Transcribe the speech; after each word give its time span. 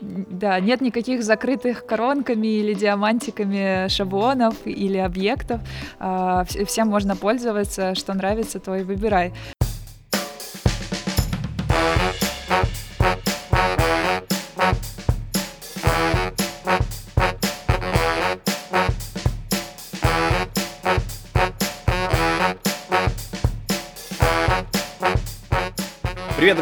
Да, 0.00 0.60
нет 0.60 0.80
никаких 0.80 1.22
закрытых 1.22 1.86
коронками 1.86 2.48
или 2.48 2.74
диамантиками 2.74 3.88
шаблонов 3.88 4.54
или 4.64 4.98
объектов. 4.98 5.60
А, 5.98 6.44
всем 6.66 6.88
можно 6.88 7.16
пользоваться, 7.16 7.94
что 7.94 8.14
нравится, 8.14 8.60
то 8.60 8.74
и 8.74 8.82
выбирай. 8.82 9.32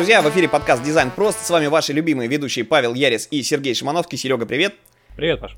Друзья! 0.03 0.21
В 0.21 0.29
эфире 0.31 0.49
подкаст 0.49 0.83
«Дизайн 0.83 1.13
прост». 1.13 1.47
С 1.47 1.49
вами 1.49 1.69
ваши 1.69 1.93
любимые 1.93 2.29
ведущие 2.29 2.65
Павел 2.65 2.93
Ярис 2.93 3.29
и 3.31 3.41
Сергей 3.41 3.73
Шимановский. 3.73 4.19
Серега, 4.19 4.47
привет! 4.47 4.75
Привет, 5.15 5.39
Паш! 5.39 5.57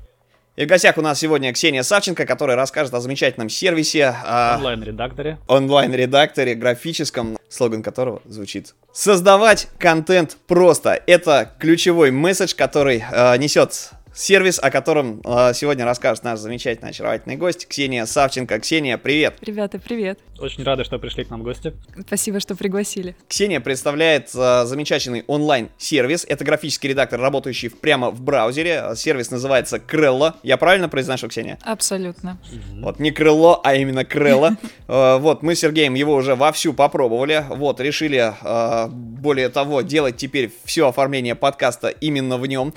И 0.55 0.65
в 0.65 0.67
гостях 0.67 0.99
у 0.99 1.01
нас 1.01 1.17
сегодня 1.17 1.51
Ксения 1.51 1.81
Савченко, 1.81 2.27
которая 2.27 2.55
расскажет 2.55 2.93
о 2.93 2.99
замечательном 2.99 3.49
сервисе. 3.49 4.15
Онлайн-редакторе. 4.23 5.39
Онлайн-редакторе, 5.47 6.53
графическом, 6.53 7.39
слоган 7.49 7.81
которого 7.81 8.21
звучит 8.25 8.75
«Создавать 8.93 9.67
контент 9.79 10.37
просто». 10.45 11.01
Это 11.07 11.51
ключевой 11.57 12.11
месседж, 12.11 12.53
который 12.55 13.03
э, 13.11 13.37
несет 13.37 13.89
сервис, 14.13 14.59
о 14.61 14.69
котором 14.69 15.21
э, 15.25 15.53
сегодня 15.55 15.85
расскажет 15.85 16.23
наш 16.23 16.37
замечательный, 16.37 16.91
очаровательный 16.91 17.35
гость 17.35 17.67
Ксения 17.67 18.05
Савченко. 18.05 18.59
Ксения, 18.59 18.99
привет! 18.99 19.37
Ребята, 19.41 19.79
привет! 19.79 20.19
Очень 20.39 20.63
рады, 20.63 20.83
что 20.83 20.99
пришли 20.99 21.23
к 21.23 21.29
нам 21.29 21.41
в 21.41 21.43
гости. 21.43 21.73
Спасибо, 22.05 22.39
что 22.39 22.55
пригласили. 22.55 23.15
Ксения 23.27 23.59
представляет 23.59 24.29
э, 24.35 24.65
замечательный 24.65 25.23
онлайн-сервис. 25.27 26.25
Это 26.27 26.43
графический 26.43 26.89
редактор, 26.89 27.21
работающий 27.21 27.69
прямо 27.69 28.11
в 28.11 28.21
браузере. 28.21 28.95
Сервис 28.95 29.31
называется 29.31 29.79
Крелло. 29.79 30.35
Я 30.43 30.57
правильно 30.57 30.89
произношу, 30.89 31.29
Ксения? 31.29 31.57
Абсолютно. 31.61 32.37
Вот 32.81 32.99
не 32.99 33.11
крыло, 33.11 33.61
а 33.63 33.75
именно 33.75 34.03
Крелло. 34.05 34.57
Э, 34.87 35.17
вот, 35.17 35.41
мы 35.41 35.55
с 35.55 35.59
Сергеем 35.61 35.95
его 35.95 36.13
уже 36.13 36.35
вовсю 36.35 36.71
попробовали. 36.73 37.43
Вот, 37.49 37.79
решили, 37.79 38.33
э, 38.39 38.87
более 38.89 39.49
того, 39.49 39.81
делать 39.81 40.17
теперь 40.17 40.51
все 40.63 40.87
оформление 40.87 41.33
подкаста 41.33 41.87
именно 41.87 42.37
в 42.37 42.45
нем. 42.45 42.71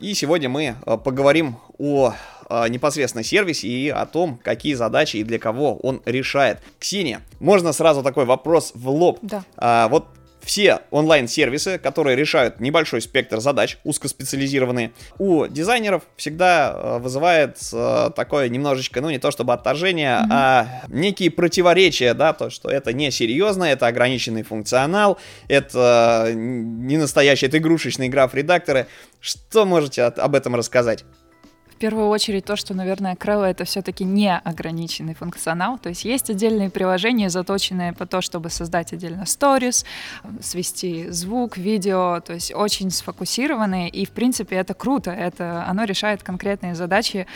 И 0.00 0.14
сегодня 0.14 0.48
мы 0.48 0.74
э, 0.86 0.96
поговорим 0.96 1.56
о 1.76 2.10
э, 2.10 2.12
непосредственно 2.68 3.24
сервисе 3.24 3.68
и 3.68 3.88
о 3.88 4.06
том, 4.06 4.38
какие 4.42 4.74
задачи 4.74 5.18
и 5.18 5.24
для 5.24 5.38
кого 5.38 5.76
он 5.76 6.02
решает. 6.04 6.58
Ксения, 6.78 7.20
можно 7.38 7.72
сразу 7.72 8.02
такой 8.02 8.24
вопрос 8.24 8.72
в 8.74 8.88
лоб? 8.88 9.18
Да. 9.22 9.44
А, 9.56 9.88
вот 9.88 10.06
все 10.42 10.80
онлайн-сервисы, 10.90 11.78
которые 11.78 12.16
решают 12.16 12.60
небольшой 12.60 13.00
спектр 13.00 13.40
задач, 13.40 13.78
узкоспециализированные, 13.84 14.92
у 15.18 15.46
дизайнеров 15.46 16.02
всегда 16.16 16.72
э, 16.74 16.98
вызывает 16.98 17.58
э, 17.72 18.10
такое 18.16 18.48
немножечко, 18.48 19.00
ну 19.00 19.10
не 19.10 19.18
то 19.18 19.30
чтобы 19.30 19.52
отторжение, 19.52 20.16
mm-hmm. 20.16 20.28
а 20.30 20.82
некие 20.88 21.30
противоречия, 21.30 22.14
да, 22.14 22.32
то, 22.32 22.50
что 22.50 22.70
это 22.70 22.92
не 22.92 23.10
серьезно, 23.10 23.64
это 23.64 23.86
ограниченный 23.86 24.42
функционал, 24.42 25.18
это 25.48 26.32
не 26.34 26.96
настоящий, 26.96 27.46
это 27.46 27.58
игрушечный 27.58 28.06
игра 28.06 28.26
в 28.26 28.34
редакторы. 28.34 28.86
Что 29.20 29.66
можете 29.66 30.04
об 30.04 30.34
этом 30.34 30.54
рассказать? 30.54 31.04
Первую 31.80 32.08
очередь 32.08 32.44
то, 32.44 32.56
что, 32.56 32.74
наверное, 32.74 33.16
Крелла— 33.16 33.44
это 33.46 33.64
все-таки 33.64 34.04
не 34.04 34.36
ограниченный 34.36 35.14
функционал. 35.14 35.78
То 35.78 35.88
есть 35.88 36.04
есть 36.04 36.28
отдельные 36.28 36.68
приложения, 36.68 37.30
заточенные 37.30 37.94
по 37.94 38.06
то, 38.06 38.20
чтобы 38.20 38.50
создать 38.50 38.92
отдельно 38.92 39.24
сторис, 39.24 39.86
свести 40.42 41.08
звук, 41.10 41.56
видео, 41.56 42.20
то 42.20 42.34
есть 42.34 42.52
очень 42.54 42.90
сфокусированные. 42.90 43.88
И, 43.88 44.04
в 44.04 44.10
принципе, 44.10 44.56
это 44.56 44.74
круто. 44.74 45.10
Это, 45.10 45.64
оно 45.66 45.84
решает 45.84 46.22
конкретные 46.22 46.74
задачи 46.74 47.26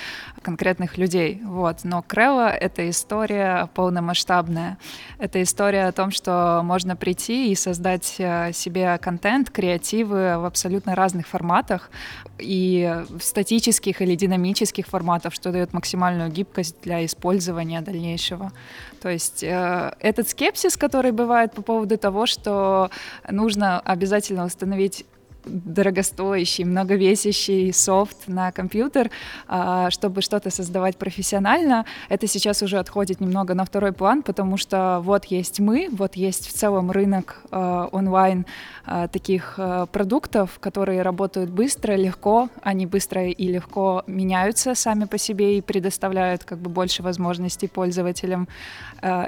конкретных 0.42 0.98
людей. 0.98 1.40
Вот. 1.42 1.78
Но 1.82 2.02
Крелла— 2.02 2.50
это 2.50 2.88
история 2.90 3.70
полномасштабная. 3.74 4.76
Это 5.18 5.42
история 5.42 5.86
о 5.86 5.92
том, 5.92 6.10
что 6.10 6.60
можно 6.62 6.96
прийти 6.96 7.50
и 7.50 7.54
создать 7.54 8.16
э, 8.18 8.52
себе 8.52 8.98
контент, 8.98 9.48
креативы 9.48 10.36
в 10.38 10.44
абсолютно 10.44 10.94
разных 10.94 11.26
форматах, 11.26 11.90
и 12.38 13.04
статических 13.20 14.02
или 14.02 14.14
динамических 14.14 14.33
динамических 14.34 14.86
форматов, 14.86 15.34
что 15.34 15.52
дает 15.52 15.72
максимальную 15.72 16.30
гибкость 16.30 16.76
для 16.82 17.04
использования 17.04 17.80
дальнейшего. 17.80 18.52
То 19.00 19.08
есть 19.08 19.42
э, 19.42 19.94
этот 20.00 20.28
скепсис, 20.28 20.76
который 20.76 21.12
бывает 21.12 21.52
по 21.52 21.62
поводу 21.62 21.96
того, 21.96 22.26
что 22.26 22.90
нужно 23.30 23.80
обязательно 23.80 24.44
установить 24.44 25.04
дорогостоящий, 25.46 26.64
многовесящий 26.64 27.72
софт 27.72 28.28
на 28.28 28.52
компьютер, 28.52 29.10
а, 29.48 29.90
чтобы 29.90 30.22
что-то 30.22 30.50
создавать 30.50 30.96
профессионально, 30.96 31.84
это 32.08 32.26
сейчас 32.26 32.62
уже 32.62 32.78
отходит 32.78 33.20
немного 33.20 33.54
на 33.54 33.64
второй 33.64 33.92
план, 33.92 34.22
потому 34.22 34.56
что 34.56 35.00
вот 35.02 35.26
есть 35.26 35.60
мы, 35.60 35.88
вот 35.90 36.14
есть 36.16 36.48
в 36.48 36.52
целом 36.52 36.90
рынок 36.90 37.42
а, 37.50 37.88
онлайн 37.92 38.46
а, 38.86 39.08
таких 39.08 39.58
продуктов, 39.92 40.58
которые 40.60 41.02
работают 41.02 41.50
быстро, 41.50 41.94
легко, 41.94 42.48
они 42.62 42.86
быстро 42.86 43.26
и 43.28 43.46
легко 43.48 44.02
меняются 44.06 44.74
сами 44.74 45.04
по 45.04 45.18
себе 45.18 45.58
и 45.58 45.60
предоставляют 45.60 46.44
как 46.44 46.58
бы 46.58 46.70
больше 46.70 47.02
возможностей 47.02 47.68
пользователям. 47.68 48.48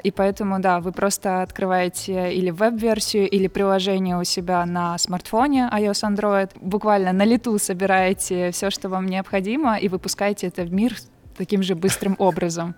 И 0.05 0.11
поэтому, 0.11 0.59
да, 0.59 0.81
вы 0.81 0.93
просто 0.93 1.43
открываете 1.43 2.33
или 2.33 2.51
веб-версию, 2.51 3.29
или 3.29 3.47
приложение 3.47 4.19
у 4.19 4.25
себя 4.25 4.65
на 4.65 4.97
смартфоне 4.99 5.69
iOS 5.73 6.06
Android, 6.07 6.51
буквально 6.61 7.13
на 7.13 7.25
лету 7.25 7.59
собираете 7.59 8.51
все, 8.51 8.71
что 8.71 8.89
вам 8.89 9.07
необходимо, 9.07 9.77
и 9.79 9.89
выпускаете 9.89 10.47
это 10.49 10.63
в 10.63 10.73
мир 10.73 10.95
таким 11.37 11.63
же 11.63 11.75
быстрым 11.75 12.17
образом. 12.19 12.75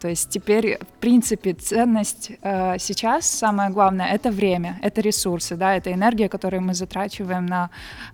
То 0.00 0.08
есть 0.08 0.30
теперь, 0.30 0.78
в 0.78 1.00
принципе, 1.00 1.52
ценность 1.52 2.32
э, 2.42 2.78
сейчас, 2.78 3.26
самое 3.26 3.70
главное, 3.70 4.06
это 4.06 4.30
время, 4.30 4.78
это 4.82 5.02
ресурсы, 5.02 5.56
да, 5.56 5.76
это 5.76 5.92
энергия, 5.92 6.28
которую 6.28 6.62
мы 6.62 6.74
затрачиваем 6.74 7.46
на 7.46 7.70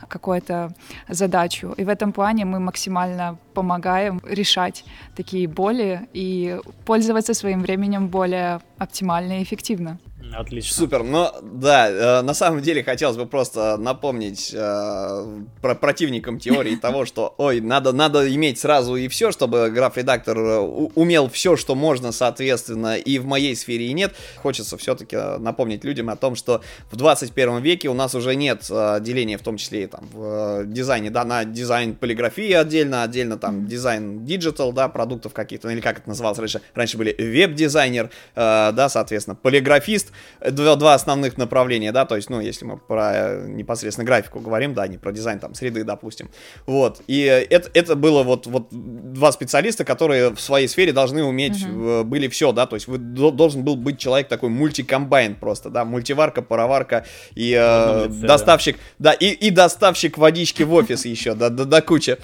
какую-то 0.08 0.72
задачу. 1.08 1.74
И 1.76 1.84
в 1.84 1.88
этом 1.88 2.12
плане 2.12 2.44
мы 2.44 2.58
максимально 2.58 3.38
помогаем 3.54 4.20
решать 4.28 4.84
такие 5.14 5.46
боли 5.46 6.08
и 6.12 6.58
пользоваться 6.84 7.34
своим 7.34 7.60
временем 7.60 8.08
более 8.08 8.60
оптимально 8.78 9.38
и 9.38 9.42
эффективно. 9.44 9.98
Отлично. 10.34 10.74
Супер. 10.74 11.02
Но 11.02 11.34
да, 11.42 11.88
э, 11.88 12.22
на 12.22 12.34
самом 12.34 12.60
деле 12.60 12.82
хотелось 12.82 13.16
бы 13.16 13.26
просто 13.26 13.76
напомнить 13.76 14.52
э, 14.54 15.42
про 15.62 15.74
противникам 15.74 16.38
теории 16.38 16.76
того, 16.80 17.04
что, 17.06 17.34
ой, 17.38 17.60
надо, 17.60 17.92
надо 17.92 18.32
иметь 18.34 18.58
сразу 18.58 18.96
и 18.96 19.08
все, 19.08 19.32
чтобы 19.32 19.70
граф-редактор 19.70 20.38
э, 20.38 20.58
умел 20.94 21.28
все, 21.28 21.56
что 21.56 21.74
можно, 21.74 22.12
соответственно, 22.12 22.96
и 22.96 23.18
в 23.18 23.26
моей 23.26 23.56
сфере 23.56 23.86
и 23.86 23.92
нет. 23.92 24.14
Хочется 24.36 24.76
все-таки 24.76 25.16
напомнить 25.38 25.84
людям 25.84 26.10
о 26.10 26.16
том, 26.16 26.34
что 26.34 26.62
в 26.90 26.96
21 26.96 27.60
веке 27.60 27.88
у 27.88 27.94
нас 27.94 28.14
уже 28.14 28.34
нет 28.34 28.66
э, 28.70 28.98
деления, 29.00 29.38
в 29.38 29.42
том 29.42 29.56
числе 29.56 29.84
и 29.84 29.86
там 29.86 30.08
в 30.12 30.62
э, 30.62 30.64
дизайне, 30.66 31.10
да, 31.10 31.24
на 31.24 31.44
дизайн 31.44 31.94
полиграфии 31.94 32.52
отдельно, 32.52 33.02
отдельно 33.02 33.38
там 33.38 33.66
дизайн 33.66 34.24
digital, 34.24 34.72
да, 34.72 34.88
продуктов 34.88 35.32
каких-то, 35.32 35.68
или 35.68 35.80
как 35.80 35.98
это 35.98 36.08
называлось 36.08 36.38
раньше, 36.38 36.60
раньше 36.74 36.98
были 36.98 37.14
веб-дизайнер, 37.18 38.10
э, 38.34 38.72
да, 38.72 38.88
соответственно, 38.88 39.36
полиграфист, 39.36 40.12
два, 40.40 40.76
два 40.76 40.94
основных 40.94 41.36
направления, 41.38 41.92
да, 41.92 42.04
то 42.04 42.16
есть, 42.16 42.30
ну, 42.30 42.40
если 42.40 42.64
мы 42.64 42.78
про 42.78 43.12
э, 43.14 43.46
непосредственно 43.48 44.04
графику 44.04 44.40
говорим, 44.40 44.74
да, 44.74 44.86
не 44.86 44.98
про 44.98 45.12
дизайн 45.12 45.38
там 45.38 45.54
среды, 45.54 45.84
допустим, 45.84 46.30
вот, 46.66 47.00
и 47.06 47.22
это, 47.22 47.70
это 47.74 47.96
было 47.96 48.22
вот, 48.22 48.46
вот 48.46 48.68
два 48.70 49.32
специалиста, 49.32 49.84
которые 49.84 50.34
в 50.34 50.40
своей 50.40 50.68
сфере 50.68 50.92
должны 50.92 51.24
уметь, 51.24 51.64
uh-huh. 51.64 52.04
были 52.04 52.28
все, 52.28 52.52
да, 52.52 52.66
то 52.66 52.76
есть 52.76 52.86
вы, 52.86 52.98
должен 52.98 53.62
был 53.62 53.76
быть 53.76 53.98
человек 53.98 54.28
такой 54.28 54.50
мультикомбайн 54.50 55.34
просто, 55.34 55.70
да, 55.70 55.84
мультиварка, 55.84 56.42
пароварка 56.42 57.06
и 57.34 57.56
э, 57.58 58.08
доставщик, 58.08 58.78
да, 58.98 59.12
и, 59.12 59.26
и 59.26 59.50
доставщик 59.50 60.18
водички 60.18 60.62
в 60.62 60.72
офис 60.72 61.04
еще, 61.04 61.34
да, 61.34 61.48
да, 61.50 61.64
да, 61.64 61.80
куча. 61.80 62.18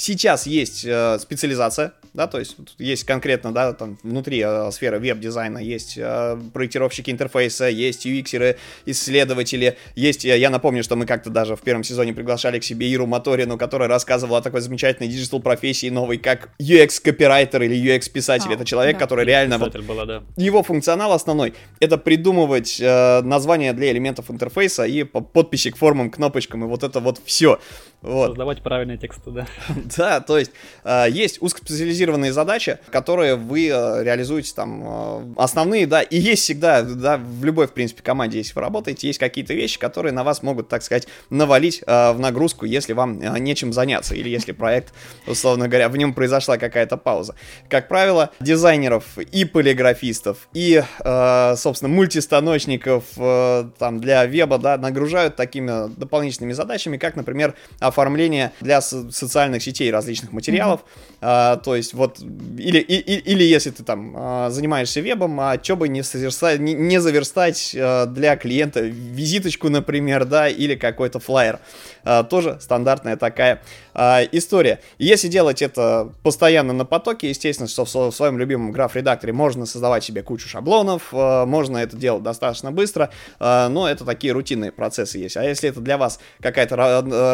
Сейчас 0.00 0.46
есть 0.46 0.86
э, 0.86 1.18
специализация, 1.18 1.92
да, 2.14 2.26
то 2.26 2.38
есть 2.38 2.56
есть 2.78 3.04
конкретно, 3.04 3.52
да, 3.52 3.74
там 3.74 3.98
внутри 4.02 4.42
э, 4.42 4.70
сферы 4.72 4.98
веб-дизайна 4.98 5.58
есть 5.58 5.98
э, 5.98 6.38
проектировщики 6.54 7.10
интерфейса, 7.10 7.68
есть 7.68 8.06
UX 8.06 8.23
еры, 8.23 8.56
исследователи, 8.86 9.76
есть, 9.96 10.24
я, 10.24 10.36
я 10.36 10.48
напомню, 10.48 10.82
что 10.82 10.96
мы 10.96 11.04
как-то 11.04 11.28
даже 11.28 11.54
в 11.54 11.60
первом 11.60 11.84
сезоне 11.84 12.14
приглашали 12.14 12.58
к 12.58 12.64
себе 12.64 12.88
Иру 12.88 13.06
Моторину, 13.06 13.58
которая 13.58 13.90
рассказывала 13.90 14.38
о 14.38 14.40
такой 14.40 14.62
замечательной 14.62 15.10
digital 15.10 15.38
профессии 15.40 15.90
новой, 15.90 16.16
как 16.16 16.48
UX-копирайтер 16.58 17.62
или 17.62 17.76
UX-писатель, 17.76 18.52
а, 18.52 18.54
это 18.54 18.64
человек, 18.64 18.96
да. 18.96 19.00
который 19.00 19.26
реально, 19.26 19.58
вот, 19.58 19.76
была, 19.84 20.06
да. 20.06 20.22
его 20.38 20.62
функционал 20.62 21.12
основной, 21.12 21.52
это 21.78 21.98
придумывать 21.98 22.80
э, 22.80 23.20
названия 23.20 23.74
для 23.74 23.90
элементов 23.92 24.30
интерфейса 24.30 24.84
и 24.84 25.04
подписи 25.04 25.70
к 25.70 25.76
формам, 25.76 26.10
кнопочкам, 26.10 26.64
и 26.64 26.66
вот 26.66 26.84
это 26.84 27.00
вот 27.00 27.20
все. 27.26 27.60
Вот. 28.02 28.28
Создавать 28.28 28.62
правильные 28.62 28.96
тексты, 28.96 29.30
да. 29.30 29.46
Да, 29.96 30.20
то 30.20 30.38
есть 30.38 30.52
э, 30.84 31.06
есть 31.10 31.42
узкоспециализированные 31.42 32.32
задачи, 32.32 32.78
которые 32.90 33.36
вы 33.36 33.68
э, 33.68 34.02
реализуете 34.02 34.54
там 34.54 34.82
э, 34.82 35.34
основные, 35.36 35.86
да, 35.86 36.00
и 36.00 36.18
есть 36.18 36.42
всегда, 36.42 36.82
да, 36.82 37.18
в 37.18 37.44
любой, 37.44 37.66
в 37.66 37.72
принципе, 37.72 38.02
команде, 38.02 38.38
если 38.38 38.54
вы 38.54 38.62
работаете, 38.62 39.06
есть 39.06 39.18
какие-то 39.18 39.52
вещи, 39.52 39.78
которые 39.78 40.12
на 40.12 40.24
вас 40.24 40.42
могут, 40.42 40.68
так 40.68 40.82
сказать, 40.82 41.08
навалить 41.28 41.82
в 41.86 42.16
нагрузку, 42.18 42.64
если 42.64 42.92
вам 42.92 43.18
нечем 43.18 43.72
заняться, 43.72 44.14
или 44.14 44.28
если 44.28 44.52
проект, 44.52 44.94
условно 45.26 45.68
говоря, 45.68 45.88
в 45.88 45.96
нем 45.96 46.14
произошла 46.14 46.56
какая-то 46.56 46.96
пауза. 46.96 47.34
Как 47.68 47.88
правило, 47.88 48.30
дизайнеров 48.40 49.18
и 49.18 49.44
полиграфистов, 49.44 50.48
и, 50.52 50.82
собственно, 50.98 51.88
мультистаночников 51.88 53.04
там 53.16 54.00
для 54.00 54.24
веба, 54.26 54.58
да, 54.58 54.76
нагружают 54.76 55.36
такими 55.36 55.92
дополнительными 55.96 56.52
задачами, 56.52 56.96
как, 56.96 57.16
например, 57.16 57.54
оформление 57.90 58.52
для 58.60 58.80
со- 58.80 59.10
социальных 59.12 59.62
сетей 59.62 59.90
различных 59.90 60.32
материалов. 60.32 60.80
Mm-hmm. 60.80 61.10
А, 61.22 61.56
то 61.56 61.76
есть 61.76 61.92
вот, 61.92 62.18
или, 62.20 62.78
и, 62.78 62.94
или 62.96 63.44
если 63.44 63.70
ты 63.70 63.84
там 63.84 64.14
а, 64.16 64.50
занимаешься 64.50 65.00
вебом, 65.00 65.38
а 65.38 65.62
что 65.62 65.76
бы 65.76 65.88
не, 65.88 66.02
соверстать, 66.02 66.60
не, 66.60 66.72
не 66.72 66.98
заверстать 67.00 67.76
а, 67.78 68.06
для 68.06 68.36
клиента 68.36 68.80
визиточку, 68.80 69.68
например, 69.68 70.24
да, 70.24 70.48
или 70.48 70.76
какой-то 70.76 71.20
флайер. 71.20 71.60
А, 72.04 72.24
тоже 72.24 72.58
стандартная 72.60 73.16
такая 73.16 73.62
а, 73.92 74.22
история. 74.32 74.80
Если 74.98 75.28
делать 75.28 75.60
это 75.60 76.12
постоянно 76.22 76.72
на 76.72 76.86
потоке, 76.86 77.28
естественно, 77.28 77.68
что 77.68 77.84
в, 77.84 77.94
в 77.94 78.12
своем 78.12 78.38
любимом 78.38 78.72
граф-редакторе 78.72 79.34
можно 79.34 79.66
создавать 79.66 80.04
себе 80.04 80.22
кучу 80.22 80.48
шаблонов, 80.48 81.08
а, 81.12 81.44
можно 81.44 81.76
это 81.78 81.96
делать 81.96 82.22
достаточно 82.22 82.72
быстро, 82.72 83.10
а, 83.38 83.68
но 83.68 83.88
это 83.88 84.06
такие 84.06 84.32
рутинные 84.32 84.72
процессы 84.72 85.18
есть. 85.18 85.36
А 85.36 85.44
если 85.44 85.68
это 85.68 85.80
для 85.80 85.98
вас 85.98 86.18
какая-то 86.40 86.76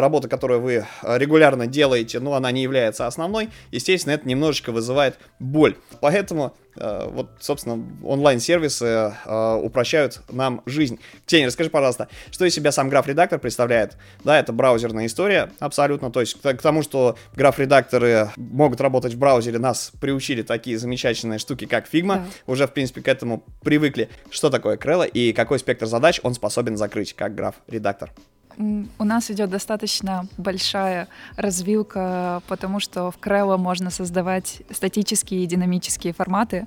работа, 0.01 0.27
которую 0.47 0.61
вы 0.61 0.85
регулярно 1.03 1.67
делаете, 1.67 2.21
но 2.21 2.33
она 2.33 2.51
не 2.51 2.63
является 2.63 3.05
основной, 3.05 3.49
естественно, 3.71 4.13
это 4.13 4.25
немножечко 4.25 4.71
вызывает 4.71 5.19
боль. 5.39 5.75
Поэтому 5.99 6.55
э, 6.77 7.09
вот, 7.11 7.31
собственно, 7.41 7.83
онлайн-сервисы 8.01 8.85
э, 9.25 9.59
упрощают 9.61 10.21
нам 10.29 10.61
жизнь. 10.65 11.01
Тень, 11.25 11.47
расскажи, 11.47 11.69
пожалуйста, 11.69 12.07
что 12.31 12.45
из 12.45 12.53
себя 12.53 12.71
сам 12.71 12.87
граф-редактор 12.87 13.39
представляет? 13.39 13.97
Да, 14.23 14.39
это 14.39 14.53
браузерная 14.53 15.07
история, 15.07 15.51
абсолютно. 15.59 16.11
То 16.11 16.21
есть 16.21 16.39
к, 16.41 16.53
к 16.53 16.61
тому, 16.61 16.81
что 16.81 17.17
граф-редакторы 17.35 18.29
могут 18.37 18.79
работать 18.79 19.15
в 19.15 19.19
браузере, 19.19 19.59
нас 19.59 19.91
приучили 19.99 20.43
такие 20.43 20.77
замечательные 20.77 21.39
штуки, 21.39 21.65
как 21.65 21.93
Figma. 21.93 22.15
Да. 22.15 22.25
Уже, 22.45 22.67
в 22.67 22.71
принципе, 22.71 23.01
к 23.01 23.09
этому 23.09 23.43
привыкли. 23.61 24.09
Что 24.29 24.49
такое 24.49 24.77
Крелла 24.77 25.03
и 25.03 25.33
какой 25.33 25.59
спектр 25.59 25.87
задач 25.87 26.21
он 26.23 26.33
способен 26.33 26.77
закрыть 26.77 27.13
как 27.13 27.35
граф-редактор? 27.35 28.11
У 28.57 29.03
нас 29.03 29.29
идет 29.29 29.51
достаточно 29.51 30.25
большая 30.37 31.07
развилка, 31.35 32.41
потому 32.47 32.79
что 32.79 33.11
в 33.11 33.17
Крелло 33.17 33.57
можно 33.57 33.91
создавать 33.91 34.63
статические 34.71 35.43
и 35.43 35.45
динамические 35.45 36.13
форматы. 36.13 36.65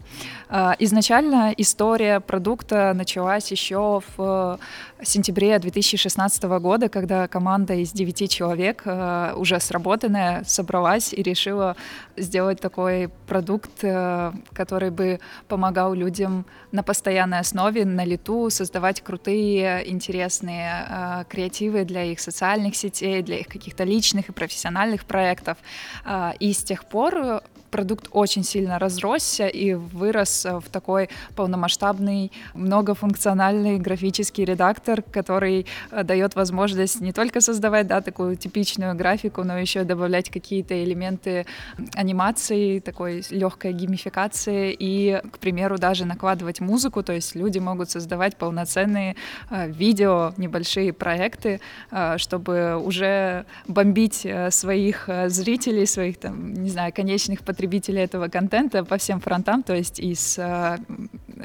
А, 0.48 0.76
изначально 0.78 1.52
история 1.56 2.20
продукта 2.20 2.92
началась 2.94 3.50
еще 3.50 4.02
в 4.16 4.60
сентябре 5.02 5.58
2016 5.58 6.42
года, 6.60 6.88
когда 6.88 7.26
команда 7.26 7.74
из 7.74 7.90
девяти 7.90 8.28
человек, 8.28 8.82
а, 8.84 9.34
уже 9.36 9.58
сработанная, 9.58 10.44
собралась 10.44 11.12
и 11.12 11.22
решила 11.22 11.76
сделать 12.16 12.60
такой 12.60 13.10
продукт, 13.26 13.70
а, 13.82 14.32
который 14.52 14.90
бы 14.90 15.18
помогал 15.48 15.94
людям 15.94 16.46
на 16.70 16.84
постоянной 16.84 17.40
основе, 17.40 17.84
на 17.84 18.04
лету 18.04 18.48
создавать 18.50 19.00
крутые, 19.00 19.90
интересные 19.90 21.26
креативы 21.28 21.79
мотивы 21.80 21.84
для 21.84 22.04
их 22.04 22.20
социальных 22.20 22.76
сетей, 22.76 23.22
для 23.22 23.38
их 23.38 23.46
каких-то 23.46 23.84
личных 23.84 24.28
и 24.28 24.32
профессиональных 24.32 25.04
проектов. 25.04 25.56
А, 26.04 26.34
и 26.40 26.52
с 26.52 26.62
тех 26.64 26.84
пор 26.84 27.42
продукт 27.70 28.08
очень 28.12 28.44
сильно 28.44 28.78
разросся 28.78 29.46
и 29.46 29.74
вырос 29.74 30.44
в 30.44 30.68
такой 30.70 31.08
полномасштабный, 31.36 32.32
многофункциональный 32.54 33.78
графический 33.78 34.44
редактор, 34.44 35.02
который 35.02 35.66
э, 35.90 36.02
дает 36.02 36.34
возможность 36.34 37.00
не 37.00 37.12
только 37.12 37.40
создавать 37.40 37.86
да, 37.86 38.00
такую 38.00 38.36
типичную 38.36 38.94
графику, 38.94 39.44
но 39.44 39.58
еще 39.58 39.84
добавлять 39.84 40.30
какие-то 40.30 40.82
элементы 40.84 41.46
анимации, 41.94 42.80
такой 42.80 43.22
легкой 43.30 43.72
геймификации 43.72 44.76
и, 44.78 45.20
к 45.32 45.38
примеру, 45.38 45.78
даже 45.78 46.04
накладывать 46.04 46.60
музыку, 46.60 47.02
то 47.02 47.12
есть 47.12 47.34
люди 47.34 47.58
могут 47.58 47.90
создавать 47.90 48.36
полноценные 48.36 49.16
э, 49.50 49.70
видео, 49.70 50.32
небольшие 50.36 50.92
проекты, 50.92 51.60
э, 51.90 52.18
чтобы 52.18 52.76
уже 52.76 53.46
бомбить 53.66 54.26
своих 54.50 55.08
зрителей, 55.26 55.86
своих, 55.86 56.18
там, 56.18 56.52
не 56.54 56.70
знаю, 56.70 56.92
конечных 56.92 57.40
потребителей 57.40 57.59
потребителя 57.60 58.04
этого 58.04 58.28
контента 58.28 58.84
по 58.86 58.96
всем 58.96 59.20
фронтам, 59.20 59.62
то 59.62 59.74
есть 59.74 59.98
и 59.98 60.14
с 60.14 60.38
э, 60.38 60.78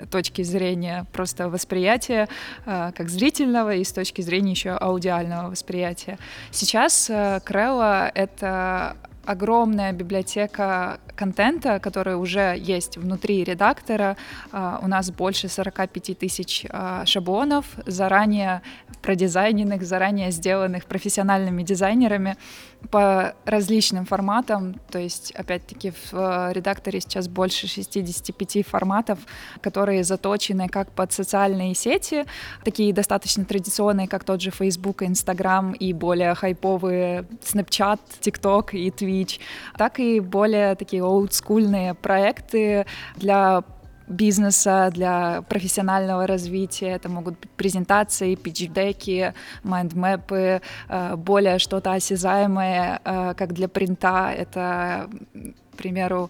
точки 0.09 0.44
зрения 0.44 1.06
просто 1.12 1.50
восприятия 1.50 2.29
э, 2.65 2.94
как 2.95 3.09
зрительного, 3.09 3.75
и 3.75 3.83
с 3.83 3.91
точки 3.91 4.21
зрения 4.21 4.51
еще 4.51 4.69
аудиального 4.69 5.50
восприятия. 5.50 6.17
Сейчас 6.51 7.09
э, 7.09 7.41
Крелла— 7.44 8.09
это 8.15 8.95
огромная 9.25 9.91
библиотека 9.91 11.00
контента, 11.17 11.79
который 11.79 12.15
уже 12.15 12.56
есть 12.57 12.95
внутри 12.95 13.44
редактора. 13.44 14.17
У 14.53 14.88
нас 14.88 15.09
больше 15.09 15.50
45 15.50 16.19
тысяч 16.19 16.63
шаблонов, 17.06 17.65
заранее 17.88 18.62
продизайненных, 19.06 19.84
заранее 19.84 20.31
сделанных 20.31 20.86
профессиональными 20.86 21.62
дизайнерами 21.62 22.38
по 22.90 23.36
различным 23.46 24.06
форматам. 24.06 24.80
То 24.90 24.98
есть, 24.98 25.31
опять-таки, 25.31 25.92
в 25.92 26.13
uh, 26.13 26.52
редакторе 26.52 27.00
сейчас 27.00 27.28
больше 27.28 27.68
65 27.68 28.66
форматов, 28.66 29.19
которые 29.62 30.04
заточены 30.04 30.68
как 30.69 30.92
под 30.92 31.13
социальные 31.13 31.75
сети, 31.75 32.25
такие 32.63 32.94
достаточно 32.94 33.46
традиционные, 33.46 34.07
как 34.07 34.24
тот 34.24 34.42
же 34.42 34.50
Facebook, 34.50 35.04
Instagram 35.04 35.74
и 35.74 35.94
более 35.94 36.34
хайповые 36.34 37.25
Snapchat, 37.44 38.00
TikTok 38.22 38.72
и 38.72 38.90
Twitch, 38.90 39.40
так 39.78 40.00
и 40.00 40.19
более 40.19 40.74
такие 40.75 41.04
олдскульные 41.04 41.94
проекты 41.94 42.88
для 43.18 43.63
бизнеса, 44.07 44.90
для 44.94 45.42
профессионального 45.50 46.28
развития. 46.28 46.92
Это 46.92 47.10
могут 47.10 47.40
быть 47.40 47.50
презентации, 47.52 48.36
питчдеки, 48.36 49.34
майндмэпы, 49.63 50.62
э, 50.90 51.16
более 51.16 51.60
что-то 51.60 51.94
осязаемое, 51.94 53.00
э, 53.04 53.34
как 53.36 53.54
для 53.54 53.68
принта. 53.68 54.31
Это, 54.31 55.10
к 55.74 55.78
примеру, 55.78 56.30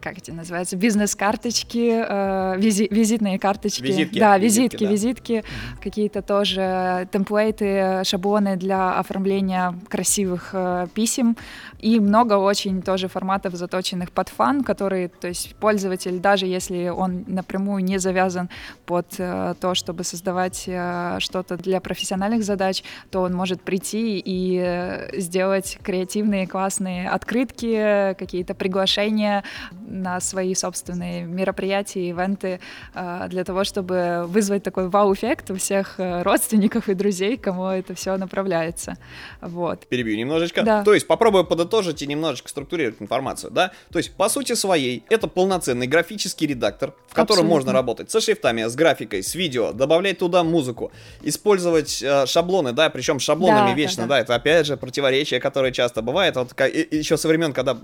как 0.00 0.18
это 0.18 0.32
называется, 0.32 0.76
бизнес-карточки, 0.76 2.04
э, 2.06 2.58
визи, 2.58 2.88
визитные 2.90 3.38
карточки. 3.38 3.82
Визитки. 3.82 4.18
Да, 4.18 4.38
визитки, 4.38 4.84
визитки, 4.84 4.84
да. 4.84 4.90
визитки 4.90 5.44
какие-то 5.82 6.22
тоже 6.22 7.08
темплейты, 7.12 8.02
шаблоны 8.04 8.56
для 8.56 8.98
оформления 8.98 9.74
красивых 9.88 10.50
э, 10.52 10.86
писем. 10.94 11.36
И 11.78 12.00
много 12.00 12.34
очень 12.34 12.82
тоже 12.82 13.08
форматов, 13.08 13.54
заточенных 13.54 14.10
под 14.10 14.28
фан, 14.28 14.64
которые, 14.64 15.08
то 15.08 15.28
есть 15.28 15.54
пользователь, 15.56 16.18
даже 16.18 16.46
если 16.46 16.88
он 16.88 17.24
напрямую 17.26 17.84
не 17.84 17.98
завязан 17.98 18.48
под 18.84 19.08
то, 19.10 19.74
чтобы 19.74 20.02
создавать 20.02 20.62
что-то 20.62 21.56
для 21.56 21.80
профессиональных 21.80 22.42
задач, 22.42 22.82
то 23.10 23.20
он 23.20 23.32
может 23.34 23.62
прийти 23.62 24.20
и 24.24 25.20
сделать 25.20 25.78
креативные, 25.82 26.46
классные 26.46 27.08
открытки, 27.08 28.14
какие-то 28.18 28.54
приглашения, 28.54 29.44
на 29.72 30.20
свои 30.20 30.54
собственные 30.54 31.24
мероприятия, 31.24 32.08
ивенты 32.08 32.60
а, 32.94 33.28
для 33.28 33.44
того, 33.44 33.64
чтобы 33.64 34.24
вызвать 34.26 34.62
такой 34.62 34.88
вау-эффект 34.88 35.50
у 35.50 35.56
всех 35.56 35.98
э, 35.98 36.22
родственников 36.22 36.88
и 36.88 36.94
друзей, 36.94 37.36
кому 37.36 37.66
это 37.66 37.94
все 37.94 38.16
направляется. 38.16 38.96
Вот. 39.40 39.86
Перебью 39.86 40.16
немножечко. 40.16 40.62
Да. 40.62 40.84
То 40.84 40.94
есть 40.94 41.06
попробую 41.06 41.44
подытожить 41.44 42.02
и 42.02 42.06
немножечко 42.06 42.48
структурировать 42.48 43.00
информацию, 43.00 43.50
да? 43.50 43.72
То 43.92 43.98
есть 43.98 44.14
по 44.14 44.28
сути 44.28 44.54
своей 44.54 45.04
это 45.10 45.28
полноценный 45.28 45.86
графический 45.86 46.46
редактор, 46.46 46.94
в 47.08 47.14
котором 47.14 47.40
Абсолютно. 47.40 47.54
можно 47.54 47.72
работать 47.72 48.10
со 48.10 48.20
шрифтами, 48.20 48.64
с 48.64 48.74
графикой, 48.74 49.22
с 49.22 49.34
видео, 49.34 49.72
добавлять 49.72 50.18
туда 50.18 50.44
музыку, 50.44 50.92
использовать 51.22 52.02
э, 52.02 52.26
шаблоны, 52.26 52.72
да, 52.72 52.90
причем 52.90 53.18
шаблонами 53.18 53.70
да, 53.70 53.74
вечно, 53.74 54.02
да, 54.02 54.08
да. 54.08 54.14
да, 54.14 54.20
это 54.20 54.34
опять 54.34 54.66
же 54.66 54.76
противоречие, 54.76 55.40
которое 55.40 55.72
часто 55.72 56.02
бывает. 56.02 56.36
Вот 56.36 56.52
и, 56.60 56.88
еще 56.96 57.16
со 57.16 57.28
времен, 57.28 57.52
когда, 57.52 57.76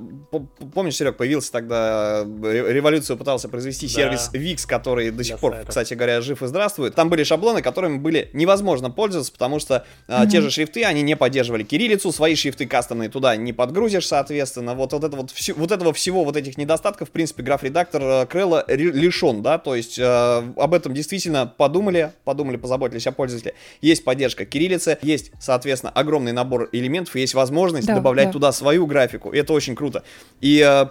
помнишь, 0.75 0.97
Серег, 0.97 1.17
появился 1.17 1.53
тогда 1.53 1.74
говоря, 2.27 2.73
революцию 2.73 3.17
пытался 3.17 3.49
произвести 3.49 3.87
да. 3.87 3.93
сервис 3.93 4.31
Wix, 4.33 4.67
который 4.67 5.11
до 5.11 5.25
сих 5.25 5.35
Для 5.35 5.39
пор, 5.39 5.53
сайта. 5.53 5.69
кстати 5.69 5.95
говоря, 5.95 6.21
жив 6.21 6.43
и 6.43 6.47
здравствует. 6.47 6.95
Там 6.95 7.09
были 7.09 7.25
шаблоны, 7.25 7.63
которыми 7.63 7.99
были 7.99 8.31
невозможно 8.33 8.91
пользоваться, 8.91 9.33
потому 9.33 9.59
что 9.59 9.85
mm-hmm. 10.09 10.29
те 10.29 10.41
же 10.41 10.51
шрифты, 10.51 10.85
они 10.85 11.03
не 11.03 11.17
поддерживали 11.17 11.63
кириллицу, 11.63 12.13
свои 12.13 12.35
шрифты 12.35 12.67
кастомные 12.67 13.09
туда 13.09 13.37
не 13.37 13.53
подгрузишь, 13.53 14.07
соответственно. 14.07 14.75
Вот, 14.75 14.93
вот, 14.93 15.05
это 15.05 15.17
вот, 15.17 15.31
все, 15.31 15.53
вот 15.55 15.73
этого 15.73 15.93
всего, 15.93 16.25
вот 16.25 16.37
этих 16.37 16.59
недостатков, 16.59 17.09
в 17.09 17.13
принципе, 17.13 17.43
граф-редактор 17.43 18.27
Крелла 18.27 18.65
лишен, 18.69 19.43
да, 19.43 19.59
то 19.59 19.75
есть 19.75 19.99
э, 19.99 20.03
об 20.57 20.75
этом 20.75 20.95
действительно 20.95 21.47
подумали, 21.47 22.13
подумали, 22.25 22.57
позаботились 22.57 23.07
о 23.07 23.13
пользователе. 23.13 23.55
Есть 23.81 24.05
поддержка 24.05 24.45
кириллицы, 24.45 24.99
есть, 25.03 25.33
соответственно, 25.41 25.93
огромный 25.93 26.33
набор 26.33 26.69
элементов, 26.73 27.15
есть 27.17 27.35
возможность 27.35 27.87
да, 27.87 27.95
добавлять 27.95 28.29
да. 28.29 28.33
туда 28.33 28.53
свою 28.53 28.87
графику, 28.87 29.31
и 29.31 29.39
это 29.39 29.53
очень 29.53 29.75
круто. 29.75 30.03
И 30.41 30.65
э, 30.67 30.87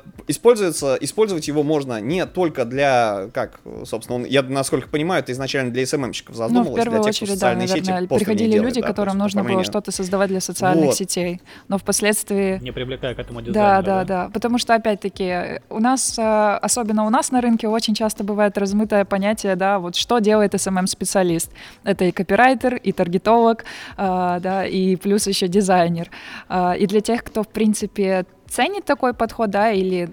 используется, 0.73 0.97
использовать 1.01 1.47
его 1.47 1.63
можно 1.63 2.01
не 2.01 2.25
только 2.25 2.65
для, 2.65 3.29
как, 3.33 3.59
собственно, 3.85 4.19
он, 4.19 4.25
я 4.25 4.41
насколько 4.41 4.87
понимаю, 4.89 5.21
это 5.21 5.31
изначально 5.31 5.71
для 5.71 5.85
СММщиков 5.85 6.35
задумывалось, 6.35 6.69
ну, 6.69 6.73
в 6.73 6.75
первую 6.75 7.03
для 7.03 7.11
тех, 7.11 7.21
очередь, 7.21 7.39
да, 7.39 7.53
наверное, 7.53 8.07
приходили 8.07 8.51
делает, 8.51 8.63
люди, 8.63 8.81
да, 8.81 8.87
которым 8.87 9.17
нужно 9.17 9.43
было 9.43 9.63
что-то 9.63 9.91
создавать 9.91 10.29
для 10.29 10.41
социальных 10.41 10.87
вот. 10.87 10.95
сетей, 10.95 11.41
но 11.67 11.77
впоследствии... 11.77 12.59
Не 12.61 12.71
привлекая 12.71 13.15
к 13.15 13.19
этому 13.19 13.41
дизайну. 13.41 13.53
Да, 13.53 13.81
да, 13.81 14.03
да, 14.03 14.25
да, 14.25 14.29
потому 14.33 14.57
что, 14.57 14.75
опять-таки, 14.75 15.61
у 15.69 15.79
нас, 15.79 16.17
э, 16.17 16.57
особенно 16.61 17.05
у 17.05 17.09
нас 17.09 17.31
на 17.31 17.41
рынке, 17.41 17.67
очень 17.67 17.93
часто 17.93 18.23
бывает 18.23 18.57
размытое 18.57 19.05
понятие, 19.05 19.55
да, 19.55 19.79
вот 19.79 19.95
что 19.95 20.19
делает 20.19 20.53
SMM-специалист. 20.53 21.51
Это 21.83 22.05
и 22.05 22.11
копирайтер, 22.11 22.75
и 22.75 22.91
таргетолог, 22.91 23.63
э, 23.97 24.39
да, 24.41 24.65
и 24.65 24.95
плюс 24.95 25.27
еще 25.27 25.47
дизайнер. 25.47 26.09
Э, 26.49 26.77
и 26.77 26.87
для 26.87 27.01
тех, 27.01 27.23
кто, 27.23 27.43
в 27.43 27.47
принципе, 27.47 28.25
ценит 28.53 28.85
такой 28.85 29.13
подход, 29.13 29.49
да, 29.49 29.71
или 29.71 30.09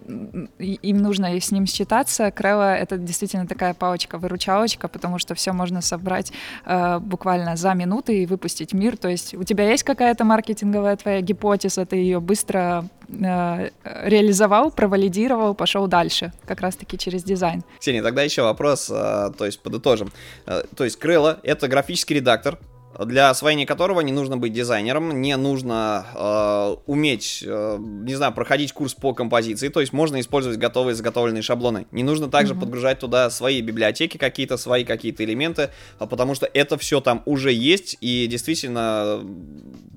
им 0.59 0.97
нужно 0.99 1.38
с 1.38 1.50
ним 1.50 1.66
считаться, 1.66 2.30
Крелла— 2.30 2.75
это 2.76 2.97
действительно 2.97 3.47
такая 3.47 3.75
палочка-выручалочка, 3.75 4.88
потому 4.88 5.18
что 5.18 5.35
все 5.35 5.52
можно 5.52 5.82
собрать 5.82 6.32
э, 6.64 6.99
буквально 7.00 7.56
за 7.56 7.75
минуты 7.75 8.23
и 8.23 8.26
выпустить 8.26 8.73
мир. 8.73 8.97
То 8.97 9.09
есть 9.09 9.35
у 9.35 9.44
тебя 9.44 9.70
есть 9.70 9.82
какая-то 9.82 10.25
маркетинговая 10.25 10.97
твоя 10.97 11.20
гипотеза, 11.20 11.85
ты 11.85 11.97
ее 11.97 12.20
быстро 12.20 12.85
э, 13.09 13.68
реализовал, 13.85 14.70
провалидировал, 14.70 15.54
пошел 15.54 15.87
дальше, 15.87 16.32
как 16.47 16.61
раз-таки 16.61 16.97
через 16.97 17.23
дизайн. 17.23 17.62
Ксения, 17.78 18.02
тогда 18.02 18.23
еще 18.23 18.42
вопрос, 18.42 18.90
э, 18.90 19.32
то 19.37 19.44
есть 19.44 19.61
подытожим. 19.61 20.12
Э, 20.47 20.62
то 20.75 20.85
есть 20.85 20.99
Крелла— 20.99 21.40
это 21.42 21.68
графический 21.68 22.16
редактор, 22.16 22.59
для 23.04 23.30
освоения 23.30 23.66
которого 23.66 24.00
не 24.00 24.12
нужно 24.12 24.37
быть 24.37 24.52
дизайнером, 24.52 25.21
не 25.21 25.37
нужно 25.37 26.07
э, 26.14 26.76
уметь, 26.87 27.42
э, 27.47 27.78
не 27.80 28.14
знаю, 28.14 28.33
проходить 28.33 28.73
курс 28.73 28.95
по 28.95 29.14
композиции, 29.14 29.69
то 29.69 29.80
есть 29.80 29.92
можно 29.92 30.21
использовать 30.21 30.59
готовые 30.59 30.95
заготовленные 30.95 31.42
шаблоны. 31.42 31.87
Не 31.92 32.02
нужно 32.02 32.28
также 32.28 32.54
mm-hmm. 32.54 32.61
подгружать 32.61 32.99
туда 32.99 33.30
свои 33.30 33.62
библиотеки 33.62 34.16
какие-то, 34.16 34.57
свои 34.57 34.85
какие-то 34.85 35.25
элементы, 35.25 35.71
а 35.99 36.07
потому 36.07 36.35
что 36.35 36.49
это 36.52 36.76
все 36.76 37.00
там 37.00 37.23
уже 37.25 37.52
есть, 37.52 37.97
и 38.00 38.26
действительно, 38.26 39.25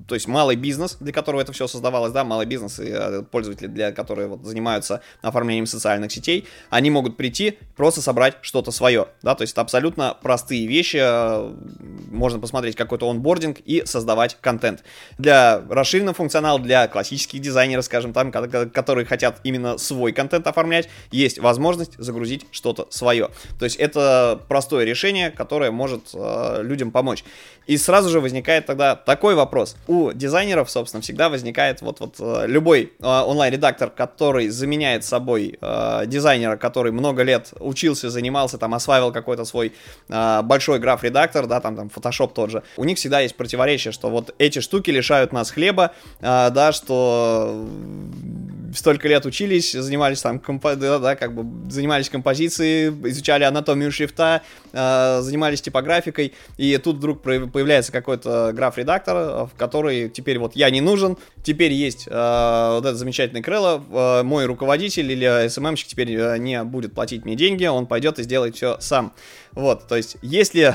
то 0.08 0.14
есть 0.14 0.26
малый 0.26 0.56
бизнес, 0.56 0.96
для 1.00 1.12
которого 1.12 1.40
это 1.40 1.52
все 1.52 1.66
создавалось, 1.66 2.12
да, 2.12 2.24
малый 2.24 2.46
бизнес 2.46 2.80
и 2.80 2.88
э, 2.88 3.22
пользователи, 3.30 3.66
для 3.66 3.92
которых 3.92 4.28
вот, 4.28 4.44
занимаются 4.44 5.02
оформлением 5.20 5.66
социальных 5.66 6.10
сетей, 6.12 6.46
они 6.70 6.90
могут 6.90 7.16
прийти, 7.16 7.58
просто 7.76 8.00
собрать 8.00 8.36
что-то 8.40 8.70
свое, 8.70 9.08
да, 9.22 9.34
то 9.34 9.42
есть 9.42 9.52
это 9.52 9.60
абсолютно 9.60 10.16
простые 10.22 10.66
вещи, 10.66 10.98
э, 11.00 11.54
можно 12.10 12.38
посмотреть, 12.38 12.76
какой-то 12.94 13.10
онбординг 13.10 13.58
и 13.64 13.82
создавать 13.84 14.36
контент. 14.40 14.84
Для 15.18 15.62
расширенного 15.68 16.14
функционала, 16.14 16.60
для 16.60 16.86
классических 16.86 17.40
дизайнеров, 17.40 17.84
скажем, 17.84 18.12
там, 18.12 18.30
которые 18.30 19.04
хотят 19.04 19.40
именно 19.42 19.78
свой 19.78 20.12
контент 20.12 20.46
оформлять, 20.46 20.88
есть 21.10 21.38
возможность 21.40 21.98
загрузить 21.98 22.46
что-то 22.52 22.86
свое. 22.90 23.30
То 23.58 23.64
есть 23.64 23.76
это 23.76 24.40
простое 24.48 24.84
решение, 24.84 25.30
которое 25.30 25.72
может 25.72 26.10
э, 26.14 26.60
людям 26.62 26.92
помочь. 26.92 27.24
И 27.66 27.76
сразу 27.78 28.10
же 28.10 28.20
возникает 28.20 28.66
тогда 28.66 28.94
такой 28.94 29.34
вопрос. 29.34 29.76
У 29.86 30.12
дизайнеров, 30.12 30.70
собственно, 30.70 31.00
всегда 31.00 31.28
возникает 31.28 31.80
вот, 31.80 32.00
вот 32.00 32.16
э, 32.18 32.44
любой 32.46 32.92
э, 32.98 33.06
онлайн-редактор, 33.06 33.90
который 33.90 34.48
заменяет 34.48 35.04
собой 35.04 35.58
э, 35.60 36.02
дизайнера, 36.06 36.56
который 36.56 36.92
много 36.92 37.22
лет 37.22 37.52
учился, 37.60 38.10
занимался, 38.10 38.58
там, 38.58 38.74
осваивал 38.74 39.12
какой-то 39.12 39.44
свой 39.44 39.72
большой 40.08 40.78
граф-редактор, 40.78 41.46
да, 41.46 41.60
там, 41.60 41.76
там, 41.76 41.90
Photoshop 41.94 42.32
тот 42.34 42.50
же. 42.50 42.62
У 42.76 42.84
них 42.84 42.98
всегда 42.98 43.20
есть 43.20 43.36
противоречие, 43.36 43.92
что 43.92 44.10
вот 44.10 44.34
эти 44.38 44.60
штуки 44.60 44.90
лишают 44.90 45.32
нас 45.32 45.50
хлеба, 45.50 45.92
да, 46.20 46.72
что 46.72 47.66
столько 48.74 49.08
лет 49.08 49.24
учились, 49.26 49.72
занимались 49.72 50.20
там, 50.22 50.36
компо- 50.44 50.76
да, 50.76 50.98
да, 50.98 51.16
как 51.16 51.34
бы 51.34 51.70
занимались 51.70 52.08
композицией, 52.10 52.88
изучали 53.10 53.44
анатомию 53.44 53.90
шрифта, 53.92 54.42
э, 54.74 55.20
занимались 55.22 55.62
типографикой, 55.62 56.34
и 56.58 56.76
тут 56.78 56.96
вдруг 56.96 57.22
появляется 57.22 57.92
какой-то 57.92 58.52
граф-редактор, 58.52 59.46
в 59.46 59.52
который 59.56 60.08
теперь 60.08 60.38
вот 60.38 60.56
я 60.56 60.70
не 60.70 60.80
нужен, 60.80 61.16
теперь 61.42 61.72
есть 61.72 62.06
э, 62.06 62.10
вот 62.10 62.84
это 62.84 62.94
замечательный 62.94 63.42
крыло, 63.42 63.82
э, 63.90 64.22
мой 64.22 64.46
руководитель 64.46 65.10
или 65.10 65.48
СММщик 65.48 65.88
теперь 65.88 66.12
э, 66.12 66.38
не 66.38 66.62
будет 66.64 66.94
платить 66.94 67.24
мне 67.24 67.36
деньги, 67.36 67.64
он 67.66 67.86
пойдет 67.86 68.18
и 68.18 68.22
сделает 68.22 68.56
все 68.56 68.76
сам. 68.80 69.14
Вот, 69.52 69.86
то 69.86 69.96
есть, 69.96 70.16
если 70.20 70.74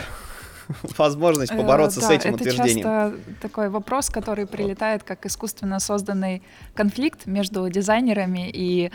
возможность 0.97 1.55
побороться 1.55 1.99
э, 1.99 2.03
с 2.03 2.09
этим 2.09 2.35
это 2.35 2.43
утверждением. 2.43 2.75
часто 2.75 3.13
такой 3.41 3.69
вопрос, 3.69 4.09
который 4.09 4.45
прилетает 4.45 5.03
как 5.03 5.25
искусственно 5.25 5.79
созданный 5.79 6.43
конфликт 6.75 7.25
между 7.25 7.67
дизайнерами 7.69 8.49
и 8.53 8.91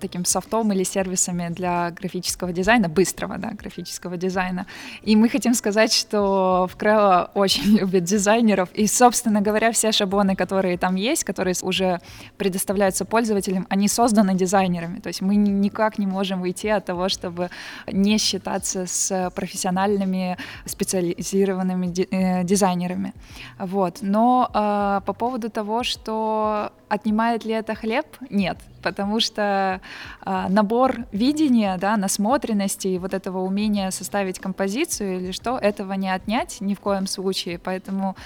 таким 0.00 0.24
софтом 0.24 0.72
или 0.72 0.84
сервисами 0.84 1.48
для 1.48 1.90
графического 1.90 2.52
дизайна, 2.52 2.88
быстрого, 2.88 3.38
да, 3.38 3.50
графического 3.52 4.16
дизайна. 4.16 4.66
И 5.02 5.16
мы 5.16 5.28
хотим 5.28 5.54
сказать, 5.54 5.92
что 5.92 6.68
в 6.70 6.76
Крелло 6.76 7.30
очень 7.34 7.64
любят 7.78 8.04
дизайнеров, 8.04 8.68
и, 8.74 8.86
собственно 8.86 9.40
говоря, 9.40 9.72
все 9.72 9.92
шаблоны, 9.92 10.36
которые 10.36 10.76
там 10.76 10.96
есть, 10.96 11.24
которые 11.24 11.54
уже 11.62 12.00
предоставляются 12.36 13.04
пользователям, 13.04 13.66
они 13.70 13.88
созданы 13.88 14.34
дизайнерами. 14.34 15.00
То 15.00 15.08
есть 15.08 15.22
мы 15.22 15.36
никак 15.36 15.98
не 15.98 16.06
можем 16.06 16.42
уйти 16.42 16.68
от 16.68 16.84
того, 16.84 17.08
чтобы 17.08 17.50
не 17.90 18.18
считаться 18.18 18.86
с 18.86 19.30
профессиональными 19.34 20.36
специалистами 20.66 21.05
специализированными 21.12 21.92
э, 22.10 22.44
дизайнерами. 22.44 23.12
Вот. 23.58 23.98
Но 24.02 24.50
э, 24.52 25.00
по 25.04 25.12
поводу 25.12 25.50
того, 25.50 25.82
что 25.84 26.72
отнимает 26.88 27.44
ли 27.44 27.52
это 27.52 27.74
хлеб, 27.74 28.06
нет, 28.30 28.58
потому 28.82 29.20
что 29.20 29.80
э, 30.24 30.46
набор 30.48 31.06
видения, 31.12 31.76
да, 31.78 31.96
насмотренности 31.96 32.88
и 32.88 32.98
вот 32.98 33.14
этого 33.14 33.40
умения 33.40 33.90
составить 33.90 34.38
композицию 34.38 35.16
или 35.16 35.32
что, 35.32 35.58
этого 35.58 35.94
не 35.94 36.08
отнять 36.08 36.60
ни 36.60 36.74
в 36.74 36.80
коем 36.80 37.06
случае, 37.06 37.58
поэтому 37.58 38.16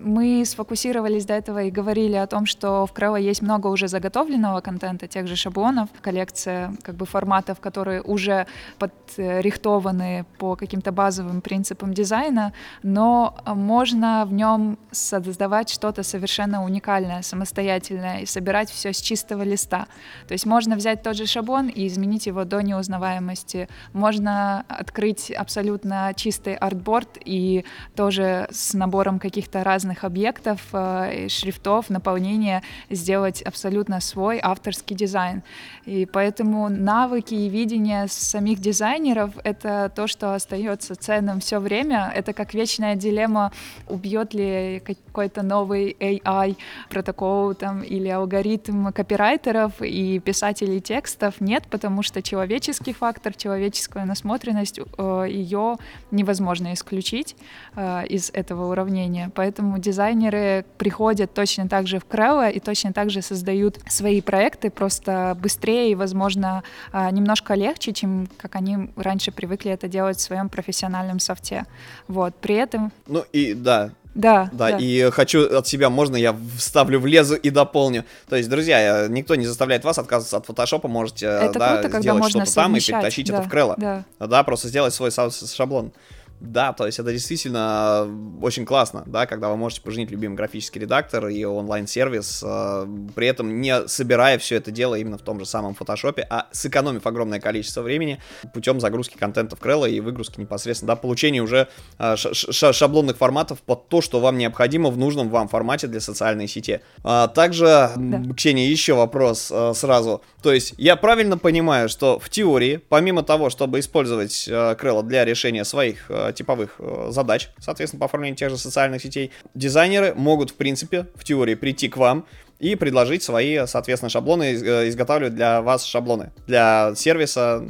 мы 0.00 0.44
сфокусировались 0.44 1.26
до 1.26 1.34
этого 1.34 1.62
и 1.62 1.70
говорили 1.70 2.16
о 2.16 2.26
том, 2.26 2.46
что 2.46 2.86
в 2.86 2.92
Крелло 2.92 3.16
есть 3.16 3.42
много 3.42 3.66
уже 3.68 3.88
заготовленного 3.88 4.60
контента, 4.60 5.06
тех 5.06 5.26
же 5.26 5.36
шаблонов, 5.36 5.88
коллекция 6.00 6.74
как 6.82 6.94
бы 6.96 7.06
форматов, 7.06 7.60
которые 7.60 8.02
уже 8.02 8.46
подрихтованы 8.78 10.24
по 10.38 10.56
каким-то 10.56 10.92
базовым 10.92 11.40
принципам 11.40 11.92
дизайна, 11.92 12.52
но 12.82 13.36
можно 13.46 14.24
в 14.26 14.32
нем 14.32 14.78
создавать 14.90 15.70
что-то 15.70 16.02
совершенно 16.02 16.64
уникальное, 16.64 17.22
самостоятельное 17.22 18.20
и 18.20 18.26
собирать 18.26 18.70
все 18.70 18.92
с 18.92 19.00
чистого 19.00 19.42
листа. 19.42 19.86
То 20.26 20.32
есть 20.32 20.46
можно 20.46 20.76
взять 20.76 21.02
тот 21.02 21.16
же 21.16 21.26
шаблон 21.26 21.68
и 21.68 21.86
изменить 21.86 22.26
его 22.26 22.44
до 22.44 22.60
неузнаваемости. 22.60 23.68
Можно 23.92 24.64
открыть 24.68 25.30
абсолютно 25.30 26.12
чистый 26.16 26.54
артборд 26.54 27.18
и 27.24 27.64
тоже 27.94 28.48
с 28.50 28.74
набором 28.74 29.18
каких-то 29.18 29.62
разных 29.64 29.89
разных 29.90 30.04
объектов, 30.04 30.60
э, 30.72 31.28
шрифтов, 31.28 31.90
наполнения 31.90 32.62
сделать 32.90 33.42
абсолютно 33.42 34.00
свой 34.00 34.38
авторский 34.42 34.96
дизайн. 34.96 35.42
И 35.86 36.06
поэтому 36.06 36.68
навыки 36.68 37.34
и 37.34 37.48
видение 37.48 38.06
самих 38.08 38.60
дизайнеров— 38.60 39.30
это 39.44 39.90
то, 39.94 40.06
что 40.06 40.34
остается 40.34 40.94
ценным 40.94 41.40
все 41.40 41.58
время. 41.58 42.12
Это 42.14 42.32
как 42.32 42.54
вечная 42.54 42.96
дилемма, 42.96 43.50
убьет 43.88 44.34
ли 44.34 44.80
какой-то 44.86 45.42
новый 45.42 45.96
AI 46.00 46.56
протокол 46.90 47.54
там, 47.54 47.82
или 47.82 48.08
алгоритм 48.08 48.92
копирайтеров 48.92 49.72
и 49.82 50.20
писателей 50.20 50.80
текстов. 50.80 51.40
Нет, 51.40 51.64
потому 51.70 52.02
что 52.02 52.22
человеческий 52.22 52.92
фактор, 52.92 53.34
человеческая 53.34 54.04
насмотренность, 54.04 54.78
э, 54.78 55.26
ее 55.28 55.76
невозможно 56.10 56.72
исключить 56.72 57.36
э, 57.76 58.06
из 58.10 58.30
этого 58.30 58.70
уравнения. 58.70 59.30
Поэтому 59.34 59.79
дизайнеры 59.80 60.64
приходят 60.78 61.32
точно 61.34 61.68
так 61.68 61.86
же 61.86 61.98
в 61.98 62.04
Крелло 62.04 62.48
и 62.48 62.60
точно 62.60 62.92
так 62.92 63.10
же 63.10 63.22
создают 63.22 63.78
свои 63.88 64.20
проекты, 64.20 64.70
просто 64.70 65.36
быстрее 65.40 65.90
и, 65.90 65.94
возможно, 65.94 66.62
а, 66.92 67.10
немножко 67.10 67.54
легче, 67.54 67.92
чем 67.92 68.28
как 68.36 68.56
они 68.56 68.90
раньше 68.96 69.32
привыкли 69.32 69.72
это 69.72 69.88
делать 69.88 70.18
в 70.18 70.20
своем 70.20 70.48
профессиональном 70.48 71.18
софте. 71.18 71.66
Вот, 72.08 72.34
при 72.36 72.54
этом... 72.54 72.92
Ну 73.06 73.24
и 73.32 73.54
да, 73.54 73.90
Да, 74.14 74.50
Да, 74.52 74.70
да. 74.70 74.78
и 74.78 75.10
хочу 75.10 75.56
от 75.56 75.66
себя, 75.66 75.88
можно 75.88 76.16
я 76.16 76.36
вставлю 76.56 77.00
в 77.00 77.06
лезу 77.06 77.36
и 77.36 77.50
дополню. 77.50 78.04
То 78.28 78.36
есть, 78.36 78.48
друзья, 78.48 79.04
э, 79.04 79.08
никто 79.08 79.34
не 79.36 79.46
заставляет 79.46 79.84
вас 79.84 79.98
отказываться 79.98 80.36
от 80.36 80.46
фотошопа, 80.46 80.88
можете 80.88 81.26
э, 81.26 81.30
Это 81.30 81.58
да, 81.58 81.78
круто, 81.78 82.00
сделать 82.00 82.28
что-то 82.28 82.54
там 82.54 82.76
и 82.76 82.80
перетащить 82.80 83.28
да, 83.28 83.38
это 83.38 83.46
в 83.46 83.50
крыло. 83.50 83.74
Да. 83.76 84.04
Да, 84.18 84.42
просто 84.42 84.68
сделать 84.68 84.94
свой 84.94 85.10
шаблон. 85.10 85.92
Да, 86.40 86.72
то 86.72 86.86
есть 86.86 86.98
это 86.98 87.12
действительно 87.12 88.06
э, 88.06 88.44
очень 88.44 88.64
классно, 88.64 89.02
да, 89.06 89.26
когда 89.26 89.50
вы 89.50 89.58
можете 89.58 89.82
поженить 89.82 90.10
любимый 90.10 90.36
графический 90.36 90.80
редактор 90.80 91.28
и 91.28 91.44
онлайн-сервис, 91.44 92.42
э, 92.42 92.86
при 93.14 93.26
этом 93.26 93.60
не 93.60 93.86
собирая 93.86 94.38
все 94.38 94.56
это 94.56 94.70
дело 94.70 94.94
именно 94.94 95.18
в 95.18 95.22
том 95.22 95.38
же 95.38 95.44
самом 95.44 95.74
фотошопе, 95.74 96.26
а 96.30 96.46
сэкономив 96.50 97.06
огромное 97.06 97.40
количество 97.40 97.82
времени 97.82 98.20
путем 98.54 98.80
загрузки 98.80 99.18
контента 99.18 99.54
в 99.54 99.60
Крелло 99.60 99.84
и 99.84 100.00
выгрузки 100.00 100.40
непосредственно, 100.40 100.94
да, 100.94 100.96
получения 100.96 101.42
уже 101.42 101.68
э, 101.98 102.16
шаблонных 102.16 103.18
форматов 103.18 103.60
под 103.60 103.88
то, 103.88 104.00
что 104.00 104.18
вам 104.18 104.38
необходимо 104.38 104.88
в 104.88 104.96
нужном 104.96 105.28
вам 105.28 105.46
формате 105.46 105.88
для 105.88 106.00
социальной 106.00 106.48
сети. 106.48 106.80
А, 107.04 107.28
также, 107.28 107.66
м, 107.66 108.34
Ксения, 108.34 108.66
еще 108.66 108.94
вопрос 108.94 109.52
сразу. 109.74 110.22
То 110.42 110.52
есть 110.54 110.72
я 110.78 110.96
правильно 110.96 111.36
понимаю, 111.36 111.90
что 111.90 112.18
в 112.18 112.30
теории, 112.30 112.80
помимо 112.88 113.22
того, 113.22 113.50
чтобы 113.50 113.80
использовать 113.80 114.48
Крелло 114.78 115.02
для 115.02 115.24
решения 115.26 115.64
своих 115.64 116.10
типовых 116.32 116.76
э, 116.78 117.08
задач, 117.10 117.50
соответственно, 117.58 118.00
по 118.00 118.06
оформлению 118.06 118.36
тех 118.36 118.50
же 118.50 118.56
социальных 118.56 119.02
сетей, 119.02 119.30
дизайнеры 119.54 120.14
могут, 120.14 120.50
в 120.50 120.54
принципе, 120.54 121.06
в 121.14 121.24
теории 121.24 121.54
прийти 121.54 121.88
к 121.88 121.96
вам 121.96 122.26
и 122.58 122.74
предложить 122.76 123.22
свои, 123.22 123.66
соответственно, 123.66 124.10
шаблоны, 124.10 124.54
э, 124.54 124.88
изготавливать 124.88 125.34
для 125.34 125.62
вас 125.62 125.84
шаблоны 125.84 126.32
для 126.46 126.94
сервиса, 126.94 127.64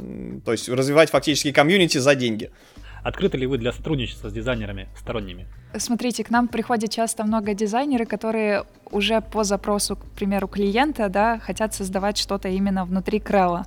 то 0.45 0.51
есть 0.51 0.69
развивать 0.69 1.09
фактически 1.09 1.51
комьюнити 1.51 1.97
за 1.97 2.15
деньги. 2.15 2.51
Открыты 3.03 3.37
ли 3.37 3.47
вы 3.47 3.57
для 3.57 3.71
сотрудничества 3.71 4.29
с 4.29 4.33
дизайнерами 4.33 4.87
сторонними? 4.95 5.47
Смотрите, 5.77 6.23
к 6.23 6.29
нам 6.29 6.47
приходит 6.47 6.91
часто 6.91 7.23
много 7.23 7.53
дизайнеры, 7.53 8.05
которые 8.05 8.65
уже 8.91 9.21
по 9.21 9.43
запросу, 9.43 9.95
к 9.95 10.05
примеру, 10.11 10.47
клиента, 10.47 11.09
да, 11.09 11.39
хотят 11.39 11.73
создавать 11.73 12.17
что-то 12.17 12.49
именно 12.49 12.85
внутри 12.85 13.19
Крелла. 13.19 13.65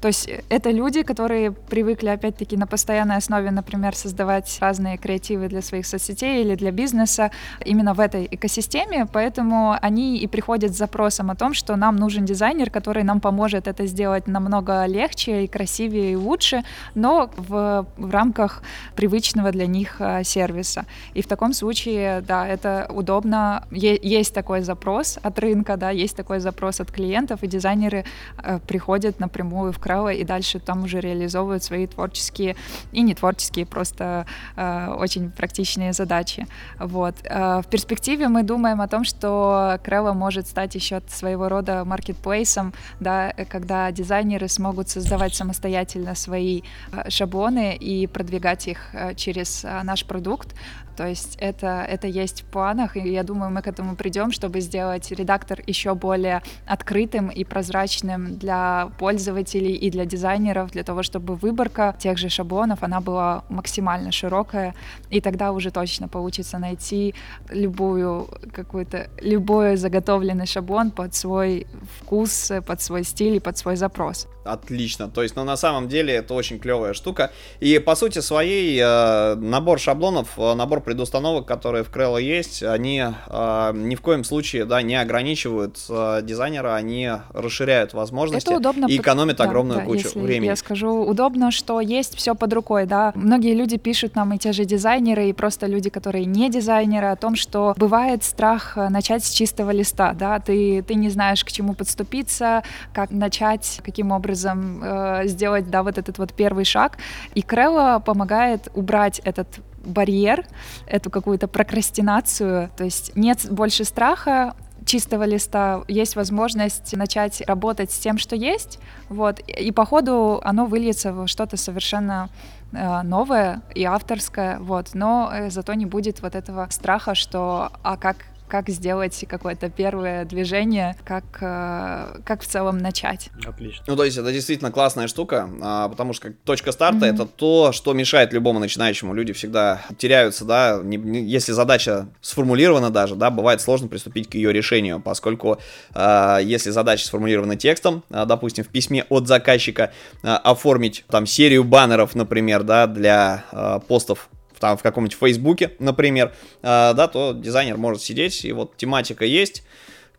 То 0.00 0.08
есть 0.08 0.30
это 0.48 0.70
люди, 0.70 1.02
которые 1.02 1.52
привыкли, 1.52 2.08
опять-таки, 2.08 2.56
на 2.56 2.66
постоянной 2.66 3.16
основе, 3.16 3.50
например, 3.50 3.94
создавать 3.94 4.58
разные 4.60 4.96
креативы 4.96 5.48
для 5.48 5.62
своих 5.62 5.86
соцсетей 5.86 6.42
или 6.42 6.54
для 6.54 6.70
бизнеса 6.70 7.30
именно 7.64 7.94
в 7.94 8.00
этой 8.00 8.26
экосистеме, 8.30 9.06
поэтому 9.12 9.76
они 9.80 10.18
и 10.18 10.26
приходят 10.26 10.74
с 10.74 10.78
запросом 10.78 11.30
о 11.30 11.34
том, 11.34 11.54
что 11.54 11.76
нам 11.76 11.96
нужен 11.96 12.24
дизайнер, 12.24 12.70
который 12.70 13.02
нам 13.02 13.20
поможет 13.20 13.68
это 13.68 13.86
сделать 13.86 14.26
намного 14.26 14.86
легче 14.86 15.44
и 15.44 15.46
красивее 15.46 16.12
и 16.12 16.16
лучше, 16.16 16.62
но 16.94 17.30
в, 17.36 17.86
в 17.96 18.10
рамках 18.10 18.62
привычного 18.96 19.52
для 19.52 19.66
них 19.66 19.96
а, 20.00 20.24
сервиса. 20.24 20.86
И 21.14 21.22
в 21.22 21.26
таком 21.26 21.52
случае, 21.52 22.22
да, 22.22 22.46
это 22.46 22.90
удобно. 22.90 23.64
Е- 23.70 24.00
есть 24.02 24.34
такой 24.34 24.62
запрос 24.62 25.18
от 25.22 25.38
рынка, 25.38 25.76
да, 25.76 25.90
есть 25.90 26.16
такой 26.16 26.40
запрос 26.40 26.80
от 26.80 26.90
клиентов, 26.90 27.42
и 27.42 27.46
дизайнеры 27.46 28.04
э, 28.42 28.58
приходят 28.66 29.20
напрямую 29.20 29.72
в 29.72 29.78
Крелло 29.90 30.12
и 30.12 30.24
дальше 30.24 30.60
там 30.60 30.84
уже 30.84 31.00
реализовывают 31.00 31.64
свои 31.64 31.86
творческие 31.86 32.54
и 32.92 33.02
не 33.02 33.14
творческие, 33.14 33.66
просто 33.66 34.24
э, 34.56 34.94
очень 34.96 35.30
практичные 35.30 35.92
задачи. 35.92 36.46
Вот. 36.78 37.16
Э, 37.24 37.60
в 37.60 37.66
перспективе 37.66 38.28
мы 38.28 38.44
думаем 38.44 38.80
о 38.80 38.86
том, 38.86 39.02
что 39.02 39.80
Крелло 39.82 40.12
может 40.12 40.46
стать 40.46 40.76
еще 40.76 41.02
своего 41.08 41.48
рода 41.48 41.84
маркетплейсом, 41.84 42.72
да, 43.00 43.32
э, 43.36 43.44
когда 43.44 43.90
дизайнеры 43.90 44.48
смогут 44.48 44.88
создавать 44.88 45.34
самостоятельно 45.34 46.14
свои 46.14 46.62
э, 46.92 47.10
шаблоны 47.10 47.74
и 47.74 48.06
продвигать 48.06 48.68
их 48.68 48.78
э, 48.92 49.14
через 49.16 49.64
наш 49.82 50.04
продукт. 50.04 50.54
То 51.00 51.06
есть 51.06 51.38
это, 51.40 51.82
это 51.88 52.06
есть 52.06 52.42
в 52.42 52.44
планах, 52.44 52.94
и 52.94 53.00
я 53.00 53.22
думаю, 53.22 53.50
мы 53.50 53.62
к 53.62 53.66
этому 53.66 53.96
придем, 53.96 54.32
чтобы 54.32 54.60
сделать 54.60 55.10
редактор 55.10 55.62
еще 55.66 55.94
более 55.94 56.42
открытым 56.66 57.30
и 57.30 57.42
прозрачным 57.42 58.36
для 58.36 58.90
пользователей 58.98 59.74
и 59.76 59.90
для 59.90 60.04
дизайнеров, 60.04 60.72
для 60.72 60.82
того, 60.82 61.02
чтобы 61.02 61.36
выборка 61.36 61.96
тех 61.98 62.18
же 62.18 62.28
шаблонов, 62.28 62.82
она 62.82 63.00
была 63.00 63.44
максимально 63.48 64.12
широкая, 64.12 64.74
и 65.08 65.22
тогда 65.22 65.52
уже 65.52 65.70
точно 65.70 66.06
получится 66.06 66.58
найти 66.58 67.14
любую 67.48 68.28
какую-то, 68.52 69.08
любой 69.22 69.76
заготовленный 69.76 70.44
шаблон 70.44 70.90
под 70.90 71.14
свой 71.14 71.66
вкус, 71.98 72.52
под 72.66 72.82
свой 72.82 73.04
стиль 73.04 73.36
и 73.36 73.40
под 73.40 73.56
свой 73.56 73.76
запрос. 73.76 74.28
Отлично. 74.44 75.08
То 75.08 75.22
есть, 75.22 75.36
ну, 75.36 75.44
на 75.44 75.56
самом 75.56 75.88
деле, 75.88 76.14
это 76.14 76.34
очень 76.34 76.58
клевая 76.58 76.94
штука. 76.94 77.30
И, 77.60 77.78
по 77.78 77.94
сути 77.94 78.20
своей, 78.20 78.80
э, 78.82 79.34
набор 79.34 79.78
шаблонов, 79.78 80.28
э, 80.38 80.54
набор 80.54 80.80
предустановок, 80.90 81.46
которые 81.46 81.84
в 81.84 81.90
Крелло 81.90 82.18
есть, 82.18 82.64
они 82.64 83.00
э, 83.00 83.72
ни 83.74 83.94
в 83.94 84.00
коем 84.00 84.24
случае, 84.24 84.64
да, 84.64 84.82
не 84.82 84.96
ограничивают 84.96 85.78
э, 85.88 86.18
дизайнера, 86.24 86.74
они 86.74 87.12
расширяют 87.32 87.94
возможности 87.94 88.48
Это 88.48 88.56
удобно. 88.56 88.86
и 88.86 88.96
под- 88.96 89.06
экономят 89.06 89.36
да, 89.36 89.44
огромную 89.44 89.78
да, 89.78 89.84
кучу 89.84 90.08
если 90.08 90.18
времени. 90.18 90.46
Я 90.46 90.56
скажу, 90.56 90.90
удобно, 91.04 91.52
что 91.52 91.80
есть 91.80 92.16
все 92.16 92.34
под 92.34 92.52
рукой, 92.52 92.86
да. 92.86 93.12
Многие 93.14 93.54
люди 93.54 93.76
пишут 93.76 94.16
нам, 94.16 94.32
и 94.32 94.38
те 94.38 94.50
же 94.52 94.64
дизайнеры, 94.64 95.28
и 95.28 95.32
просто 95.32 95.66
люди, 95.68 95.90
которые 95.90 96.24
не 96.24 96.50
дизайнеры, 96.50 97.06
о 97.06 97.16
том, 97.16 97.36
что 97.36 97.72
бывает 97.76 98.24
страх 98.24 98.76
э, 98.76 98.88
начать 98.88 99.24
с 99.24 99.30
чистого 99.30 99.70
листа, 99.70 100.12
да. 100.12 100.40
Ты, 100.40 100.82
ты 100.82 100.96
не 100.96 101.08
знаешь, 101.08 101.44
к 101.44 101.52
чему 101.52 101.74
подступиться, 101.74 102.64
как 102.92 103.12
начать, 103.12 103.80
каким 103.84 104.10
образом 104.10 104.82
э, 104.82 105.28
сделать, 105.28 105.70
да, 105.70 105.84
вот 105.84 105.98
этот 105.98 106.18
вот 106.18 106.32
первый 106.32 106.64
шаг. 106.64 106.98
И 107.36 107.42
Крелла 107.42 108.02
помогает 108.04 108.66
убрать 108.74 109.20
этот 109.20 109.46
барьер, 109.84 110.44
эту 110.86 111.10
какую-то 111.10 111.48
прокрастинацию, 111.48 112.70
то 112.76 112.84
есть 112.84 113.16
нет 113.16 113.46
больше 113.50 113.84
страха, 113.84 114.54
чистого 114.86 115.24
листа. 115.24 115.82
Есть 115.88 116.16
возможность 116.16 116.96
начать 116.96 117.42
работать 117.46 117.90
с 117.92 117.98
тем, 117.98 118.18
что 118.18 118.36
есть, 118.36 118.78
вот, 119.08 119.38
и 119.38 119.70
по 119.72 119.84
ходу 119.84 120.40
оно 120.42 120.66
выльется 120.66 121.12
в 121.12 121.26
что-то 121.26 121.56
совершенно 121.56 122.28
э, 122.72 123.02
новое 123.02 123.62
и 123.74 123.84
авторское, 123.84 124.58
вот, 124.58 124.90
но 124.94 125.30
э, 125.32 125.50
зато 125.50 125.74
не 125.74 125.86
будет 125.86 126.22
вот 126.22 126.34
этого 126.34 126.66
страха, 126.70 127.14
что 127.14 127.70
а 127.82 127.96
как 127.96 128.16
как 128.50 128.68
сделать 128.68 129.24
какое-то 129.28 129.70
первое 129.70 130.24
движение, 130.24 130.96
как, 131.04 131.24
э, 131.40 132.20
как 132.24 132.42
в 132.42 132.46
целом 132.46 132.78
начать. 132.78 133.30
Отлично. 133.46 133.84
Ну, 133.86 133.96
то 133.96 134.04
есть 134.04 134.18
это 134.18 134.32
действительно 134.32 134.72
классная 134.72 135.06
штука, 135.06 135.48
а, 135.62 135.88
потому 135.88 136.12
что 136.12 136.28
как 136.28 136.36
точка 136.44 136.72
старта 136.72 137.06
Мгм. 137.06 137.14
это 137.14 137.26
то, 137.26 137.70
что 137.72 137.92
мешает 137.92 138.32
любому 138.32 138.58
начинающему. 138.58 139.14
Люди 139.14 139.32
всегда 139.32 139.82
теряются, 139.96 140.44
да, 140.44 140.80
не- 140.82 140.96
не- 140.96 141.22
если 141.22 141.52
задача 141.52 142.08
сформулирована 142.20 142.90
даже, 142.90 143.14
да, 143.14 143.30
бывает 143.30 143.60
сложно 143.60 143.86
приступить 143.88 144.28
к 144.28 144.34
ее 144.34 144.52
решению, 144.52 145.00
поскольку 145.00 145.58
а, 145.94 146.38
если 146.38 146.70
задача 146.70 147.06
сформулирована 147.06 147.54
текстом, 147.56 148.02
а, 148.10 148.24
допустим, 148.26 148.64
в 148.64 148.68
письме 148.68 149.04
от 149.08 149.28
заказчика 149.28 149.92
а, 150.24 150.36
оформить 150.38 151.04
там 151.08 151.24
серию 151.26 151.62
баннеров, 151.62 152.14
например, 152.16 152.64
да, 152.64 152.86
для 152.88 153.44
а, 153.52 153.78
постов 153.78 154.28
там 154.60 154.76
в 154.76 154.82
каком-нибудь 154.82 155.18
Фейсбуке, 155.18 155.72
например, 155.78 156.32
а, 156.62 156.92
да, 156.92 157.08
то 157.08 157.32
дизайнер 157.32 157.76
может 157.76 158.02
сидеть, 158.02 158.44
и 158.44 158.52
вот 158.52 158.76
тематика 158.76 159.24
есть, 159.24 159.64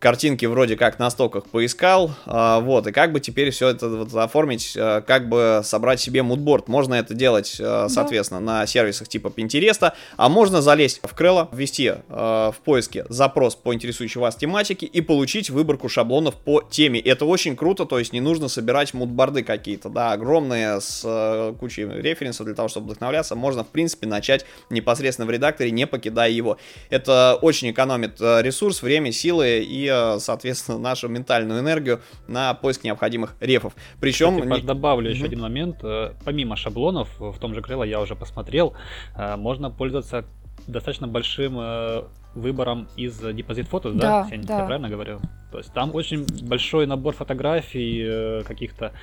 картинки 0.02 0.46
вроде 0.46 0.76
как 0.76 1.00
на 1.00 1.10
стоках 1.10 1.46
поискал, 1.46 2.12
а, 2.26 2.60
вот, 2.60 2.88
и 2.88 2.92
как 2.92 3.14
бы 3.14 3.20
теперь 3.20 3.52
все 3.52 3.70
это 3.70 3.88
вот 3.88 4.14
оформить, 4.16 4.74
а, 4.76 5.02
как 5.02 5.30
бы 5.30 5.62
собрать 5.64 6.02
себе 6.02 6.24
мудборд. 6.24 6.68
Можно 6.68 6.96
это 6.96 7.14
делать, 7.14 7.58
а, 7.62 7.88
соответственно, 7.88 8.40
на 8.42 8.66
сервисах 8.66 9.08
типа 9.08 9.28
Pinterest, 9.28 9.94
а 10.18 10.30
можно 10.30 10.62
залезть 10.62 11.00
в 11.04 11.14
Крелло, 11.14 11.50
ввести 11.54 11.94
в 12.10 12.56
поиске 12.66 13.06
запрос 13.10 13.56
по 13.56 13.74
интересующей 13.74 14.20
вас 14.20 14.36
тематике 14.36 14.88
и 14.88 15.02
получить 15.02 15.50
выборку 15.50 15.88
шаблонов 15.88 16.36
по 16.36 16.62
теме. 16.62 17.00
Это 17.00 17.26
очень 17.26 17.56
круто, 17.56 17.86
то 17.86 18.00
есть 18.00 18.12
не 18.12 18.22
нужно 18.22 18.48
собирать 18.48 18.94
мудборды 18.96 19.44
какие-то, 19.44 19.90
да, 19.90 20.14
огромные 20.14 20.82
с 20.82 21.54
кучей 21.60 21.86
референсов 21.86 22.48
для 22.48 22.56
того, 22.56 22.70
чтобы 22.70 22.88
вдохновляться. 22.88 23.36
Можно, 23.36 23.64
в 23.64 23.68
принципе, 23.68 24.08
начать 24.08 24.46
непосредственно 24.72 25.28
в 25.28 25.30
редакторе, 25.30 25.70
не 25.70 25.86
покидая 25.86 26.32
его. 26.32 26.58
Это 26.90 27.38
очень 27.40 27.70
экономит 27.70 28.20
ресурс, 28.20 28.82
время, 28.82 29.12
силы 29.12 29.60
и, 29.64 29.91
э, 29.92 30.20
соответственно, 30.20 30.78
нашу 30.80 31.08
ментальную 31.10 31.60
энергию 31.60 32.02
на 32.28 32.54
поиск 32.54 32.84
необходимых 32.84 33.36
рефов. 33.40 33.74
Причем... 34.00 34.42
Кстати, 34.42 34.66
добавлю 34.66 35.10
еще 35.10 35.22
Мгм. 35.22 35.28
один 35.28 35.40
момент. 35.42 35.78
Э, 35.84 36.14
Помимо 36.26 36.56
шаблонов, 36.56 37.10
в 37.20 37.38
том 37.40 37.54
же 37.54 37.62
Крыло 37.62 37.84
я 37.84 38.00
уже 38.02 38.16
посмотрел, 38.16 38.74
э, 39.16 39.36
можно 39.36 39.70
пользоваться 39.70 40.26
достаточно 40.68 41.08
большим 41.08 41.58
э, 41.60 42.04
выбором 42.36 42.88
из 42.96 43.18
депозит 43.20 43.68
фото, 43.68 43.92
да? 43.92 44.22
Да, 44.22 44.24
Ксения, 44.28 44.46
да. 44.48 44.60
я 44.60 44.66
правильно 44.66 44.90
говорю? 44.90 45.20
То 45.52 45.58
есть 45.58 45.74
там 45.74 45.94
очень 45.94 46.26
большой 46.48 46.86
набор 46.88 47.14
фотографий, 47.14 48.04
э, 48.06 48.44
каких-то 48.44 48.94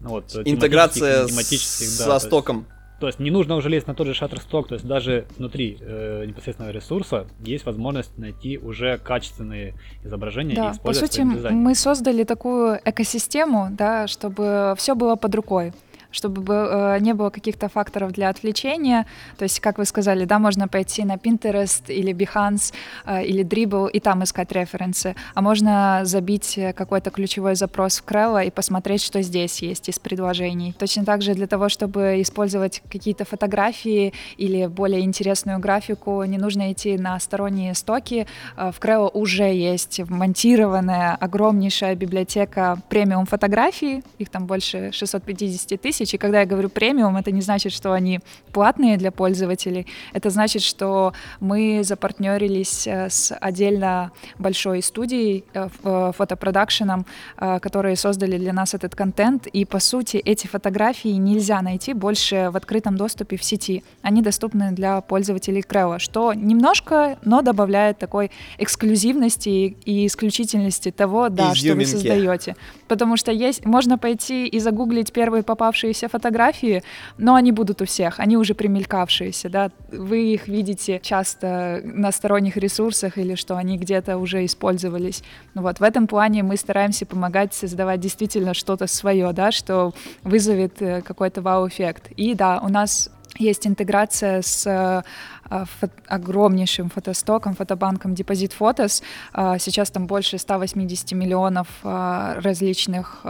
ну, 0.00 0.10
вот, 0.10 0.34
э, 0.36 0.42
Интеграция 0.44 1.26
тематических, 1.26 1.32
тематических, 1.34 1.86
с- 1.88 1.98
да, 1.98 2.04
со 2.04 2.08
то 2.08 2.14
есть- 2.14 2.26
стоком. 2.26 2.66
То 3.00 3.06
есть 3.06 3.20
не 3.20 3.30
нужно 3.30 3.54
уже 3.54 3.68
лезть 3.68 3.86
на 3.86 3.94
тот 3.94 4.06
же 4.06 4.12
Shutterstock, 4.12 4.68
то 4.68 4.74
есть 4.74 4.86
даже 4.86 5.26
внутри 5.36 5.78
э, 5.80 6.24
непосредственного 6.26 6.72
ресурса 6.72 7.26
есть 7.40 7.64
возможность 7.64 8.18
найти 8.18 8.58
уже 8.58 8.98
качественные 8.98 9.74
изображения 10.02 10.52
и 10.52 10.56
Да, 10.56 10.70
по 10.70 10.72
использовать 10.72 11.10
в 11.10 11.14
сути, 11.14 11.52
мы 11.52 11.74
создали 11.74 12.24
такую 12.24 12.80
экосистему, 12.84 13.68
да, 13.70 14.08
чтобы 14.08 14.74
все 14.76 14.94
было 14.96 15.14
под 15.14 15.34
рукой. 15.34 15.72
Чтобы 16.10 16.54
э, 16.54 16.98
не 17.00 17.14
было 17.14 17.30
каких-то 17.30 17.68
факторов 17.68 18.12
для 18.12 18.28
отвлечения. 18.28 19.06
То 19.36 19.44
есть, 19.44 19.60
как 19.60 19.78
вы 19.78 19.84
сказали, 19.84 20.24
да, 20.24 20.38
можно 20.38 20.68
пойти 20.68 21.04
на 21.04 21.16
Pinterest 21.16 21.82
или 21.88 22.12
Behance 22.12 22.72
э, 23.04 23.24
или 23.24 23.44
Dribble 23.44 23.90
и 23.90 24.00
там 24.00 24.24
искать 24.24 24.52
референсы, 24.52 25.14
а 25.34 25.42
можно 25.42 26.00
забить 26.04 26.58
какой-то 26.74 27.10
ключевой 27.10 27.54
запрос 27.54 27.98
в 27.98 28.04
Крелла 28.04 28.42
и 28.42 28.50
посмотреть, 28.50 29.02
что 29.02 29.22
здесь 29.22 29.62
есть 29.62 29.88
из 29.88 29.98
предложений. 29.98 30.74
Точно 30.78 31.04
так 31.04 31.22
же 31.22 31.34
для 31.34 31.46
того, 31.46 31.68
чтобы 31.68 32.20
использовать 32.22 32.82
какие-то 32.90 33.24
фотографии 33.24 34.12
или 34.36 34.66
более 34.66 35.02
интересную 35.02 35.58
графику, 35.58 36.24
не 36.24 36.38
нужно 36.38 36.72
идти 36.72 36.96
на 36.96 37.18
сторонние 37.20 37.74
стоки. 37.74 38.26
Э, 38.56 38.70
в 38.72 38.78
Крелла 38.78 39.08
уже 39.08 39.54
есть 39.54 40.00
вмонтированная 40.00 41.16
огромнейшая 41.16 41.94
библиотека 41.94 42.78
премиум 42.88 43.26
фотографий, 43.26 44.02
их 44.18 44.30
там 44.30 44.46
больше 44.46 44.90
650 44.92 45.80
тысяч, 45.80 45.97
и 46.00 46.18
когда 46.18 46.40
я 46.40 46.46
говорю 46.46 46.68
премиум, 46.68 47.16
это 47.16 47.30
не 47.30 47.40
значит, 47.40 47.72
что 47.72 47.92
они 47.92 48.20
платные 48.52 48.96
для 48.96 49.10
пользователей, 49.10 49.86
это 50.12 50.30
значит, 50.30 50.62
что 50.62 51.12
мы 51.40 51.80
запартнерились 51.82 52.86
э, 52.86 53.08
с 53.10 53.34
отдельно 53.34 54.12
большой 54.38 54.82
студией, 54.82 55.44
э, 55.54 55.68
фотопродакшеном, 55.82 57.06
которые 57.36 57.96
создали 57.96 58.38
для 58.38 58.52
нас 58.52 58.74
этот 58.74 58.94
контент, 58.94 59.46
и 59.46 59.64
по 59.64 59.78
сути 59.78 60.16
эти 60.16 60.46
фотографии 60.46 61.08
нельзя 61.08 61.62
найти 61.62 61.92
больше 61.92 62.50
в 62.50 62.56
открытом 62.56 62.96
доступе 62.96 63.36
в 63.36 63.44
сети. 63.44 63.84
Они 64.02 64.22
доступны 64.22 64.72
для 64.72 65.00
пользователей 65.00 65.62
Крелла, 65.62 65.98
что 65.98 66.32
немножко, 66.32 67.18
но 67.24 67.42
добавляет 67.42 67.98
такой 67.98 68.30
эксклюзивности 68.58 69.76
и 69.84 70.06
исключительности 70.06 70.90
того, 70.90 71.28
да, 71.28 71.54
что 71.54 71.74
вы 71.74 71.86
создаете. 71.86 72.56
Потому 72.88 73.16
что 73.16 73.32
есть, 73.32 73.64
можно 73.64 73.98
пойти 73.98 74.46
и 74.46 74.58
загуглить 74.58 75.12
первые 75.12 75.42
попавшиеся 75.88 76.08
фотографии, 76.08 76.82
но 77.18 77.34
они 77.34 77.52
будут 77.52 77.82
у 77.82 77.84
всех, 77.84 78.20
они 78.20 78.36
уже 78.36 78.54
примелькавшиеся, 78.54 79.48
да, 79.48 79.70
вы 79.90 80.34
их 80.34 80.48
видите 80.48 81.00
часто 81.02 81.80
на 81.84 82.12
сторонних 82.12 82.56
ресурсах 82.56 83.18
или 83.18 83.36
что 83.36 83.56
они 83.56 83.78
где-то 83.78 84.18
уже 84.18 84.44
использовались. 84.44 85.22
Ну 85.54 85.62
вот 85.62 85.80
в 85.80 85.82
этом 85.82 86.06
плане 86.06 86.42
мы 86.42 86.56
стараемся 86.56 87.06
помогать 87.06 87.54
создавать 87.54 88.00
действительно 88.00 88.54
что-то 88.54 88.86
свое, 88.86 89.32
да, 89.32 89.50
что 89.50 89.92
вызовет 90.24 90.82
э, 90.82 91.02
какой-то 91.02 91.40
вау-эффект. 91.42 92.10
И 92.16 92.34
да, 92.34 92.60
у 92.62 92.68
нас 92.68 93.10
есть 93.38 93.66
интеграция 93.66 94.42
с 94.42 94.66
э, 94.66 95.02
фо 95.50 95.88
огромнейшим 96.06 96.90
фотостоком, 96.90 97.54
фотобанком 97.54 98.12
Deposit 98.12 98.52
Photos. 98.58 99.02
Э, 99.34 99.58
сейчас 99.58 99.90
там 99.90 100.06
больше 100.06 100.38
180 100.38 101.12
миллионов 101.12 101.68
э, 101.84 102.40
различных 102.40 103.24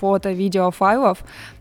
фото, 0.00 0.32
видео, 0.32 0.70
файлов. 0.70 1.18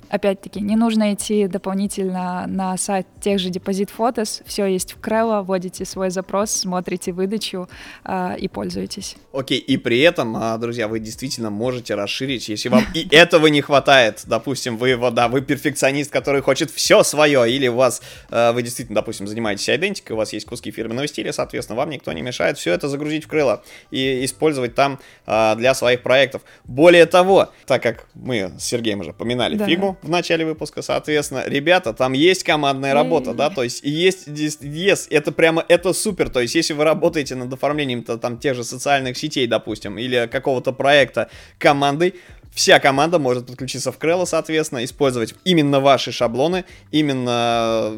Опять-таки, 0.09 0.61
не 0.61 0.75
нужно 0.75 1.13
идти 1.13 1.47
дополнительно 1.47 2.45
на 2.47 2.77
сайт 2.77 3.07
тех 3.19 3.39
же 3.39 3.49
Deposit 3.49 3.89
Photos. 3.95 4.41
Все 4.45 4.65
есть 4.65 4.93
в 4.93 4.99
Крелло, 4.99 5.41
вводите 5.41 5.85
свой 5.85 6.09
запрос, 6.09 6.51
смотрите 6.51 7.11
выдачу 7.11 7.67
э, 8.05 8.37
и 8.37 8.47
пользуетесь. 8.47 9.15
Окей, 9.33 9.59
okay, 9.59 9.63
и 9.63 9.77
при 9.77 9.99
этом, 9.99 10.35
а, 10.37 10.57
друзья, 10.57 10.87
вы 10.87 10.99
действительно 10.99 11.49
можете 11.49 11.95
расширить, 11.95 12.47
если 12.49 12.69
вам 12.69 12.83
и 12.93 13.07
этого 13.11 13.47
не 13.47 13.61
хватает. 13.61 14.23
Допустим, 14.25 14.77
вы, 14.77 14.97
да, 15.11 15.27
вы 15.27 15.41
перфекционист, 15.41 16.11
который 16.11 16.41
хочет 16.41 16.71
все 16.71 17.03
свое, 17.03 17.51
или 17.51 17.67
у 17.67 17.75
вас, 17.75 18.01
э, 18.29 18.51
вы 18.53 18.63
действительно, 18.63 18.95
допустим, 18.95 19.27
занимаетесь 19.27 19.69
идентикой, 19.69 20.13
у 20.13 20.17
вас 20.17 20.33
есть 20.33 20.45
куски 20.45 20.71
фирменного 20.71 21.07
стиля, 21.07 21.33
соответственно, 21.33 21.77
вам 21.77 21.89
никто 21.89 22.13
не 22.13 22.21
мешает 22.21 22.57
все 22.57 22.71
это 22.71 22.87
загрузить 22.87 23.25
в 23.25 23.27
Крыло 23.27 23.63
и 23.91 24.23
использовать 24.23 24.75
там 24.75 24.99
э, 25.25 25.55
для 25.57 25.73
своих 25.73 26.01
проектов. 26.01 26.43
Более 26.63 27.05
того, 27.05 27.49
так 27.65 27.83
как 27.83 28.07
мы 28.13 28.51
с 28.57 28.63
Сергеем 28.63 29.01
уже 29.01 29.13
поминали 29.13 29.55
да. 29.55 29.65
фигму, 29.65 29.96
в 30.01 30.09
начале 30.09 30.45
выпуска, 30.45 30.81
соответственно, 30.81 31.43
ребята, 31.45 31.93
там 31.93 32.13
есть 32.13 32.43
командная 32.43 32.93
работа, 32.93 33.33
да, 33.33 33.49
то 33.49 33.63
есть 33.63 33.83
есть, 33.83 34.27
yes, 34.27 35.07
это 35.09 35.31
прямо, 35.31 35.63
это 35.67 35.93
супер, 35.93 36.29
то 36.29 36.39
есть 36.39 36.55
если 36.55 36.73
вы 36.73 36.83
работаете 36.83 37.35
над 37.35 37.51
оформлением 37.53 37.99
-то, 37.99 38.17
там 38.17 38.37
тех 38.37 38.55
же 38.55 38.63
социальных 38.63 39.17
сетей, 39.17 39.47
допустим, 39.47 39.97
или 39.97 40.27
какого-то 40.31 40.71
проекта 40.71 41.29
командой, 41.57 42.15
Вся 42.57 42.79
команда 42.79 43.19
может 43.19 43.45
подключиться 43.45 43.91
в 43.91 43.99
Крелlo, 43.99 44.25
соответственно, 44.25 44.83
использовать 44.83 45.35
именно 45.43 45.79
ваши 45.79 46.11
шаблоны, 46.11 46.65
именно 46.89 47.93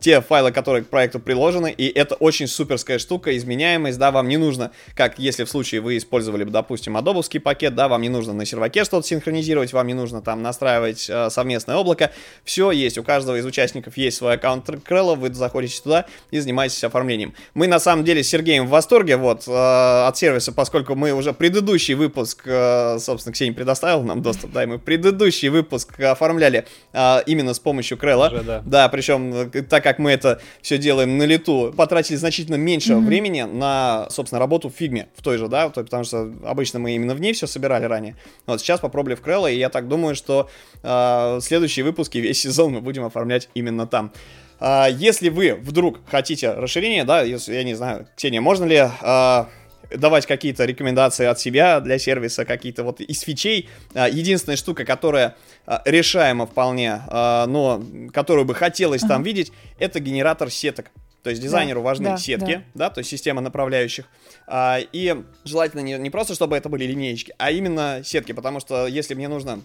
те 0.00 0.20
файлы, 0.20 0.52
которые 0.52 0.84
к 0.84 0.88
проекту 0.88 1.20
приложены, 1.20 1.72
и 1.76 1.86
это 1.86 2.14
очень 2.16 2.46
суперская 2.46 2.98
штука, 2.98 3.36
изменяемость, 3.36 3.98
да, 3.98 4.10
вам 4.10 4.28
не 4.28 4.36
нужно, 4.36 4.70
как 4.94 5.18
если 5.18 5.44
в 5.44 5.50
случае 5.50 5.80
вы 5.80 5.96
использовали, 5.96 6.44
допустим, 6.44 6.96
адобовский 6.96 7.40
пакет, 7.40 7.74
да, 7.74 7.88
вам 7.88 8.02
не 8.02 8.08
нужно 8.08 8.32
на 8.32 8.44
серваке 8.44 8.84
что-то 8.84 9.06
синхронизировать, 9.06 9.72
вам 9.72 9.86
не 9.86 9.94
нужно 9.94 10.22
там 10.22 10.42
настраивать 10.42 11.08
э, 11.08 11.30
совместное 11.30 11.76
облако, 11.76 12.12
все 12.44 12.70
есть, 12.70 12.98
у 12.98 13.02
каждого 13.02 13.36
из 13.36 13.44
участников 13.44 13.96
есть 13.96 14.16
свой 14.16 14.34
аккаунт 14.34 14.68
Крелла, 14.84 15.14
вы 15.14 15.32
заходите 15.32 15.80
туда 15.82 16.06
и 16.30 16.38
занимаетесь 16.38 16.82
оформлением. 16.84 17.34
Мы 17.54 17.66
на 17.66 17.80
самом 17.80 18.04
деле 18.04 18.22
с 18.22 18.28
Сергеем 18.28 18.66
в 18.66 18.70
восторге, 18.70 19.16
вот, 19.16 19.44
э, 19.48 20.06
от 20.06 20.16
сервиса, 20.16 20.52
поскольку 20.52 20.94
мы 20.94 21.12
уже 21.12 21.32
предыдущий 21.32 21.94
выпуск, 21.94 22.42
э, 22.44 22.98
собственно, 23.00 23.32
Ксения 23.32 23.54
предоставил 23.68 24.02
нам 24.02 24.22
доступ, 24.22 24.52
да, 24.52 24.62
и 24.62 24.66
мы 24.66 24.78
предыдущий 24.78 25.50
выпуск 25.50 26.00
оформляли 26.00 26.64
э, 26.94 27.18
именно 27.26 27.52
с 27.52 27.58
помощью 27.58 27.98
Крелла, 27.98 28.30
да. 28.30 28.62
да, 28.64 28.88
причем 28.88 29.50
э, 29.52 29.62
так 29.62 29.82
как 29.82 29.98
мы 29.98 30.10
это 30.10 30.40
все 30.62 30.78
делаем 30.78 31.18
на 31.18 31.24
лету, 31.24 31.74
потратили 31.76 32.16
значительно 32.16 32.54
меньше 32.54 32.94
mm-hmm. 32.94 33.04
времени 33.04 33.42
на, 33.42 34.06
собственно, 34.08 34.38
работу 34.38 34.70
в 34.70 34.72
фигме, 34.72 35.08
в 35.14 35.22
той 35.22 35.36
же, 35.36 35.48
да, 35.48 35.68
потому 35.68 36.04
что 36.04 36.32
обычно 36.46 36.78
мы 36.78 36.94
именно 36.94 37.14
в 37.14 37.20
ней 37.20 37.34
все 37.34 37.46
собирали 37.46 37.84
ранее. 37.84 38.16
Вот 38.46 38.62
сейчас 38.62 38.80
попробовали 38.80 39.16
в 39.16 39.20
Крелла, 39.20 39.48
и 39.48 39.58
я 39.58 39.68
так 39.68 39.86
думаю, 39.86 40.14
что 40.14 40.48
э, 40.82 41.38
следующие 41.42 41.84
выпуски, 41.84 42.16
весь 42.16 42.40
сезон 42.40 42.72
мы 42.72 42.80
будем 42.80 43.04
оформлять 43.04 43.50
именно 43.52 43.86
там. 43.86 44.12
Uh, 44.60 44.92
если 44.92 45.28
вы 45.28 45.54
вдруг 45.54 46.00
хотите 46.10 46.50
расширения, 46.50 47.04
да, 47.04 47.22
если, 47.22 47.54
я 47.54 47.62
не 47.62 47.74
знаю, 47.74 48.08
Ксения, 48.16 48.40
можно 48.40 48.64
ли 48.64 48.74
uh, 48.74 49.46
давать 49.90 50.26
какие-то 50.26 50.64
рекомендации 50.64 51.26
от 51.26 51.40
себя 51.40 51.80
для 51.80 51.98
сервиса, 51.98 52.44
какие-то 52.44 52.84
вот 52.84 53.00
из 53.00 53.20
фичей. 53.20 53.68
А, 53.94 54.08
единственная 54.08 54.56
штука, 54.56 54.84
которая 54.84 55.36
а, 55.66 55.82
решаема 55.84 56.46
вполне, 56.46 57.02
а, 57.08 57.46
но 57.46 57.82
которую 58.12 58.44
бы 58.44 58.54
хотелось 58.54 59.02
uh-huh. 59.02 59.08
там 59.08 59.22
видеть, 59.22 59.52
это 59.78 60.00
генератор 60.00 60.50
сеток. 60.50 60.90
То 61.22 61.30
есть 61.30 61.42
дизайнеру 61.42 61.80
да, 61.80 61.84
важны 61.84 62.04
да, 62.10 62.16
сетки, 62.16 62.62
да. 62.74 62.86
да, 62.86 62.90
то 62.90 62.98
есть 62.98 63.10
система 63.10 63.40
направляющих. 63.40 64.06
И 64.50 65.24
желательно 65.44 65.80
не, 65.80 65.98
не 65.98 66.10
просто, 66.10 66.34
чтобы 66.34 66.56
это 66.56 66.68
были 66.68 66.84
линеечки, 66.84 67.34
а 67.38 67.50
именно 67.50 68.02
сетки, 68.04 68.32
потому 68.32 68.60
что 68.60 68.86
если 68.86 69.14
мне 69.14 69.28
нужно 69.28 69.60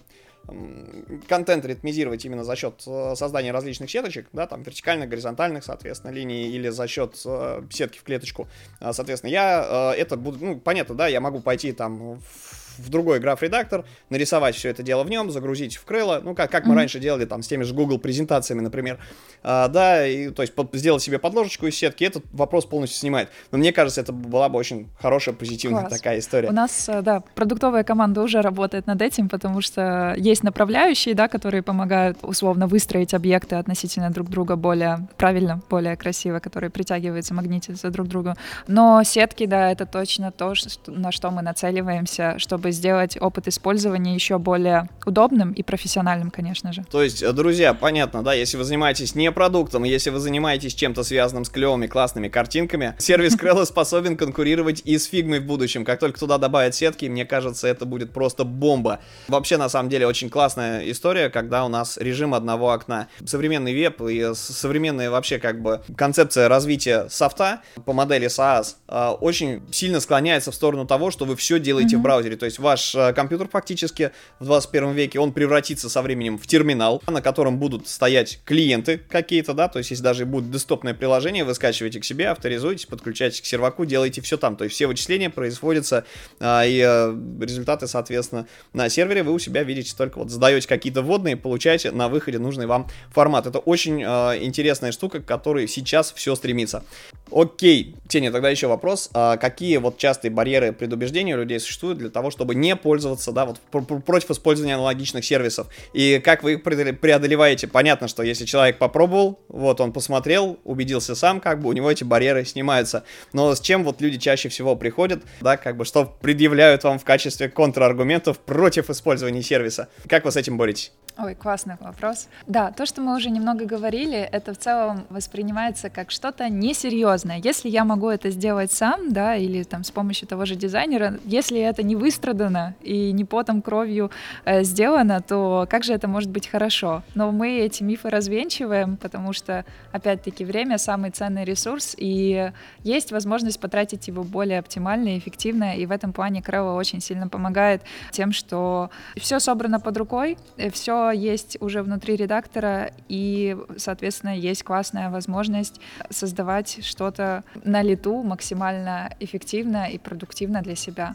контент 1.28 1.64
ритмизировать 1.64 2.24
именно 2.24 2.44
за 2.44 2.56
счет 2.56 2.82
э, 2.86 3.14
создания 3.16 3.52
различных 3.52 3.90
сеточек, 3.90 4.28
да, 4.32 4.46
там 4.46 4.62
вертикальных, 4.62 5.08
горизонтальных, 5.08 5.64
соответственно, 5.64 6.12
линий, 6.12 6.48
или 6.48 6.68
за 6.68 6.86
счет 6.86 7.20
э, 7.24 7.62
сетки 7.70 7.98
в 7.98 8.02
клеточку, 8.02 8.48
э, 8.80 8.92
соответственно, 8.92 9.30
я 9.30 9.94
это 9.96 10.16
буду, 10.16 10.44
ну, 10.44 10.60
понятно, 10.60 10.94
да, 10.94 11.06
я 11.08 11.20
могу 11.20 11.40
пойти 11.40 11.72
там 11.72 12.18
в 12.20 12.63
в 12.78 12.88
другой 12.88 13.20
граф-редактор, 13.20 13.84
нарисовать 14.10 14.54
все 14.56 14.70
это 14.70 14.82
дело 14.82 15.04
в 15.04 15.10
нем, 15.10 15.30
загрузить 15.30 15.76
в 15.76 15.84
Крыло, 15.84 16.20
ну, 16.22 16.34
как, 16.34 16.50
как 16.50 16.66
мы 16.66 16.74
раньше 16.74 16.98
делали 17.00 17.24
там 17.24 17.42
с 17.42 17.48
теми 17.48 17.62
же 17.62 17.74
Google 17.74 17.98
презентациями, 17.98 18.60
например, 18.60 18.98
а, 19.42 19.68
да, 19.68 20.06
и, 20.06 20.30
то 20.30 20.42
есть 20.42 20.54
под, 20.54 20.74
сделать 20.74 21.02
себе 21.02 21.18
подложечку 21.18 21.66
из 21.66 21.76
сетки, 21.76 22.04
этот 22.04 22.24
вопрос 22.32 22.64
полностью 22.64 22.98
снимает. 22.98 23.28
Но 23.50 23.58
мне 23.58 23.72
кажется, 23.72 24.00
это 24.00 24.12
была 24.12 24.48
бы 24.48 24.58
очень 24.58 24.88
хорошая, 25.00 25.34
позитивная 25.34 25.82
Класс. 25.82 25.98
такая 25.98 26.18
история. 26.18 26.48
У 26.48 26.52
нас, 26.52 26.88
э, 26.88 27.02
да, 27.02 27.22
продуктовая 27.34 27.84
команда 27.84 28.22
уже 28.22 28.40
работает 28.40 28.86
над 28.86 29.02
этим, 29.02 29.28
потому 29.28 29.60
что 29.60 30.14
есть 30.16 30.42
направляющие, 30.42 31.14
да, 31.14 31.28
которые 31.28 31.62
помогают 31.62 32.18
условно 32.22 32.66
выстроить 32.66 33.14
объекты 33.14 33.56
относительно 33.56 34.10
друг 34.10 34.28
друга 34.28 34.56
более 34.56 35.08
правильно, 35.16 35.60
более 35.68 35.96
красиво, 35.96 36.38
которые 36.38 36.70
притягиваются, 36.70 37.34
магнитятся 37.34 37.90
друг 37.90 38.06
к 38.06 38.10
другу. 38.10 38.34
Но 38.66 39.02
сетки, 39.04 39.46
да, 39.46 39.70
это 39.70 39.86
точно 39.86 40.32
то, 40.32 40.54
что, 40.54 40.90
на 40.90 41.12
что 41.12 41.30
мы 41.30 41.42
нацеливаемся, 41.42 42.38
чтобы 42.38 42.63
чтобы 42.64 42.72
сделать 42.72 43.18
опыт 43.20 43.46
использования 43.46 44.14
еще 44.14 44.38
более 44.38 44.88
удобным 45.04 45.52
и 45.52 45.62
профессиональным, 45.62 46.30
конечно 46.30 46.72
же. 46.72 46.82
То 46.90 47.02
есть, 47.02 47.22
друзья, 47.34 47.74
понятно, 47.74 48.22
да, 48.22 48.32
если 48.32 48.56
вы 48.56 48.64
занимаетесь 48.64 49.14
не 49.14 49.30
продуктом, 49.32 49.84
если 49.84 50.08
вы 50.08 50.18
занимаетесь 50.18 50.72
чем-то 50.72 51.02
связанным 51.04 51.44
с 51.44 51.50
клевыми, 51.50 51.86
классными 51.86 52.28
картинками, 52.28 52.94
сервис 52.98 53.36
Крелла 53.36 53.66
способен 53.66 54.16
конкурировать 54.16 54.80
и 54.86 54.96
с 54.96 55.04
фигмой 55.04 55.40
в 55.40 55.46
будущем. 55.46 55.84
Как 55.84 56.00
только 56.00 56.18
туда 56.18 56.38
добавят 56.38 56.74
сетки, 56.74 57.04
мне 57.04 57.26
кажется, 57.26 57.68
это 57.68 57.84
будет 57.84 58.14
просто 58.14 58.44
бомба. 58.44 59.00
Вообще, 59.28 59.58
на 59.58 59.68
самом 59.68 59.90
деле, 59.90 60.06
очень 60.06 60.30
классная 60.30 60.90
история, 60.90 61.28
когда 61.28 61.66
у 61.66 61.68
нас 61.68 61.98
режим 61.98 62.32
одного 62.32 62.70
окна. 62.70 63.08
Современный 63.26 63.74
веб 63.74 64.00
и 64.00 64.30
современная 64.34 65.10
вообще 65.10 65.38
как 65.38 65.60
бы 65.60 65.82
концепция 65.98 66.48
развития 66.48 67.08
софта 67.10 67.60
по 67.84 67.92
модели 67.92 68.28
SaaS 68.28 68.76
а, 68.88 69.12
очень 69.12 69.62
сильно 69.70 70.00
склоняется 70.00 70.50
в 70.50 70.54
сторону 70.54 70.86
того, 70.86 71.10
что 71.10 71.26
вы 71.26 71.36
все 71.36 71.58
делаете 71.60 71.96
mm-hmm. 71.96 71.98
в 71.98 72.02
браузере. 72.02 72.36
То 72.36 72.46
есть 72.46 72.53
есть 72.54 72.58
ваш 72.58 72.94
э, 72.94 73.12
компьютер 73.12 73.48
фактически 73.48 74.12
в 74.38 74.44
21 74.44 74.92
веке, 74.92 75.18
он 75.18 75.32
превратится 75.32 75.88
со 75.88 76.02
временем 76.02 76.38
в 76.38 76.46
терминал, 76.46 77.02
на 77.06 77.20
котором 77.20 77.58
будут 77.58 77.88
стоять 77.88 78.40
клиенты 78.44 78.98
какие-то, 79.08 79.54
да, 79.54 79.68
то 79.68 79.78
есть 79.78 79.90
если 79.90 80.02
даже 80.02 80.26
будет 80.26 80.50
десктопное 80.50 80.94
приложение, 80.94 81.44
вы 81.44 81.54
скачиваете 81.54 82.00
к 82.00 82.04
себе, 82.04 82.28
авторизуетесь, 82.28 82.86
подключаетесь 82.86 83.40
к 83.40 83.44
серваку, 83.44 83.84
делаете 83.84 84.20
все 84.20 84.36
там, 84.36 84.56
то 84.56 84.64
есть 84.64 84.76
все 84.76 84.86
вычисления 84.86 85.30
производятся, 85.30 86.04
а, 86.40 86.64
и 86.64 86.80
а, 86.80 87.16
результаты, 87.40 87.86
соответственно, 87.86 88.46
на 88.72 88.88
сервере 88.88 89.22
вы 89.22 89.32
у 89.32 89.38
себя 89.38 89.62
видите 89.62 89.94
только 89.96 90.18
вот 90.18 90.30
задаете 90.30 90.68
какие-то 90.68 91.02
вводные, 91.02 91.36
получаете 91.36 91.90
на 91.90 92.08
выходе 92.08 92.38
нужный 92.38 92.66
вам 92.66 92.88
формат. 93.10 93.46
Это 93.46 93.58
очень 93.58 94.02
а, 94.04 94.36
интересная 94.36 94.92
штука, 94.92 95.20
к 95.20 95.24
которой 95.24 95.66
сейчас 95.66 96.12
все 96.12 96.34
стремится. 96.34 96.84
Окей, 97.32 97.96
Ксения, 98.08 98.30
тогда 98.30 98.50
еще 98.50 98.66
вопрос. 98.66 99.10
А 99.14 99.36
какие 99.36 99.78
вот 99.78 99.98
частые 99.98 100.30
барьеры 100.30 100.72
предубеждения 100.72 101.34
у 101.34 101.38
людей 101.38 101.58
существуют 101.58 101.98
для 101.98 102.10
того, 102.10 102.30
чтобы 102.30 102.43
не 102.52 102.76
пользоваться, 102.76 103.32
да, 103.32 103.46
вот 103.46 103.60
против 104.04 104.30
использования 104.30 104.74
аналогичных 104.74 105.24
сервисов? 105.24 105.68
И 105.92 106.20
как 106.24 106.42
вы 106.42 106.54
их 106.54 106.62
преодолеваете? 106.62 107.66
Понятно, 107.66 108.08
что 108.08 108.22
если 108.22 108.44
человек 108.44 108.78
попробовал, 108.78 109.40
вот 109.48 109.80
он 109.80 109.92
посмотрел, 109.92 110.58
убедился 110.64 111.14
сам, 111.14 111.40
как 111.40 111.60
бы 111.60 111.68
у 111.68 111.72
него 111.72 111.90
эти 111.90 112.04
барьеры 112.04 112.44
снимаются. 112.44 113.04
Но 113.32 113.54
с 113.54 113.60
чем 113.60 113.84
вот 113.84 114.00
люди 114.00 114.18
чаще 114.18 114.48
всего 114.48 114.76
приходят, 114.76 115.22
да, 115.40 115.56
как 115.56 115.76
бы 115.76 115.84
что 115.84 116.04
предъявляют 116.04 116.84
вам 116.84 116.98
в 116.98 117.04
качестве 117.04 117.48
контраргументов 117.48 118.38
против 118.38 118.90
использования 118.90 119.42
сервиса? 119.42 119.88
Как 120.08 120.24
вы 120.24 120.32
с 120.32 120.36
этим 120.36 120.58
боретесь? 120.58 120.92
Ой, 121.16 121.36
классный 121.36 121.76
вопрос. 121.78 122.28
Да, 122.48 122.72
то, 122.72 122.86
что 122.86 123.00
мы 123.00 123.14
уже 123.14 123.30
немного 123.30 123.66
говорили, 123.66 124.18
это 124.18 124.52
в 124.52 124.58
целом 124.58 125.06
воспринимается 125.10 125.88
как 125.88 126.10
что-то 126.10 126.48
несерьезное. 126.48 127.38
Если 127.38 127.68
я 127.68 127.84
могу 127.84 128.08
это 128.08 128.30
сделать 128.30 128.72
сам, 128.72 129.12
да, 129.12 129.36
или 129.36 129.62
там 129.62 129.84
с 129.84 129.92
помощью 129.92 130.26
того 130.26 130.44
же 130.44 130.56
дизайнера, 130.56 131.20
если 131.24 131.60
это 131.60 131.84
не 131.84 131.94
выстрадано 131.94 132.74
и 132.80 133.12
не 133.12 133.24
потом 133.24 133.62
кровью 133.62 134.10
э, 134.44 134.64
сделано, 134.64 135.20
то 135.20 135.68
как 135.70 135.84
же 135.84 135.92
это 135.92 136.08
может 136.08 136.30
быть 136.30 136.48
хорошо? 136.48 137.04
Но 137.14 137.30
мы 137.30 137.60
эти 137.60 137.84
мифы 137.84 138.10
развенчиваем, 138.10 138.96
потому 138.96 139.32
что, 139.32 139.64
опять-таки, 139.92 140.44
время 140.44 140.78
самый 140.78 141.12
ценный 141.12 141.44
ресурс, 141.44 141.94
и 141.96 142.50
есть 142.82 143.12
возможность 143.12 143.60
потратить 143.60 144.08
его 144.08 144.24
более 144.24 144.58
оптимально 144.58 145.10
и 145.10 145.18
эффективно, 145.18 145.76
и 145.76 145.86
в 145.86 145.92
этом 145.92 146.12
плане 146.12 146.42
Крелла 146.42 146.72
очень 146.72 147.00
сильно 147.00 147.28
помогает 147.28 147.82
тем, 148.10 148.32
что 148.32 148.90
все 149.16 149.38
собрано 149.38 149.78
под 149.78 149.96
рукой, 149.96 150.38
э, 150.56 150.70
есть 151.12 151.56
уже 151.60 151.82
внутри 151.82 152.16
редактора, 152.16 152.90
и, 153.08 153.56
соответственно, 153.76 154.36
есть 154.36 154.62
классная 154.62 155.10
возможность 155.10 155.80
создавать 156.10 156.84
что-то 156.84 157.44
на 157.64 157.82
лету 157.82 158.22
максимально 158.22 159.14
эффективно 159.20 159.90
и 159.90 159.98
продуктивно 159.98 160.62
для 160.62 160.76
себя. 160.76 161.14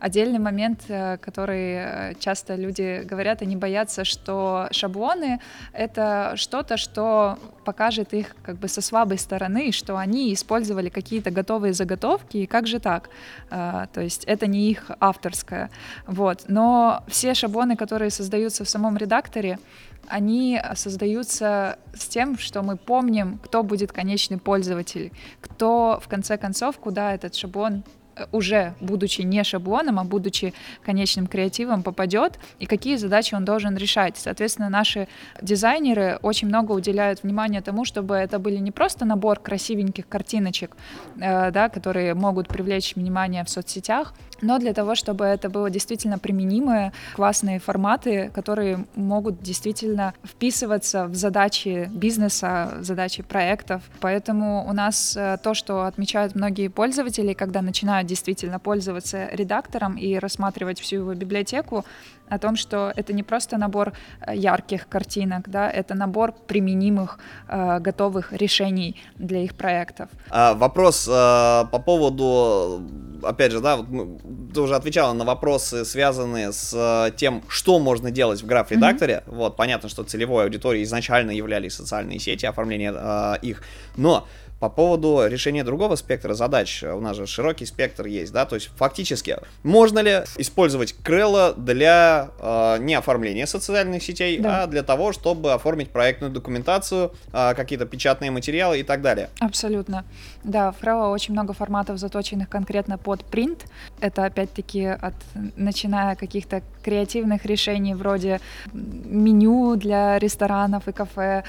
Отдельный 0.00 0.38
момент, 0.38 0.84
э, 0.88 1.18
который 1.18 1.74
э, 1.74 2.14
часто 2.18 2.54
люди 2.54 3.02
говорят, 3.04 3.42
они 3.42 3.56
боятся, 3.56 4.04
что 4.04 4.66
шаблоны— 4.70 5.40
это 5.74 6.32
что-то, 6.36 6.78
что 6.78 7.38
покажет 7.70 8.14
их 8.14 8.34
как 8.42 8.56
бы 8.56 8.66
со 8.66 8.80
слабой 8.80 9.16
стороны, 9.16 9.70
что 9.70 9.96
они 9.96 10.34
использовали 10.34 10.88
какие-то 10.88 11.30
готовые 11.30 11.72
заготовки, 11.72 12.38
и 12.38 12.46
как 12.46 12.66
же 12.66 12.80
так? 12.80 13.10
Э, 13.50 13.86
то 13.92 14.00
есть 14.00 14.24
это 14.24 14.48
не 14.48 14.70
их 14.72 14.90
авторское. 14.98 15.70
Вот. 16.08 16.46
Но 16.48 17.04
все 17.06 17.34
шаблоны, 17.34 17.76
которые 17.76 18.10
создаются 18.10 18.64
в 18.64 18.68
самом 18.68 18.96
редакторе, 18.96 19.60
они 20.08 20.60
создаются 20.74 21.78
с 21.94 22.08
тем, 22.08 22.38
что 22.38 22.62
мы 22.62 22.76
помним, 22.76 23.38
кто 23.38 23.62
будет 23.62 23.92
конечный 23.92 24.38
пользователь, 24.38 25.12
кто 25.40 26.00
в 26.02 26.08
конце 26.08 26.36
концов, 26.38 26.76
куда 26.78 27.14
этот 27.14 27.36
шаблон 27.36 27.84
уже 28.32 28.74
будучи 28.80 29.22
не 29.22 29.44
шаблоном, 29.44 29.98
а 29.98 30.04
будучи 30.04 30.54
конечным 30.84 31.26
креативом, 31.26 31.82
попадет 31.82 32.38
и 32.58 32.66
какие 32.66 32.96
задачи 32.96 33.34
он 33.34 33.44
должен 33.44 33.76
решать. 33.76 34.16
Соответственно, 34.16 34.68
наши 34.68 35.08
дизайнеры 35.42 36.18
очень 36.22 36.48
много 36.48 36.72
уделяют 36.72 37.22
внимания 37.22 37.60
тому, 37.60 37.84
чтобы 37.84 38.14
это 38.14 38.38
были 38.38 38.56
не 38.56 38.70
просто 38.70 39.04
набор 39.04 39.38
красивеньких 39.40 40.08
картиночек, 40.08 40.76
э, 41.20 41.50
да, 41.50 41.68
которые 41.68 42.14
могут 42.14 42.48
привлечь 42.48 42.94
внимание 42.96 43.44
в 43.44 43.50
соцсетях, 43.50 44.14
но 44.42 44.58
для 44.58 44.72
того, 44.72 44.94
чтобы 44.94 45.24
это 45.24 45.48
было 45.48 45.70
действительно 45.70 46.18
применимые, 46.18 46.92
классные 47.14 47.58
форматы, 47.58 48.30
которые 48.34 48.84
могут 48.94 49.42
действительно 49.42 50.14
вписываться 50.24 51.06
в 51.06 51.14
задачи 51.14 51.88
бизнеса, 51.92 52.78
задачи 52.80 53.22
проектов. 53.22 53.82
Поэтому 54.00 54.66
у 54.68 54.72
нас 54.72 55.16
э, 55.16 55.38
то, 55.42 55.54
что 55.54 55.84
отмечают 55.84 56.34
многие 56.34 56.68
пользователи, 56.68 57.32
когда 57.32 57.62
начинают 57.62 58.08
действительно 58.08 58.58
пользоваться 58.58 59.28
редактором 59.32 59.96
и 59.96 60.16
рассматривать 60.16 60.80
всю 60.80 60.96
его 60.96 61.14
библиотеку, 61.14 61.84
о 62.30 62.38
том, 62.38 62.56
что 62.56 62.92
это 62.96 63.12
не 63.12 63.22
просто 63.22 63.58
набор 63.58 63.92
э, 64.20 64.34
ярких 64.34 64.88
картинок, 64.88 65.48
да, 65.50 65.70
это 65.70 65.94
набор 65.94 66.32
применимых 66.32 67.18
э, 67.48 67.80
готовых 67.80 68.32
решений 68.32 68.96
для 69.16 69.42
их 69.42 69.54
проектов. 69.54 70.08
А, 70.30 70.54
вопрос 70.54 71.08
а, 71.10 71.64
по 71.66 71.78
поводу, 71.78 72.82
опять 73.22 73.52
же, 73.52 73.60
да, 73.60 73.76
вот, 73.76 74.20
ты 74.54 74.60
уже 74.60 74.74
отвечала 74.76 75.12
на 75.12 75.24
вопросы, 75.24 75.84
связанные 75.84 76.52
с 76.52 76.72
а, 76.74 77.10
тем, 77.10 77.42
что 77.48 77.78
можно 77.78 78.10
делать 78.10 78.42
в 78.42 78.46
граф-редакторе. 78.46 79.24
Mm-hmm. 79.26 79.34
Вот, 79.34 79.56
понятно, 79.56 79.88
что 79.88 80.04
целевой 80.04 80.44
аудиторией 80.44 80.84
изначально 80.84 81.32
являлись 81.32 81.74
социальные 81.74 82.20
сети, 82.20 82.46
оформление 82.46 82.92
а, 82.94 83.34
их, 83.42 83.62
но 83.96 84.26
по 84.60 84.68
поводу 84.68 85.26
решения 85.26 85.64
другого 85.64 85.96
спектра 85.96 86.34
задач, 86.34 86.84
у 86.84 87.00
нас 87.00 87.16
же 87.16 87.26
широкий 87.26 87.64
спектр 87.64 88.06
есть, 88.06 88.32
да, 88.32 88.44
то 88.44 88.54
есть 88.54 88.70
фактически 88.76 89.38
можно 89.62 90.00
ли 90.00 90.20
использовать 90.36 90.94
Крелла 91.02 91.54
для 91.56 92.30
э, 92.38 92.76
не 92.80 92.94
оформления 92.94 93.46
социальных 93.46 94.02
сетей, 94.02 94.38
да. 94.38 94.62
а 94.62 94.66
для 94.66 94.82
того, 94.82 95.12
чтобы 95.12 95.52
оформить 95.52 95.90
проектную 95.90 96.30
документацию, 96.30 97.12
э, 97.32 97.54
какие-то 97.54 97.86
печатные 97.86 98.30
материалы 98.30 98.80
и 98.80 98.82
так 98.82 99.00
далее? 99.00 99.30
Абсолютно. 99.40 100.04
Да, 100.44 100.72
в 100.72 100.78
Крелла 100.78 101.08
очень 101.08 101.34
много 101.34 101.52
форматов, 101.52 101.98
заточенных 101.98 102.48
конкретно 102.48 102.98
под 102.98 103.24
принт. 103.24 103.66
Это 104.00 104.24
опять-таки 104.24 104.86
от 104.86 105.14
начиная 105.56 106.16
каких-то 106.16 106.62
креативных 106.82 107.44
решений 107.44 107.94
вроде 107.94 108.40
меню 108.72 109.76
для 109.76 110.18
ресторанов 110.18 110.88
и 110.88 110.92
кафе, 110.92 111.44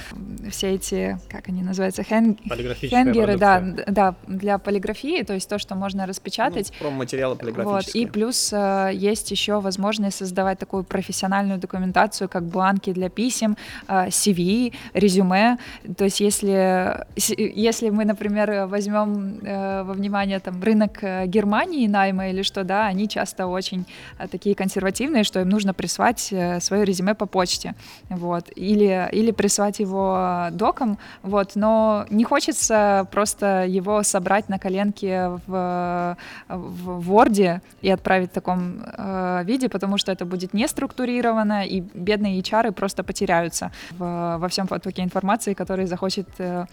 все 0.49 0.75
эти, 0.75 1.17
как 1.29 1.47
они 1.47 1.61
называются, 1.61 2.03
хэнг... 2.03 2.39
хенгеры, 2.75 3.37
да, 3.37 3.63
да, 3.87 4.15
для 4.27 4.57
полиграфии, 4.57 5.23
то 5.23 5.33
есть 5.33 5.49
то, 5.49 5.57
что 5.57 5.75
можно 5.75 6.05
распечатать. 6.05 6.73
Ну, 6.81 6.91
материалы 6.91 7.35
полиграфические. 7.35 8.05
Вот, 8.05 8.09
и 8.09 8.11
плюс 8.11 8.51
э, 8.53 8.91
есть 8.93 9.31
еще 9.31 9.59
возможность 9.59 10.17
создавать 10.17 10.59
такую 10.59 10.83
профессиональную 10.83 11.59
документацию, 11.59 12.27
как 12.27 12.43
бланки 12.43 12.91
для 12.91 13.09
писем, 13.09 13.55
э, 13.87 14.07
CV, 14.07 14.73
резюме. 14.93 15.57
То 15.97 16.03
есть 16.05 16.19
если, 16.19 17.05
если 17.15 17.89
мы, 17.89 18.05
например, 18.05 18.67
возьмем 18.67 18.80
э, 18.89 19.83
во 19.83 19.93
внимание 19.93 20.39
там 20.39 20.61
рынок 20.63 21.03
э, 21.03 21.25
Германии 21.27 21.87
найма 21.87 22.29
или 22.29 22.43
что, 22.43 22.63
да, 22.63 22.87
они 22.87 23.07
часто 23.07 23.47
очень 23.47 23.85
э, 24.19 24.27
такие 24.27 24.55
консервативные, 24.55 25.23
что 25.23 25.39
им 25.41 25.49
нужно 25.49 25.73
прислать 25.73 26.29
э, 26.31 26.59
свое 26.59 26.85
резюме 26.85 27.13
по 27.13 27.25
почте, 27.25 27.75
вот, 28.09 28.49
или, 28.55 29.09
или 29.11 29.31
прислать 29.31 29.79
его 29.79 30.47
доком, 30.51 30.97
вот, 31.23 31.55
но 31.55 32.05
не 32.09 32.23
хочется 32.23 33.07
просто 33.11 33.65
его 33.65 34.03
собрать 34.03 34.49
на 34.49 34.59
коленке 34.59 35.39
в, 35.47 36.17
в 36.47 37.11
Word 37.11 37.61
и 37.81 37.89
отправить 37.89 38.31
в 38.31 38.33
таком 38.33 38.83
э, 38.83 39.43
виде, 39.45 39.69
потому 39.69 39.97
что 39.97 40.11
это 40.11 40.25
будет 40.25 40.53
не 40.53 40.67
структурировано, 40.67 41.65
и 41.65 41.81
бедные 41.81 42.39
HR 42.39 42.71
просто 42.71 43.03
потеряются 43.03 43.71
в, 43.91 44.37
во 44.37 44.47
всем 44.47 44.67
потоке 44.67 45.03
информации, 45.03 45.53
который 45.53 45.85
захочет 45.85 46.27
э, 46.39 46.65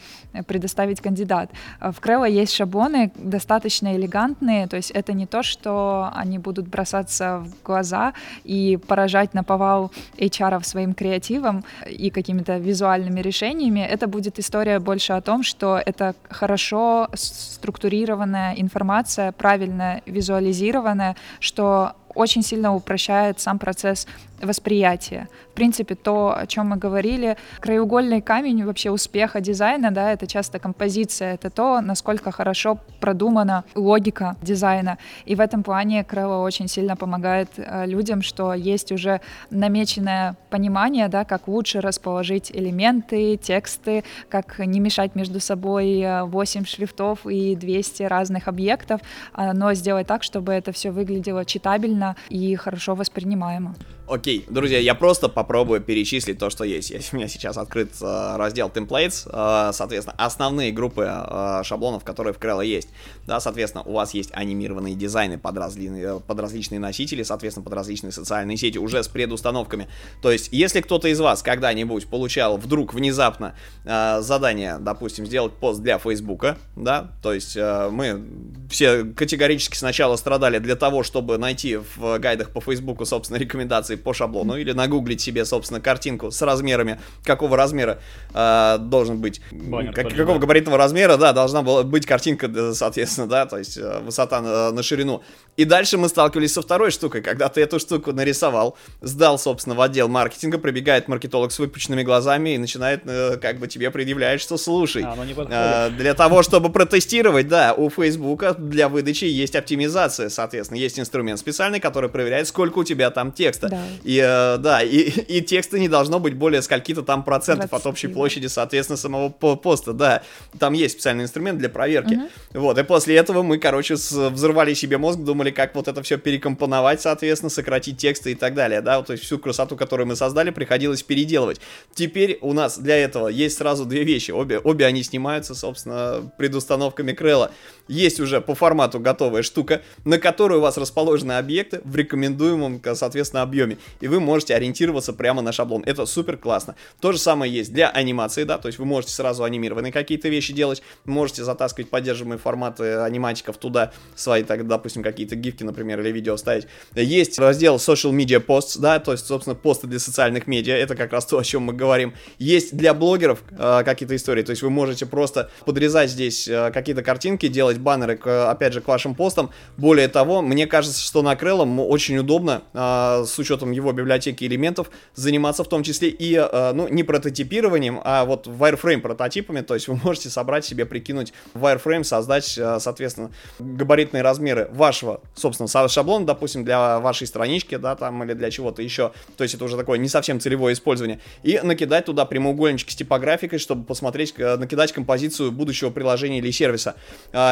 предоставить 0.47 1.01
кандидат. 1.01 1.51
В 1.81 1.98
Крелла 2.01 2.25
есть 2.25 2.55
шаблоны 2.55 3.13
достаточно 3.17 3.95
элегантные, 3.97 4.67
то 4.67 4.77
есть 4.77 4.91
это 4.91 5.13
не 5.13 5.27
то, 5.27 5.43
что 5.43 6.11
они 6.15 6.39
будут 6.39 6.69
бросаться 6.69 7.39
в 7.39 7.63
глаза 7.65 8.13
и 8.45 8.77
поражать 8.77 9.35
на 9.35 9.45
повал 9.45 9.91
HR 10.17 10.65
своим 10.65 10.95
креативом 10.95 11.65
и 11.87 12.11
какими-то 12.11 12.59
визуальными 12.59 13.21
решениями, 13.21 13.81
это 13.81 14.07
будет 14.07 14.39
история 14.39 14.79
больше 14.79 15.13
о 15.13 15.21
том, 15.21 15.43
что 15.43 15.81
это 15.85 16.15
хорошо 16.29 17.09
структурированная 17.15 18.55
информация, 18.55 19.33
правильно 19.33 20.01
визуализированная, 20.07 21.17
что 21.41 21.95
очень 22.15 22.43
сильно 22.43 22.75
упрощает 22.75 23.41
сам 23.41 23.59
процесс 23.59 24.07
восприятия. 24.41 25.29
В 25.51 25.55
принципе, 25.55 25.95
то, 25.95 26.35
о 26.37 26.47
чем 26.47 26.69
мы 26.69 26.77
говорили, 26.77 27.37
краеугольный 27.61 28.21
камень 28.21 28.65
вообще 28.65 28.91
успеха 28.91 29.41
дизайна, 29.41 29.91
да, 29.91 30.13
это 30.13 30.27
часто 30.27 30.59
композиция, 30.59 31.35
это 31.35 31.51
то, 31.51 31.81
насколько 31.81 32.31
хорошо 32.31 32.79
продумана 33.01 33.65
логика 33.75 34.37
дизайна. 34.43 34.99
И 35.25 35.35
в 35.35 35.41
этом 35.41 35.63
плане 35.63 36.05
Крелла 36.05 36.45
очень 36.45 36.69
сильно 36.69 36.97
помогает 36.97 37.49
э, 37.57 37.87
людям, 37.87 38.23
что 38.23 38.55
есть 38.55 38.93
уже 38.93 39.21
намеченное 39.51 40.37
понимание, 40.51 41.09
да, 41.09 41.25
как 41.25 41.49
лучше 41.49 41.81
расположить 41.81 42.51
элементы, 42.53 43.37
тексты, 43.37 44.05
как 44.29 44.59
не 44.59 44.81
мешать 44.81 45.15
между 45.15 45.41
собой 45.41 46.05
8 46.23 46.63
э, 46.63 46.65
шрифтов 46.65 47.27
и 47.27 47.57
200 47.57 48.05
разных 48.05 48.49
объектов, 48.49 49.01
но 49.37 49.75
сделать 49.75 50.07
так, 50.07 50.23
чтобы 50.23 50.53
это 50.53 50.73
все 50.73 50.91
выглядело 50.91 51.45
читабельно, 51.45 52.17
и 52.29 52.55
хорошо 52.57 52.95
воспринимаемо. 52.95 53.75
Окей, 54.09 54.47
друзья, 54.49 54.79
я 54.79 54.95
просто 54.95 55.29
попробую 55.29 55.83
перечислить 55.83 56.39
то, 56.39 56.49
что 56.49 56.65
есть. 56.65 57.13
У 57.13 57.17
меня 57.17 57.29
сейчас 57.29 57.59
открыт 57.59 57.91
э, 58.01 58.37
раздел 58.37 58.69
templates, 58.69 59.29
э, 59.31 59.73
соответственно, 59.75 60.15
основные 60.17 60.73
группы 60.73 61.07
э, 61.07 61.61
шаблонов, 61.63 62.05
которые 62.05 62.33
в 62.33 62.39
Крелла 62.39 62.63
есть. 62.63 62.89
Да, 63.27 63.39
соответственно, 63.39 63.85
у 63.85 63.93
вас 63.93 64.15
есть 64.15 64.31
анимированные 64.33 64.95
дизайны 64.95 65.37
под, 65.39 65.59
разли... 65.59 66.21
под 66.27 66.41
различные 66.41 66.81
носители, 66.81 67.23
соответственно, 67.23 67.65
под 67.65 67.75
различные 67.75 68.11
социальные 68.13 68.57
сети 68.57 68.79
уже 68.79 69.03
с 69.03 69.09
предустановками. 69.09 69.89
То 70.23 70.33
есть, 70.33 70.49
если 70.53 70.81
кто-то 70.81 71.09
из 71.09 71.21
вас 71.21 71.43
когда-нибудь 71.43 72.07
получал 72.07 72.57
вдруг 72.57 72.95
внезапно 72.95 73.55
э, 73.85 74.23
задание, 74.23 74.79
допустим, 74.81 75.27
сделать 75.27 75.53
пост 75.53 75.83
для 75.83 75.99
Фейсбука, 75.99 76.57
да, 76.77 77.13
то 77.23 77.35
есть 77.35 77.57
э, 77.57 77.91
мы 77.91 78.25
все 78.71 79.05
категорически 79.05 79.77
сначала 79.77 80.17
страдали 80.17 80.59
для 80.59 80.77
того, 80.77 81.03
чтобы 81.03 81.37
найти 81.37 81.77
в 81.77 82.19
гайдах 82.19 82.51
по 82.51 82.63
Фейсбуку, 82.63 83.05
собственно, 83.05 83.37
рекомендации 83.37 83.98
по 84.03 84.15
шаблону 84.15 84.57
или 84.57 84.73
нагуглить 84.73 85.21
себе, 85.21 85.45
собственно, 85.45 85.81
картинку 85.81 86.31
с 86.31 86.41
размерами, 86.43 87.01
какого 87.25 87.57
размера 87.57 88.01
э, 88.35 88.77
должен 88.81 89.19
быть, 89.19 89.41
Баннер 89.51 89.93
как, 89.93 90.09
какого 90.09 90.35
да. 90.35 90.39
габаритного 90.39 90.79
размера, 90.79 91.17
да, 91.17 91.33
должна 91.33 91.63
была 91.63 91.83
быть 91.83 92.07
картинка, 92.07 92.73
соответственно, 92.75 93.27
да, 93.27 93.47
то 93.47 93.59
есть 93.59 93.77
э, 93.77 94.01
высота 94.01 94.41
на, 94.41 94.71
на 94.73 94.83
ширину. 94.83 95.23
И 95.57 95.65
дальше 95.65 95.99
мы 95.99 96.09
сталкивались 96.09 96.53
со 96.53 96.63
второй 96.63 96.91
штукой, 96.91 97.21
когда 97.21 97.49
ты 97.49 97.61
эту 97.61 97.79
штуку 97.81 98.13
нарисовал, 98.13 98.77
сдал, 99.01 99.39
собственно, 99.39 99.75
в 99.75 99.81
отдел 99.81 100.09
маркетинга, 100.09 100.59
прибегает 100.59 101.09
маркетолог 101.09 101.51
с 101.51 101.59
выпущенными 101.59 102.03
глазами 102.03 102.51
и 102.51 102.59
начинает, 102.59 103.03
э, 103.07 103.37
как 103.41 103.59
бы 103.59 103.67
тебе 103.67 103.91
предъявлять, 103.91 104.41
что 104.41 104.57
слушай, 104.57 105.05
а, 105.05 105.89
э, 105.89 105.91
для 105.91 106.15
того, 106.15 106.43
чтобы 106.43 106.71
протестировать, 106.71 107.49
да, 107.49 107.75
у 107.75 107.91
Фейсбука 107.91 108.55
для 108.55 108.89
выдачи 108.89 109.25
есть 109.25 109.57
оптимизация, 109.57 110.29
соответственно, 110.29 110.79
есть 110.79 110.99
инструмент 110.99 111.41
специальный, 111.41 111.81
который 111.81 112.09
проверяет, 112.09 112.47
сколько 112.47 112.79
у 112.79 112.85
тебя 112.85 113.11
там 113.11 113.33
текста. 113.33 113.69
Да. 113.69 113.83
И 114.05 114.19
э, 114.19 114.59
да, 114.59 114.83
и, 114.83 114.99
и 115.39 115.41
текста 115.41 115.79
не 115.79 115.89
должно 115.89 116.21
быть 116.21 116.35
более 116.35 116.63
скольки-то 116.63 117.03
там 117.03 117.25
процентов 117.25 117.71
20, 117.71 117.87
от 117.87 117.91
общей 117.91 118.09
площади, 118.09 118.47
соответственно, 118.47 118.97
самого 118.97 119.29
поста, 119.29 119.93
да. 119.93 120.23
Там 120.59 120.73
есть 120.73 120.95
специальный 120.95 121.25
инструмент 121.25 121.59
для 121.59 121.69
проверки. 121.69 122.15
Угу. 122.15 122.61
Вот, 122.61 122.79
и 122.79 122.83
после 122.83 123.17
этого 123.17 123.43
мы, 123.43 123.59
короче, 123.59 123.95
взорвали 123.95 124.75
себе 124.75 124.99
мозг, 124.99 125.21
думали, 125.21 125.51
как 125.51 125.75
вот 125.75 125.89
это 125.89 126.03
все 126.03 126.19
перекомпоновать, 126.19 127.01
соответственно, 127.01 127.51
сократить 127.51 127.99
тексты 127.99 128.33
и 128.33 128.35
так 128.35 128.55
далее, 128.55 128.81
да, 128.81 129.03
то 129.03 129.13
есть 129.13 129.25
всю 129.25 129.39
красоту, 129.39 129.77
которую 129.77 130.07
мы 130.07 130.17
создали, 130.17 130.51
приходилось 130.51 131.03
переделывать. 131.03 131.61
Теперь 131.95 132.39
у 132.41 132.53
нас 132.53 132.79
для 132.79 132.97
этого 132.97 133.29
есть 133.29 133.59
сразу 133.59 133.85
две 133.85 134.05
вещи, 134.05 134.31
обе, 134.31 134.59
обе 134.59 134.87
они 134.87 135.03
снимаются, 135.03 135.55
собственно, 135.55 136.31
предустановками 136.37 137.13
Крелла. 137.13 137.51
Есть 137.89 138.21
уже 138.21 138.41
по 138.41 138.55
формату 138.55 139.01
готовая 139.01 139.43
штука, 139.43 139.83
на 140.05 140.19
которой 140.19 140.59
у 140.59 140.61
вас 140.61 140.77
расположены 140.77 141.33
объекты 141.33 141.81
в 141.85 141.97
рекомендуемом, 141.97 142.83
соответственно, 142.95 143.43
объеме 143.43 143.78
и 144.01 144.09
вы 144.09 144.21
можете 144.21 144.55
ориентироваться 144.55 145.13
прямо 145.13 145.43
на 145.43 145.53
шаблон. 145.53 145.83
Это 145.87 146.07
супер 146.07 146.37
классно. 146.37 146.75
То 147.01 147.13
же 147.13 147.19
самое 147.19 147.53
есть 147.53 147.73
для 147.73 147.89
анимации, 147.89 148.45
да, 148.45 148.59
то 148.59 148.69
есть 148.69 148.79
вы 148.79 148.85
можете 148.85 149.13
сразу 149.13 149.45
анимированные 149.45 149.93
какие-то 149.93 150.29
вещи 150.29 150.53
делать, 150.53 150.83
можете 151.05 151.45
затаскивать 151.45 151.91
поддерживаемые 151.91 152.39
форматы 152.39 152.99
аниматиков 152.99 153.57
туда, 153.57 153.93
свои, 154.15 154.43
так, 154.43 154.67
допустим, 154.67 155.03
какие-то 155.03 155.37
гифки, 155.37 155.65
например, 155.65 156.01
или 156.01 156.11
видео 156.11 156.37
ставить. 156.37 156.67
Есть 156.95 157.39
раздел 157.39 157.77
social 157.77 158.13
media 158.13 158.45
posts, 158.45 158.79
да, 158.79 158.99
то 158.99 159.13
есть, 159.13 159.27
собственно, 159.27 159.55
посты 159.55 159.87
для 159.87 159.99
социальных 159.99 160.47
медиа, 160.47 160.75
это 160.75 160.95
как 160.95 161.13
раз 161.13 161.27
то, 161.27 161.39
о 161.39 161.45
чем 161.45 161.63
мы 161.63 161.73
говорим. 161.73 162.15
Есть 162.39 162.77
для 162.77 162.95
блогеров 162.95 163.43
э, 163.51 163.83
какие-то 163.85 164.17
истории, 164.17 164.43
то 164.43 164.51
есть 164.51 164.63
вы 164.63 164.71
можете 164.71 165.07
просто 165.07 165.51
подрезать 165.65 166.11
здесь 166.11 166.49
э, 166.49 166.71
какие-то 166.73 167.03
картинки, 167.03 167.49
делать 167.49 167.79
баннеры, 167.79 168.17
к, 168.17 168.51
опять 168.51 168.73
же, 168.73 168.81
к 168.81 168.89
вашим 168.89 169.15
постам. 169.15 169.51
Более 169.77 170.09
того, 170.09 170.43
мне 170.43 170.67
кажется, 170.67 171.01
что 171.01 171.23
на 171.23 171.37
Креллом 171.37 171.81
очень 171.81 172.19
удобно, 172.19 172.63
э, 172.73 173.25
с 173.27 173.39
учетом 173.39 173.68
его 173.73 173.93
библиотеки 173.93 174.45
элементов 174.45 174.91
заниматься 175.15 175.65
в 175.65 175.69
том 175.69 175.83
числе 175.83 176.09
и, 176.09 176.35
э, 176.35 176.73
ну, 176.73 176.89
не 176.89 177.03
прототипированием, 177.03 178.01
а 178.05 178.25
вот 178.25 178.47
wireframe 178.47 179.01
прототипами, 179.01 179.61
то 179.61 179.75
есть 179.75 179.89
вы 179.89 179.97
можете 180.03 180.31
собрать 180.31 180.65
себе, 180.65 180.87
прикинуть 180.87 181.33
wireframe, 181.55 182.05
создать, 182.05 182.57
э, 182.59 182.79
соответственно, 182.81 183.31
габаритные 183.59 184.23
размеры 184.23 184.69
вашего, 184.73 185.21
собственно, 185.35 185.89
шаблона, 185.89 186.27
допустим, 186.27 186.65
для 186.65 187.01
вашей 187.01 187.27
странички, 187.27 187.77
да, 187.77 187.97
там, 187.97 188.23
или 188.25 188.33
для 188.35 188.51
чего-то 188.51 188.83
еще, 188.83 189.13
то 189.37 189.45
есть 189.45 189.55
это 189.55 189.65
уже 189.65 189.77
такое 189.77 189.99
не 189.99 190.09
совсем 190.09 190.41
целевое 190.41 190.75
использование, 190.75 191.21
и 191.43 191.61
накидать 191.63 192.07
туда 192.07 192.25
прямоугольнички 192.25 192.93
с 192.93 192.97
типографикой, 192.97 193.59
чтобы 193.59 193.85
посмотреть, 193.85 194.35
э, 194.39 194.57
накидать 194.57 194.93
композицию 194.93 195.53
будущего 195.53 195.91
приложения 195.91 196.39
или 196.39 196.51
сервиса. 196.51 196.95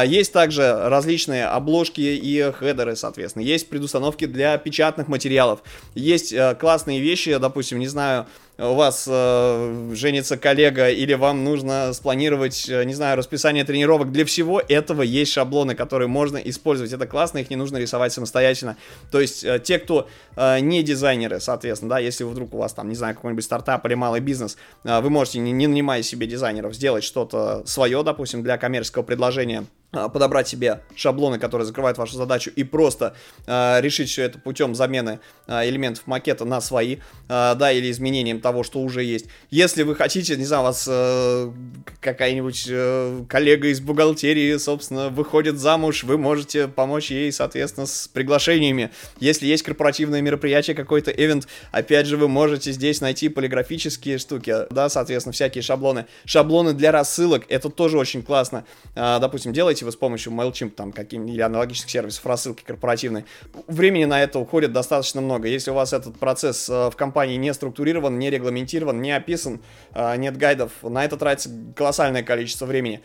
Есть 0.05 0.33
также 0.33 0.89
различные 0.89 1.45
обложки 1.45 2.01
и 2.01 2.51
хедеры, 2.51 2.95
соответственно, 2.95 3.43
есть 3.43 3.69
предустановки 3.69 4.25
для 4.25 4.57
печатных 4.57 5.07
материалов, 5.07 5.61
есть 6.07 6.33
Э, 6.37 6.55
классные 6.55 6.99
вещи, 6.99 7.35
допустим, 7.37 7.79
не 7.79 7.87
знаю, 7.87 8.27
у 8.59 8.73
вас 8.73 9.05
э, 9.07 9.91
женится 9.93 10.37
коллега 10.37 10.89
или 10.89 11.13
вам 11.13 11.43
нужно 11.43 11.93
спланировать, 11.93 12.67
э, 12.67 12.83
не 12.85 12.95
знаю, 12.95 13.15
расписание 13.15 13.63
тренировок, 13.63 14.11
для 14.11 14.25
всего 14.25 14.59
этого 14.67 15.03
есть 15.03 15.31
шаблоны, 15.31 15.75
которые 15.75 16.07
можно 16.07 16.37
использовать. 16.37 16.91
Это 16.91 17.05
классно, 17.05 17.37
их 17.37 17.49
не 17.51 17.55
нужно 17.55 17.77
рисовать 17.77 18.13
самостоятельно. 18.13 18.75
То 19.11 19.19
есть 19.19 19.43
э, 19.43 19.59
те, 19.59 19.77
кто 19.77 20.07
э, 20.35 20.59
не 20.59 20.81
дизайнеры, 20.81 21.39
соответственно, 21.39 21.89
да, 21.89 21.99
если 21.99 22.23
вдруг 22.23 22.53
у 22.55 22.57
вас 22.57 22.73
там, 22.73 22.89
не 22.89 22.95
знаю, 22.95 23.13
какой-нибудь 23.13 23.43
стартап 23.43 23.85
или 23.85 23.93
малый 23.93 24.21
бизнес, 24.21 24.57
э, 24.83 25.01
вы 25.01 25.09
можете, 25.11 25.37
не, 25.37 25.51
не 25.51 25.67
нанимая 25.67 26.01
себе 26.01 26.25
дизайнеров, 26.25 26.73
сделать 26.73 27.03
что-то 27.03 27.61
свое, 27.65 28.01
допустим, 28.01 28.41
для 28.41 28.57
коммерческого 28.57 29.03
предложения, 29.03 29.65
э, 29.93 30.09
подобрать 30.11 30.47
себе 30.47 30.81
шаблоны, 30.95 31.37
которые 31.37 31.67
закрывают 31.67 31.99
вашу 31.99 32.17
задачу 32.17 32.49
и 32.55 32.63
просто 32.63 33.15
э, 33.45 33.81
решить 33.81 34.09
все 34.09 34.23
это 34.23 34.39
путем 34.39 34.73
замены 34.73 35.19
э, 35.45 35.69
элементов 35.69 36.07
макета 36.07 36.43
на 36.43 36.59
свои, 36.59 36.95
э, 36.95 36.99
да, 37.27 37.71
или 37.71 37.91
изменением 37.91 38.41
того, 38.47 38.63
что 38.63 38.79
уже 38.79 39.03
есть. 39.03 39.25
Если 39.51 39.83
вы 39.83 39.93
хотите, 39.93 40.37
не 40.37 40.45
знаю, 40.45 40.63
у 40.63 40.65
вас 40.67 40.87
э, 40.89 41.51
какая-нибудь 41.99 42.67
э, 42.69 43.23
коллега 43.27 43.67
из 43.67 43.81
бухгалтерии, 43.81 44.55
собственно, 44.55 45.09
выходит 45.09 45.59
замуж, 45.59 46.05
вы 46.05 46.17
можете 46.17 46.69
помочь 46.69 47.11
ей, 47.11 47.29
соответственно, 47.33 47.85
с 47.85 48.07
приглашениями. 48.07 48.91
Если 49.19 49.47
есть 49.47 49.63
корпоративное 49.63 50.21
мероприятие, 50.21 50.77
какой-то 50.77 51.11
ивент, 51.11 51.45
опять 51.73 52.05
же, 52.05 52.15
вы 52.15 52.29
можете 52.29 52.71
здесь 52.71 53.01
найти 53.01 53.27
полиграфические 53.27 54.17
штуки, 54.17 54.55
да, 54.69 54.87
соответственно, 54.87 55.33
всякие 55.33 55.61
шаблоны. 55.61 56.05
Шаблоны 56.23 56.71
для 56.71 56.93
рассылок, 56.93 57.43
это 57.49 57.69
тоже 57.69 57.97
очень 57.97 58.23
классно. 58.23 58.63
А, 58.95 59.19
допустим, 59.19 59.51
делаете 59.51 59.83
вы 59.83 59.91
с 59.91 59.97
помощью 59.97 60.31
MailChimp, 60.31 60.69
там, 60.69 60.93
каким 60.93 61.27
или 61.27 61.41
аналогичных 61.41 61.89
сервисов 61.89 62.25
рассылки 62.25 62.63
корпоративной. 62.63 63.25
Времени 63.67 64.05
на 64.05 64.23
это 64.23 64.39
уходит 64.39 64.71
достаточно 64.71 65.19
много. 65.19 65.49
Если 65.49 65.69
у 65.69 65.73
вас 65.73 65.91
этот 65.91 66.17
процесс 66.17 66.69
э, 66.69 66.89
в 66.89 66.95
компании 66.95 67.35
не 67.35 67.53
структурирован, 67.53 68.17
не 68.17 68.29
регламентирован, 68.37 69.01
не 69.01 69.11
описан, 69.11 69.61
а, 69.91 70.15
нет 70.15 70.37
гайдов. 70.37 70.71
На 70.81 71.05
это 71.05 71.17
тратится 71.17 71.49
колоссальное 71.75 72.23
количество 72.23 72.65
времени 72.65 73.01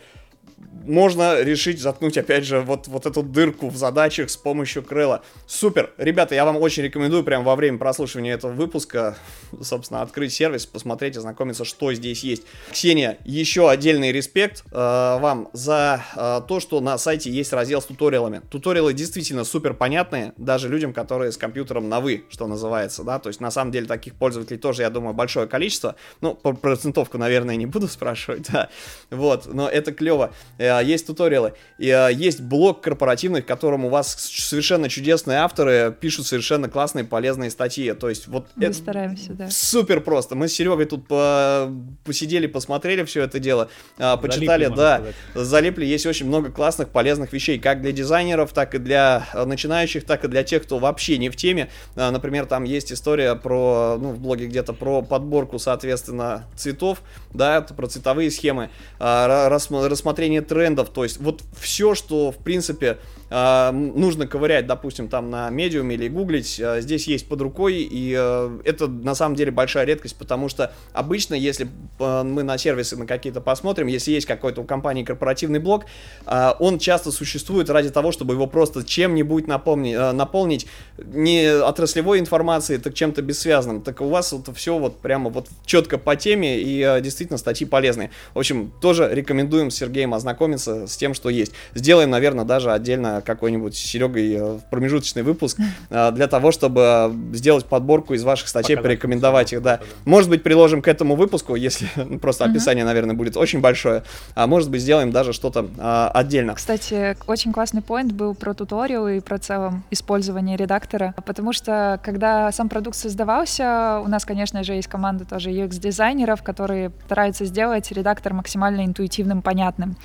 можно 0.85 1.41
решить 1.41 1.81
заткнуть, 1.81 2.17
опять 2.17 2.45
же, 2.45 2.59
вот, 2.61 2.87
вот 2.87 3.05
эту 3.05 3.23
дырку 3.23 3.69
в 3.69 3.77
задачах 3.77 4.29
с 4.29 4.37
помощью 4.37 4.83
крыла. 4.83 5.21
Супер! 5.47 5.91
Ребята, 5.97 6.35
я 6.35 6.45
вам 6.45 6.57
очень 6.57 6.83
рекомендую 6.83 7.23
прямо 7.23 7.45
во 7.45 7.55
время 7.55 7.77
прослушивания 7.77 8.33
этого 8.33 8.51
выпуска, 8.51 9.15
собственно, 9.61 10.01
открыть 10.01 10.33
сервис, 10.33 10.65
посмотреть, 10.65 11.17
ознакомиться, 11.17 11.65
что 11.65 11.93
здесь 11.93 12.23
есть. 12.23 12.43
Ксения, 12.71 13.17
еще 13.23 13.69
отдельный 13.69 14.11
респект 14.11 14.63
э, 14.71 14.75
вам 14.75 15.49
за 15.53 16.03
э, 16.15 16.41
то, 16.47 16.59
что 16.59 16.81
на 16.81 16.97
сайте 16.97 17.31
есть 17.31 17.53
раздел 17.53 17.81
с 17.81 17.85
туториалами. 17.85 18.41
Туториалы 18.49 18.93
действительно 18.93 19.43
супер 19.43 19.73
понятные, 19.73 20.33
даже 20.37 20.69
людям, 20.69 20.93
которые 20.93 21.31
с 21.31 21.37
компьютером 21.37 21.89
на 21.89 21.99
«вы», 21.99 22.25
что 22.29 22.47
называется, 22.47 23.03
да, 23.03 23.19
то 23.19 23.29
есть 23.29 23.39
на 23.39 23.51
самом 23.51 23.71
деле 23.71 23.87
таких 23.87 24.15
пользователей 24.15 24.59
тоже, 24.59 24.81
я 24.81 24.89
думаю, 24.89 25.13
большое 25.13 25.47
количество. 25.47 25.95
Ну, 26.21 26.35
по 26.35 26.53
процентовку, 26.53 27.17
наверное, 27.17 27.55
не 27.55 27.65
буду 27.65 27.87
спрашивать, 27.93 28.51
да, 28.51 28.69
вот, 29.09 29.45
но 29.45 29.69
это 29.69 29.93
клево. 29.93 30.33
Э, 30.57 30.81
есть 30.83 31.07
туториалы, 31.07 31.53
э, 31.79 32.09
есть 32.13 32.41
блог 32.41 32.81
корпоративный, 32.81 33.41
в 33.41 33.45
котором 33.45 33.85
у 33.85 33.89
вас 33.89 34.15
совершенно 34.15 34.89
чудесные 34.89 35.39
авторы 35.39 35.95
пишут 35.99 36.27
совершенно 36.27 36.69
классные, 36.69 37.05
полезные 37.05 37.49
статьи. 37.49 37.93
То 37.93 38.09
есть 38.09 38.27
вот... 38.27 38.47
Мы 38.55 38.65
это 38.65 38.73
стараемся, 38.73 39.33
да. 39.33 39.49
Супер 39.49 40.01
просто. 40.01 40.35
Мы 40.35 40.47
с 40.47 40.53
Серегой 40.53 40.85
тут 40.85 41.07
по... 41.07 41.71
посидели, 42.03 42.47
посмотрели 42.47 43.03
все 43.03 43.23
это 43.23 43.39
дело, 43.39 43.69
э, 43.97 44.15
почитали, 44.17 44.65
залипли, 44.65 44.77
да, 44.77 45.01
залипли. 45.33 45.85
Есть 45.85 46.05
очень 46.05 46.27
много 46.27 46.51
классных, 46.51 46.89
полезных 46.89 47.33
вещей, 47.33 47.57
как 47.59 47.81
для 47.81 47.91
дизайнеров, 47.91 48.53
так 48.53 48.75
и 48.75 48.77
для 48.77 49.25
начинающих, 49.33 50.05
так 50.05 50.23
и 50.23 50.27
для 50.27 50.43
тех, 50.43 50.63
кто 50.63 50.77
вообще 50.77 51.17
не 51.17 51.29
в 51.29 51.35
теме. 51.35 51.69
Например, 51.95 52.45
там 52.45 52.63
есть 52.63 52.91
история 52.91 53.35
про, 53.35 53.97
ну, 53.99 54.11
в 54.11 54.19
блоге 54.19 54.47
где-то 54.47 54.73
про 54.73 55.01
подборку, 55.01 55.59
соответственно, 55.59 56.45
цветов, 56.55 57.01
да, 57.33 57.61
про 57.61 57.87
цветовые 57.87 58.29
схемы, 58.29 58.69
рассмотрение 58.99 60.32
трендов, 60.41 60.89
то 60.89 61.03
есть 61.03 61.17
вот 61.17 61.43
все, 61.59 61.95
что, 61.95 62.31
в 62.31 62.37
принципе, 62.37 62.97
э, 63.33 63.71
нужно 63.71 64.27
ковырять, 64.27 64.67
допустим, 64.67 65.07
там 65.07 65.29
на 65.29 65.49
медиум 65.49 65.89
или 65.91 66.07
гуглить, 66.07 66.59
э, 66.59 66.81
здесь 66.81 67.07
есть 67.07 67.27
под 67.27 67.41
рукой, 67.41 67.75
и 67.81 68.15
э, 68.17 68.59
это 68.63 68.87
на 68.87 69.15
самом 69.15 69.35
деле 69.35 69.51
большая 69.51 69.85
редкость, 69.85 70.15
потому 70.15 70.49
что 70.49 70.71
обычно, 70.93 71.33
если 71.33 71.67
э, 71.99 72.23
мы 72.23 72.43
на 72.43 72.57
сервисы 72.57 72.95
на 72.95 73.07
какие-то 73.07 73.41
посмотрим, 73.41 73.87
если 73.87 74.11
есть 74.11 74.27
какой-то 74.27 74.61
у 74.61 74.63
компании 74.63 75.03
корпоративный 75.03 75.59
блок, 75.59 75.85
э, 76.25 76.51
он 76.59 76.79
часто 76.79 77.11
существует 77.11 77.69
ради 77.69 77.89
того, 77.89 78.11
чтобы 78.11 78.35
его 78.35 78.47
просто 78.47 78.83
чем-нибудь 78.83 79.47
напомнить, 79.47 79.95
э, 79.95 80.11
наполнить 80.11 80.67
не 80.97 81.47
отраслевой 81.47 82.19
информацией, 82.19 82.79
так 82.79 82.93
чем-то 82.93 83.21
бессвязным. 83.21 83.81
Так 83.81 84.01
у 84.01 84.09
вас 84.09 84.31
это 84.33 84.53
все 84.53 84.77
вот 84.77 84.99
прямо 84.99 85.29
вот 85.29 85.47
четко 85.65 85.97
по 85.97 86.15
теме 86.15 86.59
и 86.59 86.81
э, 86.81 87.01
действительно 87.01 87.37
статьи 87.37 87.65
полезные. 87.65 88.11
В 88.33 88.39
общем, 88.39 88.71
тоже 88.81 89.09
рекомендуем 89.11 89.71
с 89.71 89.75
Сергеем 89.75 90.13
ознакомиться 90.13 90.87
с 90.87 90.95
тем, 90.97 91.13
что 91.13 91.29
есть. 91.29 91.53
Сделаем, 91.73 92.09
наверное, 92.09 92.45
даже 92.45 92.71
отдельно 92.71 93.22
какой-нибудь 93.23 93.75
Серегой 93.75 94.35
э, 94.39 94.59
промежуточный 94.69 95.23
выпуск 95.23 95.57
э, 95.89 96.11
для 96.11 96.27
того, 96.27 96.51
чтобы 96.51 97.13
сделать 97.33 97.65
подборку 97.65 98.13
из 98.13 98.23
ваших 98.23 98.47
статей, 98.47 98.75
Показать 98.75 98.83
порекомендовать 98.83 99.53
их, 99.53 99.61
да. 99.61 99.79
Может 100.05 100.29
быть, 100.29 100.43
приложим 100.43 100.81
к 100.81 100.87
этому 100.87 101.15
выпуску, 101.15 101.55
если 101.55 101.87
ну, 101.95 102.19
просто 102.19 102.45
описание, 102.45 102.85
наверное, 102.85 103.15
будет 103.15 103.37
очень 103.37 103.61
большое. 103.61 104.03
А 104.35 104.47
может 104.47 104.69
быть, 104.69 104.81
сделаем 104.81 105.11
даже 105.11 105.33
что-то 105.33 105.67
а, 105.77 106.11
отдельно. 106.13 106.55
Кстати, 106.55 107.17
очень 107.27 107.51
классный 107.53 107.81
поинт 107.81 108.11
был 108.11 108.35
про 108.35 108.53
туториал 108.53 109.07
и 109.07 109.19
про 109.19 109.37
целом 109.37 109.83
использование 109.91 110.57
редактора, 110.57 111.13
потому 111.25 111.53
что 111.53 111.99
когда 112.03 112.51
сам 112.51 112.69
продукт 112.69 112.97
создавался, 112.97 114.01
у 114.03 114.07
нас, 114.07 114.25
конечно 114.25 114.63
же, 114.63 114.73
есть 114.73 114.87
команда 114.87 115.25
тоже 115.25 115.51
UX-дизайнеров, 115.51 116.43
которые 116.43 116.91
стараются 117.05 117.45
сделать 117.45 117.91
редактор 117.91 118.33
максимально 118.33 118.85
интуитивным, 118.85 119.41
понятным. 119.41 119.95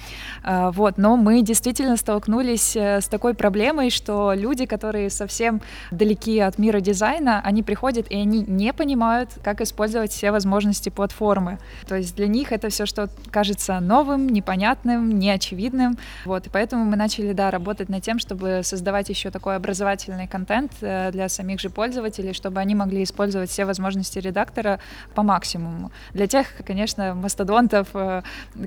А, 0.42 0.70
Вот, 0.70 0.98
но 0.98 1.16
мы 1.16 1.42
действительно 1.42 1.96
столкнулись 1.96 2.76
э, 2.76 3.00
с 3.08 3.10
такой 3.10 3.32
проблемой, 3.32 3.88
что 3.88 4.34
люди, 4.34 4.66
которые 4.66 5.08
совсем 5.08 5.62
далеки 5.90 6.38
от 6.40 6.58
мира 6.58 6.80
дизайна, 6.80 7.40
они 7.42 7.62
приходят 7.62 8.06
и 8.10 8.16
они 8.16 8.44
не 8.46 8.74
понимают, 8.74 9.30
как 9.42 9.62
использовать 9.62 10.12
все 10.12 10.30
возможности 10.30 10.90
платформы. 10.90 11.58
То 11.86 11.96
есть 11.96 12.14
для 12.16 12.26
них 12.26 12.52
это 12.52 12.68
все, 12.68 12.84
что 12.84 13.08
кажется 13.30 13.80
новым, 13.80 14.28
непонятным, 14.28 15.18
неочевидным. 15.18 15.96
Вот, 16.26 16.48
и 16.48 16.50
поэтому 16.50 16.84
мы 16.84 16.96
начали, 16.96 17.32
да, 17.32 17.50
работать 17.50 17.88
над 17.88 18.02
тем, 18.02 18.18
чтобы 18.18 18.60
создавать 18.62 19.08
еще 19.08 19.30
такой 19.30 19.56
образовательный 19.56 20.26
контент 20.26 20.72
э, 20.82 21.10
для 21.10 21.30
самих 21.30 21.60
же 21.60 21.70
пользователей, 21.70 22.34
чтобы 22.34 22.60
они 22.60 22.74
могли 22.74 23.04
использовать 23.04 23.48
все 23.48 23.64
возможности 23.64 24.18
редактора 24.18 24.80
по 25.14 25.22
максимуму. 25.22 25.92
Для 26.12 26.26
тех, 26.26 26.46
конечно, 26.66 27.14
мастодонтов, 27.14 27.88
э, 27.94 28.20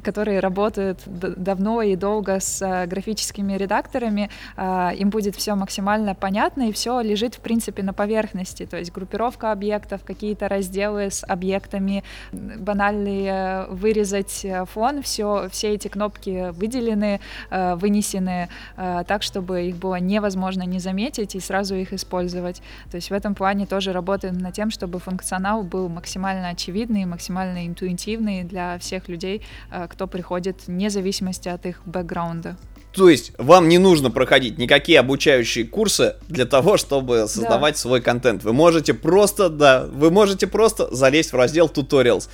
которые 0.03 0.39
работают 0.39 0.99
давно 1.05 1.83
и 1.83 1.95
долго 1.95 2.39
с 2.39 2.59
э, 2.65 2.87
графическими 2.87 3.53
редакторами, 3.53 4.30
им 4.57 5.09
будет 5.09 5.35
все 5.35 5.55
максимально 5.55 6.15
понятно 6.15 6.69
и 6.69 6.71
все 6.71 7.01
лежит, 7.01 7.35
в 7.35 7.39
принципе, 7.39 7.83
на 7.83 7.93
поверхности. 7.93 8.65
То 8.65 8.77
есть 8.77 8.91
группировка 8.91 9.51
объектов, 9.51 10.03
какие-то 10.03 10.47
разделы 10.47 11.09
с 11.11 11.25
объектами, 11.25 12.03
м, 12.31 12.63
банальный 12.63 13.25
э, 13.25 13.67
вырезать 13.69 14.45
э, 14.45 14.65
фон, 14.65 15.01
все, 15.01 15.47
все 15.51 15.73
эти 15.73 15.87
кнопки 15.87 16.51
выделены, 16.51 17.19
э, 17.49 17.75
вынесены 17.75 18.49
э, 18.77 19.03
так, 19.07 19.23
чтобы 19.23 19.63
их 19.63 19.77
было 19.77 19.95
невозможно 19.95 20.63
не 20.63 20.79
заметить 20.79 21.35
и 21.35 21.39
сразу 21.39 21.75
их 21.75 21.93
использовать. 21.93 22.61
То 22.89 22.95
есть 22.95 23.09
в 23.09 23.13
этом 23.13 23.35
плане 23.35 23.65
тоже 23.65 23.93
работаем 23.93 24.37
над 24.37 24.53
тем, 24.53 24.71
чтобы 24.71 24.99
функционал 24.99 25.63
был 25.63 25.89
максимально 25.89 26.49
очевидный, 26.49 27.05
максимально 27.05 27.67
интуитивный 27.67 28.43
для 28.43 28.77
всех 28.79 29.09
людей, 29.09 29.41
э, 29.71 29.87
кто 29.87 30.07
приходит, 30.07 30.67
вне 30.67 30.89
зависимости 30.89 31.49
от 31.49 31.65
их 31.65 31.81
бэкграунда. 31.85 32.57
То 32.93 33.09
есть 33.09 33.31
вам 33.37 33.69
не 33.69 33.77
нужно 33.77 34.11
проходить 34.11 34.57
никакие 34.57 34.99
обучающие 34.99 35.65
курсы 35.65 36.15
для 36.27 36.45
того, 36.45 36.77
чтобы 36.77 37.27
создавать 37.27 37.77
свой 37.77 38.01
контент. 38.01 38.43
Вы 38.43 38.53
можете 38.53 38.93
просто, 38.93 39.49
да, 39.49 39.85
вы 39.91 40.11
можете 40.11 40.45
просто 40.47 40.93
залезть 40.93 41.31
в 41.31 41.35
раздел 41.35 41.67
tutorials. 41.67 42.27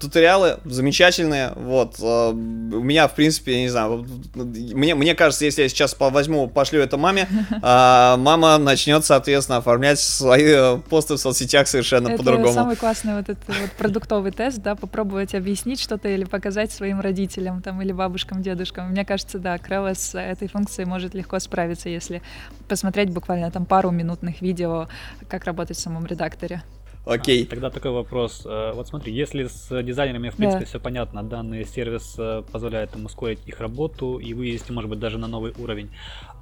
Туториалы 0.00 0.60
замечательные, 0.64 1.52
вот. 1.56 1.96
э, 2.00 2.30
У 2.30 2.34
меня, 2.82 3.06
в 3.08 3.14
принципе, 3.14 3.54
я 3.54 3.60
не 3.62 3.68
знаю, 3.68 4.06
мне, 4.34 4.94
мне 4.94 5.14
кажется, 5.14 5.44
если 5.44 5.62
я 5.62 5.68
сейчас 5.68 5.94
возьму, 5.98 6.48
пошлю 6.48 6.80
это 6.80 6.96
маме, 6.96 7.28
а, 7.62 8.16
мама 8.16 8.56
начнет, 8.58 9.04
соответственно, 9.04 9.58
оформлять 9.58 9.98
свои 9.98 10.44
э, 10.44 10.78
посты 10.88 11.14
в 11.14 11.18
соцсетях 11.18 11.68
совершенно 11.68 12.08
Это 12.08 12.18
по-другому. 12.18 12.54
самый 12.54 12.76
классный 12.76 13.16
вот 13.16 13.28
этот 13.28 13.46
вот 13.46 13.72
продуктовый 13.76 14.30
тест, 14.30 14.58
да, 14.58 14.74
попробовать 14.74 15.34
объяснить 15.34 15.80
что-то 15.80 16.08
или 16.08 16.24
показать 16.24 16.72
своим 16.72 17.00
родителям 17.00 17.60
там 17.60 17.82
или 17.82 17.92
бабушкам, 17.92 18.42
дедушкам. 18.42 18.90
Мне 18.90 19.04
кажется, 19.04 19.38
да, 19.38 19.58
Крелла 19.58 19.94
с 20.04 20.18
этой 20.18 20.48
функцией 20.48 20.86
может 20.88 21.14
легко 21.14 21.38
справиться, 21.38 21.88
если 21.88 22.22
посмотреть 22.68 23.10
буквально 23.10 23.50
там 23.50 23.66
пару 23.66 23.90
минутных 23.90 24.42
видео, 24.42 24.88
как 25.28 25.44
работать 25.44 25.76
в 25.76 25.80
самом 25.80 26.06
редакторе. 26.06 26.62
Окей. 27.06 27.44
Тогда 27.44 27.70
такой 27.70 27.90
вопрос. 27.90 28.42
Э, 28.46 28.72
Вот 28.74 28.88
смотри, 28.88 29.12
если 29.12 29.44
с 29.44 29.82
дизайнерами, 29.82 30.30
в 30.30 30.36
принципе, 30.36 30.64
все 30.64 30.80
понятно, 30.80 31.22
данный 31.22 31.64
сервис 31.64 32.14
э, 32.18 32.42
позволяет 32.50 32.96
им 32.96 33.04
ускорить 33.04 33.40
их 33.46 33.60
работу 33.60 34.18
и 34.18 34.32
вывести, 34.32 34.72
может 34.72 34.90
быть, 34.90 34.98
даже 34.98 35.18
на 35.18 35.26
новый 35.26 35.52
уровень. 35.58 35.90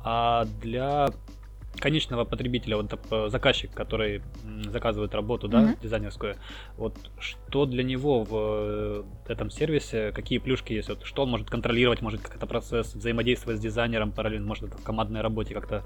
А 0.04 0.46
для 0.62 1.08
конечного 1.78 2.24
потребителя, 2.24 2.76
вот 2.76 2.98
заказчик, 3.30 3.70
который 3.72 4.22
заказывает 4.70 5.14
работу, 5.14 5.48
да, 5.48 5.60
Мгм. 5.60 5.76
дизайнерскую, 5.82 6.36
вот 6.76 6.94
что 7.18 7.66
для 7.66 7.82
него 7.82 8.22
в 8.24 8.28
э, 8.32 9.02
этом 9.26 9.50
сервисе, 9.50 10.12
какие 10.12 10.38
плюшки 10.38 10.72
есть, 10.72 10.88
вот 10.88 11.04
что 11.04 11.22
он 11.22 11.30
может 11.30 11.50
контролировать, 11.50 12.02
может 12.02 12.20
как 12.20 12.36
это 12.36 12.46
процесс 12.46 12.94
взаимодействовать 12.94 13.58
с 13.58 13.62
дизайнером 13.62 14.12
параллельно, 14.12 14.46
может 14.46 14.64
это 14.64 14.78
в 14.78 14.82
командной 14.82 15.20
работе 15.22 15.54
как-то 15.54 15.82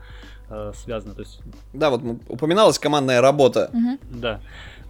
э, 0.49 0.73
связано, 0.75 1.15
то 1.15 1.21
есть 1.21 1.41
Да, 1.73 1.91
вот 1.91 2.03
упоминалась 2.29 2.79
командная 2.79 3.21
работа. 3.21 3.71
Мгм. 3.73 3.99
да. 4.11 4.41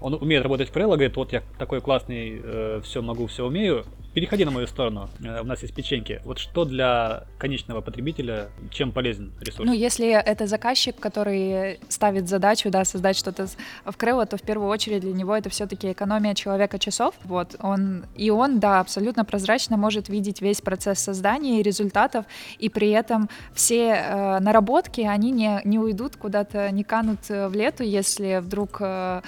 Он 0.01 0.15
умеет 0.15 0.43
работать 0.43 0.69
в 0.69 0.77
Trello, 0.77 0.91
говорит, 0.91 1.17
вот 1.17 1.33
я 1.33 1.43
такой 1.59 1.81
классный, 1.81 2.81
все 2.83 3.01
могу, 3.01 3.27
все 3.27 3.47
умею. 3.47 3.85
Переходи 4.17 4.47
на 4.47 4.51
мою 4.51 4.67
сторону, 4.67 5.11
э, 5.23 5.43
у 5.43 5.45
нас 5.45 5.61
есть 5.61 5.75
печеньки. 5.75 6.23
Вот 6.25 6.39
что 6.39 6.65
для 6.65 7.25
конечного 7.37 7.83
потребителя, 7.83 8.49
чем 8.71 8.91
полезен 8.91 9.31
ресурс? 9.43 9.67
Ну, 9.67 9.75
если 9.75 10.09
это 10.09 10.47
заказчик, 10.47 10.99
который 10.99 11.81
ставит 11.91 12.27
задачу, 12.27 12.71
да, 12.71 12.87
создать 12.87 13.19
что-то 13.19 13.47
в 13.85 13.95
Крыло, 13.99 14.25
то 14.25 14.39
в 14.39 14.41
первую 14.41 14.71
очередь 14.71 15.03
для 15.03 15.13
него 15.13 15.37
это 15.37 15.51
все-таки 15.51 15.93
экономия 15.93 16.33
человека 16.33 16.79
часов. 16.79 17.15
Вот 17.25 17.57
он 17.61 18.07
и 18.17 18.31
он, 18.31 18.59
да, 18.59 18.81
абсолютно 18.81 19.27
прозрачно 19.27 19.77
может 19.77 20.09
видеть 20.09 20.41
весь 20.41 20.63
процесс 20.63 20.99
создания 20.99 21.61
и 21.61 21.63
результатов, 21.63 22.25
и 22.59 22.71
при 22.71 22.89
этом 22.93 23.29
все 23.53 23.89
э, 23.91 24.39
наработки 24.39 25.03
они 25.03 25.31
не 25.31 25.61
не 25.65 25.79
уйдут 25.79 26.17
куда-то, 26.17 26.71
не 26.71 26.85
канут 26.85 27.19
э, 27.29 27.49
в 27.49 27.55
лету, 27.55 27.83
если 27.83 28.41
вдруг 28.43 28.79
э, 28.81 29.21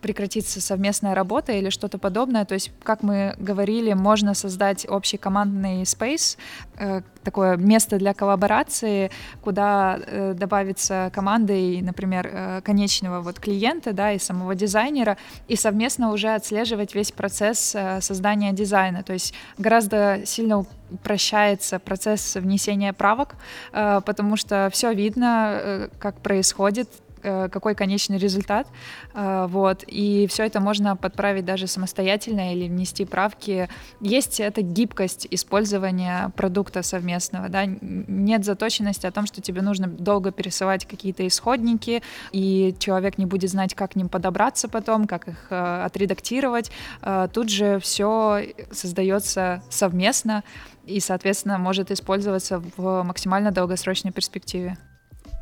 прекратится 0.00 0.60
совместная 0.60 1.16
работа 1.16 1.50
или 1.50 1.70
что-то 1.70 1.98
подобное. 1.98 2.44
То 2.44 2.54
есть, 2.54 2.70
как 2.84 3.02
мы 3.02 3.34
говорили, 3.38 3.92
можно 3.92 4.35
создать 4.36 4.88
общий 4.88 5.16
командный 5.16 5.82
space, 5.82 6.38
э, 6.78 7.02
такое 7.24 7.56
место 7.56 7.98
для 7.98 8.14
коллаборации, 8.14 9.10
куда 9.42 9.98
э, 9.98 10.34
добавится 10.34 11.10
команда 11.12 11.52
и, 11.52 11.82
например, 11.82 12.30
э, 12.30 12.60
конечного 12.62 13.20
вот 13.20 13.40
клиента, 13.40 13.92
да, 13.92 14.12
и 14.12 14.18
самого 14.18 14.54
дизайнера, 14.54 15.16
и 15.48 15.56
совместно 15.56 16.12
уже 16.12 16.34
отслеживать 16.34 16.94
весь 16.94 17.10
процесс 17.10 17.74
создания 18.00 18.52
дизайна. 18.52 19.02
То 19.02 19.12
есть 19.12 19.34
гораздо 19.58 20.20
сильно 20.24 20.64
упрощается 20.90 21.78
процесс 21.78 22.36
внесения 22.36 22.92
правок, 22.92 23.34
потому 23.72 24.36
что 24.36 24.68
все 24.72 24.92
видно, 24.92 25.88
как 25.98 26.20
происходит, 26.20 26.88
какой 27.22 27.74
конечный 27.74 28.18
результат, 28.18 28.66
э, 29.14 29.46
вот, 29.48 29.84
и 29.86 30.26
все 30.28 30.44
это 30.44 30.60
можно 30.60 30.96
подправить 30.96 31.44
даже 31.44 31.66
самостоятельно 31.66 32.54
или 32.54 32.68
внести 32.68 33.04
правки. 33.04 33.68
Есть 34.00 34.40
эта 34.40 34.62
гибкость 34.62 35.26
использования 35.30 36.30
продукта 36.36 36.82
совместного, 36.82 37.48
да, 37.48 37.64
нет 37.66 38.44
заточенности 38.44 39.06
о 39.06 39.12
том, 39.12 39.26
что 39.26 39.40
тебе 39.40 39.62
нужно 39.62 39.86
долго 39.86 40.32
пересылать 40.32 40.86
какие-то 40.86 41.26
исходники, 41.26 42.02
и 42.32 42.74
человек 42.78 43.18
не 43.18 43.26
будет 43.26 43.50
знать, 43.50 43.74
как 43.74 43.92
к 43.92 43.96
ним 43.96 44.08
подобраться 44.08 44.68
потом, 44.68 45.06
как 45.06 45.28
их 45.28 45.46
э, 45.50 45.84
отредактировать. 45.84 46.70
Э, 47.02 47.28
тут 47.32 47.50
же 47.50 47.78
все 47.80 48.54
создается 48.70 49.62
совместно 49.70 50.44
и, 50.84 51.00
соответственно, 51.00 51.58
может 51.58 51.90
использоваться 51.90 52.62
в 52.76 53.02
максимально 53.02 53.50
долгосрочной 53.50 54.12
перспективе. 54.12 54.78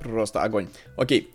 Просто 0.00 0.42
огонь. 0.42 0.68
Окей. 0.96 1.32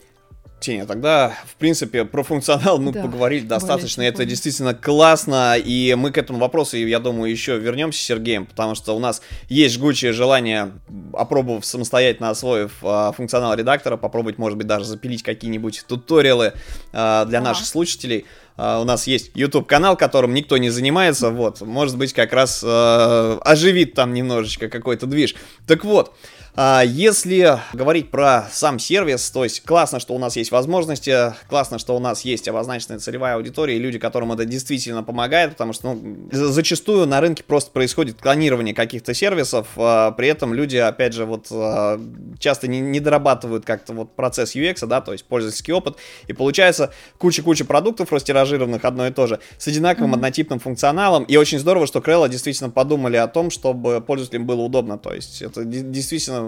Ксения, 0.60 0.86
тогда, 0.86 1.34
в 1.48 1.56
принципе, 1.56 2.04
про 2.06 2.24
функционал 2.24 2.80
мы 2.80 2.92
Да, 2.92 3.02
поговорили 3.04 3.46
достаточно. 3.46 4.02
Это 4.02 4.26
действительно 4.26 4.74
классно, 4.74 5.56
и 5.58 5.96
мы 5.96 6.12
к 6.12 6.18
этому 6.18 6.40
вопросу, 6.40 6.76
я 6.78 7.00
думаю, 7.00 7.32
еще 7.32 7.58
вернемся 7.58 8.00
с 8.00 8.04
Сергеем, 8.04 8.46
потому 8.46 8.76
что 8.76 8.96
у 8.96 9.00
нас 9.00 9.22
есть 9.48 9.76
жгучее 9.76 10.12
желание, 10.12 10.72
опробовав 11.14 11.66
самостоятельно, 11.66 12.30
освоив 12.30 12.74
а, 12.84 13.12
функционал 13.14 13.54
редактора, 13.56 13.96
попробовать, 13.98 14.38
может 14.38 14.58
быть, 14.58 14.68
даже 14.68 14.86
запилить 14.86 15.24
какие-нибудь 15.24 15.86
туториалы 15.88 16.54
а, 16.92 17.26
для 17.26 17.40
Ага. 17.40 17.50
наших 17.50 17.66
слушателей. 17.66 18.26
А, 18.58 18.82
у 18.82 18.84
нас 18.84 19.08
есть 19.08 19.32
YouTube-канал, 19.36 19.96
которым 19.96 20.34
никто 20.34 20.58
не 20.58 20.70
занимается, 20.70 21.30
вот, 21.30 21.62
может 21.62 21.98
быть, 21.98 22.12
как 22.14 22.34
раз 22.34 22.62
а, 22.66 23.40
оживит 23.46 23.94
там 23.94 24.14
немножечко 24.14 24.68
какой-то 24.68 25.06
движ. 25.06 25.36
Так 25.66 25.86
вот, 25.86 26.12
А, 26.12 26.39
если 26.58 27.60
говорить 27.74 28.12
про 28.12 28.48
сам 28.52 28.80
сервис, 28.80 29.30
то 29.32 29.44
есть 29.44 29.64
классно, 29.64 30.00
что 30.00 30.14
у 30.14 30.20
нас 30.20 30.36
есть 30.36 30.52
возможности, 30.52 31.34
классно, 31.48 31.80
что 31.80 31.96
у 31.96 32.00
нас 32.00 32.22
есть 32.22 32.48
обозначенная 32.48 33.00
целевая 33.00 33.36
аудитория 33.36 33.76
и 33.76 33.80
люди, 33.80 34.00
которым 34.00 34.32
это 34.32 34.46
действительно 34.46 35.04
помогает, 35.04 35.52
потому 35.52 35.74
что 35.74 35.94
ну, 35.94 36.30
зачастую 36.32 37.08
на 37.08 37.22
рынке 37.22 37.44
просто 37.44 37.72
происходит 37.72 38.20
клонирование 38.20 38.74
каких-то 38.74 39.14
сервисов, 39.14 39.68
а, 39.78 40.12
при 40.12 40.28
этом 40.28 40.54
люди, 40.54 40.78
опять 40.78 41.14
же, 41.14 41.26
вот 41.26 41.48
а, 41.52 42.00
часто 42.40 42.68
не, 42.68 42.80
не 42.80 43.00
дорабатывают 43.00 43.66
как-то 43.66 43.94
вот 43.94 44.16
процесс 44.16 44.56
UX, 44.56 44.86
да, 44.86 45.02
то 45.02 45.14
есть 45.14 45.26
пользовательский 45.26 45.74
опыт, 45.74 45.98
и 46.28 46.34
получается 46.34 46.92
куча-куча 47.18 47.66
продуктов 47.66 48.12
растиражированных 48.12 48.84
одно 48.84 49.08
и 49.08 49.12
то 49.12 49.28
же, 49.28 49.40
с 49.58 49.68
одинаковым 49.68 50.12
mm-hmm. 50.12 50.16
однотипным 50.16 50.60
функционалом, 50.60 51.24
и 51.24 51.38
очень 51.38 51.60
здорово, 51.60 51.88
что 51.88 52.02
Крелла 52.02 52.30
действительно 52.30 52.70
подумали 52.70 53.18
о 53.18 53.28
том, 53.28 53.50
чтобы 53.50 54.02
пользователям 54.02 54.46
было 54.46 54.62
удобно, 54.62 54.98
то 54.98 55.14
есть 55.14 55.42
это 55.42 55.64
действительно 55.64 56.39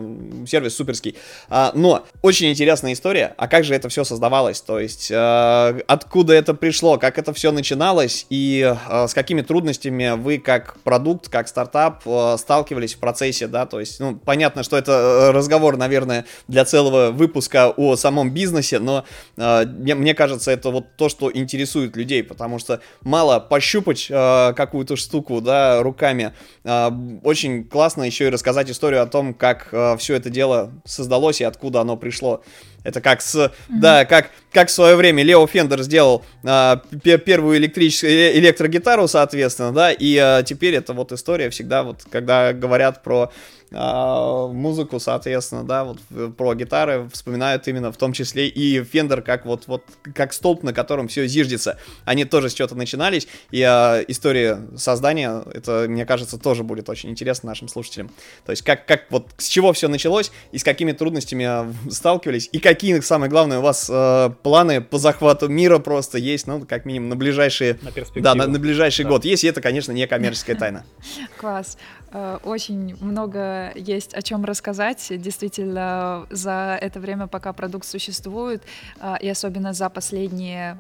сервис 0.48 0.76
суперский. 0.76 1.16
А, 1.50 1.72
но 1.76 2.06
очень 2.22 2.50
интересная 2.50 2.94
история, 2.94 3.34
а 3.38 3.48
как 3.48 3.64
же 3.64 3.76
это 3.76 3.90
все 3.90 4.04
создавалось, 4.04 4.62
то 4.62 4.80
есть 4.80 5.12
а, 5.14 5.78
откуда 5.88 6.34
это 6.34 6.54
пришло, 6.54 6.98
как 6.98 7.18
это 7.18 7.34
все 7.34 7.52
начиналось? 7.52 8.26
И 8.30 8.62
а, 8.88 9.08
с 9.08 9.14
какими 9.14 9.42
трудностями 9.42 10.16
вы 10.18 10.38
как 10.38 10.80
продукт, 10.80 11.30
как 11.30 11.48
стартап 11.48 12.04
а, 12.06 12.38
сталкивались 12.38 12.96
в 12.96 13.00
процессе, 13.00 13.48
да, 13.48 13.66
то 13.66 13.80
есть, 13.80 14.00
ну, 14.00 14.16
понятно, 14.18 14.64
что 14.64 14.78
это 14.78 14.92
э, 14.92 15.32
разговор, 15.32 15.78
наверное, 15.78 16.26
для 16.48 16.66
целого 16.66 17.12
выпуска 17.12 17.70
о 17.70 17.96
самом 17.96 18.32
бизнесе, 18.32 18.80
но 18.80 19.06
мне, 19.38 20.14
кажется, 20.14 20.52
это 20.52 20.70
вот 20.70 20.96
то, 20.96 21.10
что 21.10 21.32
интересует 21.32 21.96
людей, 21.96 22.24
потому 22.24 22.60
что 22.60 22.82
мало 23.02 23.40
пощупать 23.40 24.08
какую-то 24.08 24.96
штуку, 24.96 25.42
да, 25.42 25.82
руками, 25.82 26.34
очень 26.64 27.64
классно 27.66 28.04
еще 28.04 28.28
и 28.28 28.30
рассказать 28.30 28.70
историю 28.70 29.02
о 29.02 29.06
том, 29.06 29.34
как 29.34 29.70
а, 29.82 29.98
все 29.98 30.16
это 30.16 30.30
дело 30.30 30.72
создалось 30.86 31.42
и 31.42 31.44
откуда 31.44 31.82
оно 31.82 31.98
пришло. 31.98 32.44
Это 32.84 33.02
как 33.02 33.22
с, 33.22 33.36
mm-hmm. 33.36 33.52
да, 33.70 34.06
как, 34.06 34.32
как 34.52 34.70
в 34.70 34.72
свое 34.72 34.96
время 34.96 35.24
Лео 35.24 35.46
Фендер 35.46 35.82
сделал 35.84 36.24
а, 36.44 36.82
пер, 37.04 37.20
первую 37.20 37.58
электрическую 37.58 38.12
э, 38.12 38.38
электрогитару, 38.38 39.08
соответственно, 39.08 39.72
да, 39.72 39.92
и 39.92 40.18
а, 40.18 40.44
теперь 40.44 40.76
это 40.76 40.94
вот 40.94 41.12
история 41.12 41.50
всегда 41.50 41.84
вот, 41.84 42.02
когда 42.10 42.54
говорят 42.54 43.04
про 43.04 43.32
а, 43.74 44.48
музыку, 44.48 45.00
соответственно, 45.00 45.64
да, 45.64 45.86
вот 45.86 46.00
про 46.36 46.54
гитары 46.56 47.08
вспоминают 47.12 47.68
именно 47.68 47.92
в 47.92 47.98
том 47.98 48.12
числе 48.12 48.48
и 48.48 48.84
Фендер 48.84 49.22
как 49.22 49.46
вот, 49.46 49.68
вот 49.68 49.84
как 50.14 50.34
столб, 50.34 50.64
на 50.64 50.74
котором 50.74 51.08
все 51.08 51.26
зиждется. 51.28 51.78
Они 52.04 52.26
тоже 52.26 52.50
с 52.50 52.54
чего-то 52.54 52.76
начинались, 52.76 53.28
и 53.50 53.62
а, 53.62 54.02
история 54.08 54.60
создания, 54.76 55.44
это, 55.54 55.86
мне 55.88 56.06
кажется, 56.06 56.38
тоже 56.38 56.64
будет 56.64 56.90
очень 56.90 57.10
интересно 57.10 57.48
нашим 57.48 57.70
слушателям. 57.70 58.12
То 58.46 58.52
есть 58.52 58.62
как, 58.64 58.86
как 58.86 59.06
вот 59.10 59.30
с 59.38 59.48
чего 59.48 59.72
все 59.72 59.88
началось, 59.88 60.32
и 60.52 60.58
с 60.58 60.64
какими 60.64 60.92
трудностями 60.92 61.46
а, 61.46 61.74
сталкивались, 61.90 62.50
и 62.52 62.60
какие, 62.60 63.00
самое 63.00 63.30
главное, 63.30 63.60
у 63.60 63.62
вас 63.62 63.90
э, 63.90 64.32
планы 64.44 64.82
по 64.82 64.98
захвату 64.98 65.48
мира 65.48 65.80
просто 65.80 66.18
есть, 66.18 66.46
ну, 66.46 66.66
как 66.66 66.86
минимум, 66.86 67.10
на 67.10 67.16
ближайшие... 67.16 67.80
На 67.82 68.22
да, 68.22 68.36
на, 68.36 68.48
на 68.48 68.60
ближайший 68.60 69.04
да. 69.04 69.10
год 69.10 69.26
есть, 69.26 69.44
и 69.44 69.48
это, 69.48 69.62
конечно, 69.62 69.92
не 69.92 70.06
коммерческая 70.08 70.56
тайна. 70.56 70.86
Класс. 71.38 71.78
Э, 72.12 72.40
очень 72.44 72.96
много 73.02 73.72
есть 73.76 74.14
о 74.14 74.22
чем 74.22 74.46
рассказать. 74.46 75.08
Действительно, 75.10 76.26
за 76.30 76.78
это 76.82 77.00
время, 77.00 77.28
пока 77.28 77.54
продукт 77.54 77.86
существует, 77.86 78.64
э, 79.00 79.16
и 79.22 79.30
особенно 79.30 79.74
за 79.74 79.90
последние 79.90 80.78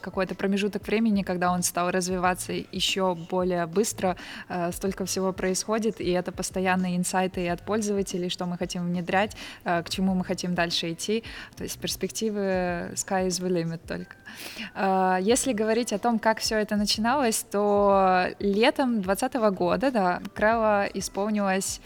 какой-то 0.00 0.34
промежуток 0.34 0.86
времени, 0.86 1.22
когда 1.22 1.52
он 1.52 1.62
стал 1.62 1.90
развиваться 1.90 2.52
еще 2.52 3.14
более 3.14 3.66
быстро, 3.66 4.16
столько 4.72 5.04
всего 5.04 5.32
происходит, 5.32 6.00
и 6.00 6.10
это 6.10 6.32
постоянные 6.32 6.96
инсайты 6.96 7.44
и 7.44 7.48
от 7.48 7.62
пользователей, 7.62 8.28
что 8.28 8.46
мы 8.46 8.56
хотим 8.58 8.86
внедрять, 8.86 9.36
к 9.64 9.84
чему 9.88 10.14
мы 10.14 10.24
хотим 10.24 10.54
дальше 10.54 10.92
идти. 10.92 11.24
То 11.56 11.64
есть 11.64 11.78
перспективы 11.78 12.92
sky 12.94 13.26
is 13.26 13.40
the 13.40 13.48
limit 13.48 13.80
только. 13.86 14.16
Если 15.20 15.52
говорить 15.52 15.92
о 15.92 15.98
том, 15.98 16.18
как 16.18 16.38
все 16.38 16.56
это 16.56 16.76
начиналось, 16.76 17.44
то 17.50 18.28
летом 18.38 19.02
2020 19.02 19.34
года, 19.54 19.90
да, 19.90 20.22
Крэлла 20.34 20.86
исполнилось 20.94 21.80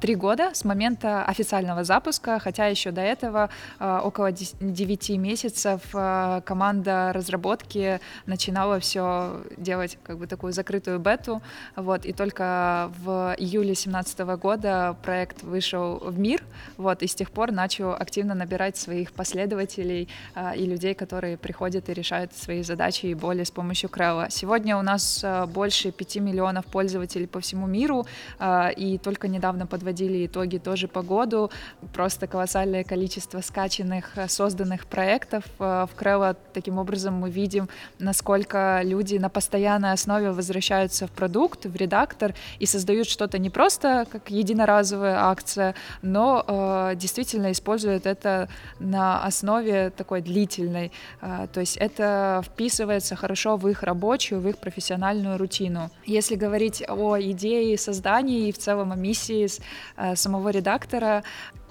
три 0.00 0.14
года 0.14 0.50
с 0.52 0.64
момента 0.64 1.24
официального 1.24 1.84
запуска, 1.84 2.38
хотя 2.38 2.66
еще 2.66 2.90
до 2.90 3.00
этого 3.00 3.48
около 3.78 4.30
9 4.32 5.10
месяцев 5.10 5.80
команда 5.92 7.12
разработки 7.36 8.00
начинала 8.26 8.80
все 8.80 9.42
делать 9.56 9.98
как 10.02 10.18
бы 10.18 10.26
такую 10.26 10.52
закрытую 10.52 10.98
бету, 10.98 11.42
вот, 11.76 12.06
и 12.06 12.12
только 12.12 12.90
в 12.98 13.34
июле 13.38 13.74
2017 13.74 14.18
года 14.40 14.96
проект 15.02 15.42
вышел 15.42 15.98
в 15.98 16.18
мир, 16.18 16.42
вот, 16.76 17.02
и 17.02 17.06
с 17.06 17.14
тех 17.14 17.30
пор 17.30 17.52
начал 17.52 17.92
активно 17.92 18.34
набирать 18.34 18.76
своих 18.76 19.12
последователей 19.12 20.08
и 20.56 20.66
людей, 20.66 20.94
которые 20.94 21.36
приходят 21.36 21.88
и 21.88 21.94
решают 21.94 22.32
свои 22.32 22.62
задачи 22.62 23.06
и 23.06 23.14
боли 23.14 23.44
с 23.44 23.50
помощью 23.50 23.90
Крэлла. 23.90 24.28
Сегодня 24.30 24.76
у 24.76 24.82
нас 24.82 25.24
больше 25.48 25.92
5 25.92 26.16
миллионов 26.16 26.64
пользователей 26.66 27.26
по 27.26 27.40
всему 27.40 27.66
миру, 27.66 28.06
а, 28.38 28.68
и 28.68 28.98
только 28.98 29.28
недавно 29.28 29.66
подводили 29.66 30.26
итоги 30.26 30.58
тоже 30.58 30.88
по 30.88 31.02
году. 31.02 31.50
Просто 31.92 32.26
колоссальное 32.26 32.84
количество 32.84 33.40
скачанных, 33.40 34.16
э, 34.16 34.28
созданных 34.28 34.86
проектов 34.86 35.44
э, 35.58 35.86
в 35.90 35.94
Крелла. 35.96 36.36
Таким 36.52 36.78
образом 36.78 37.14
мы 37.14 37.25
видим, 37.28 37.68
насколько 37.98 38.80
люди 38.82 39.16
на 39.16 39.28
постоянной 39.28 39.92
основе 39.92 40.30
возвращаются 40.30 41.06
в 41.06 41.10
продукт, 41.10 41.66
в 41.66 41.76
редактор 41.76 42.34
и 42.58 42.66
создают 42.66 43.08
что-то 43.08 43.38
не 43.38 43.50
просто 43.50 44.06
как 44.10 44.30
единоразовая 44.30 45.24
акция, 45.24 45.74
но 46.02 46.44
э, 46.46 46.96
действительно 46.96 47.52
используют 47.52 48.06
это 48.06 48.48
на 48.78 49.24
основе 49.24 49.90
такой 49.90 50.20
длительной. 50.20 50.92
То 51.20 51.60
есть 51.60 51.76
это 51.76 52.42
вписывается 52.44 53.16
хорошо 53.16 53.56
в 53.56 53.68
их 53.68 53.82
рабочую, 53.82 54.40
в 54.40 54.48
их 54.48 54.58
профессиональную 54.58 55.38
рутину. 55.38 55.90
Если 56.04 56.34
говорить 56.34 56.82
о 56.88 57.18
идее 57.20 57.76
создания 57.78 58.48
и 58.48 58.52
в 58.52 58.58
целом 58.58 58.92
о 58.92 58.96
миссии 58.96 59.46
э, 59.96 60.16
самого 60.16 60.48
редактора 60.50 61.22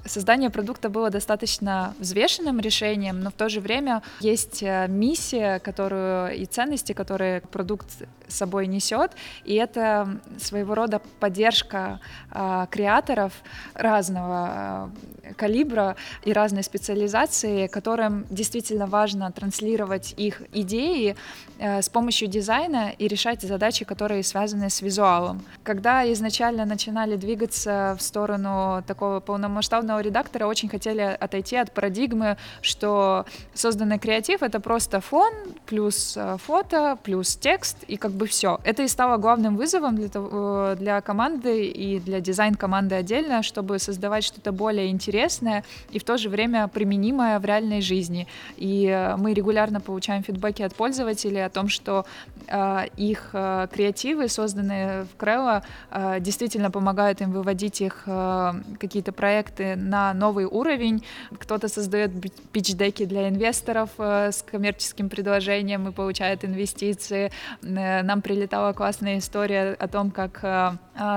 создание 0.06 0.49
продукта 0.49 0.89
было 0.89 1.10
достаточно 1.10 1.93
взвешенным 1.99 2.60
решением, 2.60 3.22
но 3.22 3.30
в 3.30 3.34
то 3.34 3.49
же 3.49 3.62
время 3.62 4.01
есть 4.20 4.64
э, 4.64 4.88
миссия, 4.88 5.60
которую 5.60 6.36
и 6.36 6.45
ценности, 6.45 6.93
которые 6.93 7.41
продукт 7.41 7.88
собой 8.28 8.67
несет, 8.67 9.11
и 9.43 9.55
это 9.55 10.19
своего 10.38 10.76
рода 10.76 11.01
поддержка 11.19 11.99
э, 12.32 12.67
креаторов 12.69 13.34
разного 13.73 14.91
э, 15.23 15.34
калибра 15.34 15.95
и 16.23 16.34
разной 16.34 16.63
специализации, 16.63 17.67
которым 17.67 18.26
действительно 18.30 18.88
важно 18.88 19.32
транслировать 19.32 20.13
их 20.17 20.41
идеи 20.53 21.15
э, 21.59 21.82
с 21.82 21.89
помощью 21.89 22.28
дизайна 22.28 22.91
и 22.97 23.07
решать 23.07 23.41
задачи, 23.41 23.86
которые 23.86 24.23
связаны 24.23 24.69
с 24.69 24.82
визуалом. 24.82 25.43
Когда 25.63 26.11
изначально 26.13 26.65
начинали 26.65 27.15
двигаться 27.15 27.95
в 27.99 28.01
сторону 28.01 28.84
такого 28.88 29.19
полномасштабного 29.19 29.99
редактора, 29.99 30.47
очень 30.47 30.69
хотели 30.69 31.17
отойти 31.19 31.55
от 31.57 31.71
парадигмы, 31.71 32.38
что 32.61 33.26
созданный 33.53 33.99
креатив— 33.99 34.41
это 34.43 34.59
просто 34.59 35.01
фон 35.01 35.34
плюс 35.65 36.17
фото 36.45 36.97
плюс 37.03 37.36
текст, 37.36 37.84
и 37.88 37.97
как 37.97 38.11
бы 38.16 38.26
все. 38.28 38.59
Это 38.63 38.84
и 38.84 38.88
стало 38.88 39.18
главным 39.18 39.57
вызовом 39.57 39.95
для, 39.95 40.09
того, 40.09 40.30
э, 40.72 40.76
для 40.78 41.01
команды 41.01 41.68
и 41.68 41.99
для 41.99 42.20
дизайн-команды 42.20 42.95
отдельно, 42.95 43.43
чтобы 43.43 43.80
создавать 43.80 44.24
что-то 44.24 44.51
более 44.51 44.89
интересное 44.89 45.63
и 45.91 45.99
в 45.99 46.03
то 46.03 46.18
же 46.18 46.30
время 46.30 46.68
применимое 46.68 47.39
в 47.39 47.45
реальной 47.45 47.82
жизни. 47.82 48.28
И 48.57 48.88
э, 48.88 49.16
мы 49.18 49.34
регулярно 49.34 49.82
получаем 49.82 50.24
фидбэки 50.24 50.63
от 50.63 50.76
пользователей 50.76 51.45
о 51.45 51.49
том, 51.49 51.70
что 51.70 52.05
э, 52.47 52.88
их 52.97 53.30
э, 53.34 53.68
креативы, 53.72 54.30
созданные 54.30 55.03
в 55.03 55.18
Крелло, 55.18 55.63
э, 55.91 56.20
действительно 56.20 56.72
помогают 56.72 57.22
им 57.22 57.32
выводить 57.32 57.82
их 57.82 58.03
э, 58.05 58.53
какие-то 58.80 59.11
проекты 59.11 59.76
на 59.76 60.13
новый 60.13 60.45
уровень. 60.45 61.03
Кто-то 61.39 61.68
создает 61.68 62.11
пич-деки 62.51 63.05
для 63.05 63.30
инвесторов 63.30 63.89
э, 63.97 64.32
с 64.32 64.41
коммерческим 64.41 65.09
предложением 65.09 65.88
и 65.88 65.91
получает 65.91 66.45
инвестиции. 66.45 67.32
Э, 67.61 68.01
нам 68.06 68.22
прилетала 68.22 68.74
классная 68.74 69.18
история 69.18 69.74
о 69.74 69.88
том, 69.88 70.12
как 70.12 70.43
э, 70.43 70.72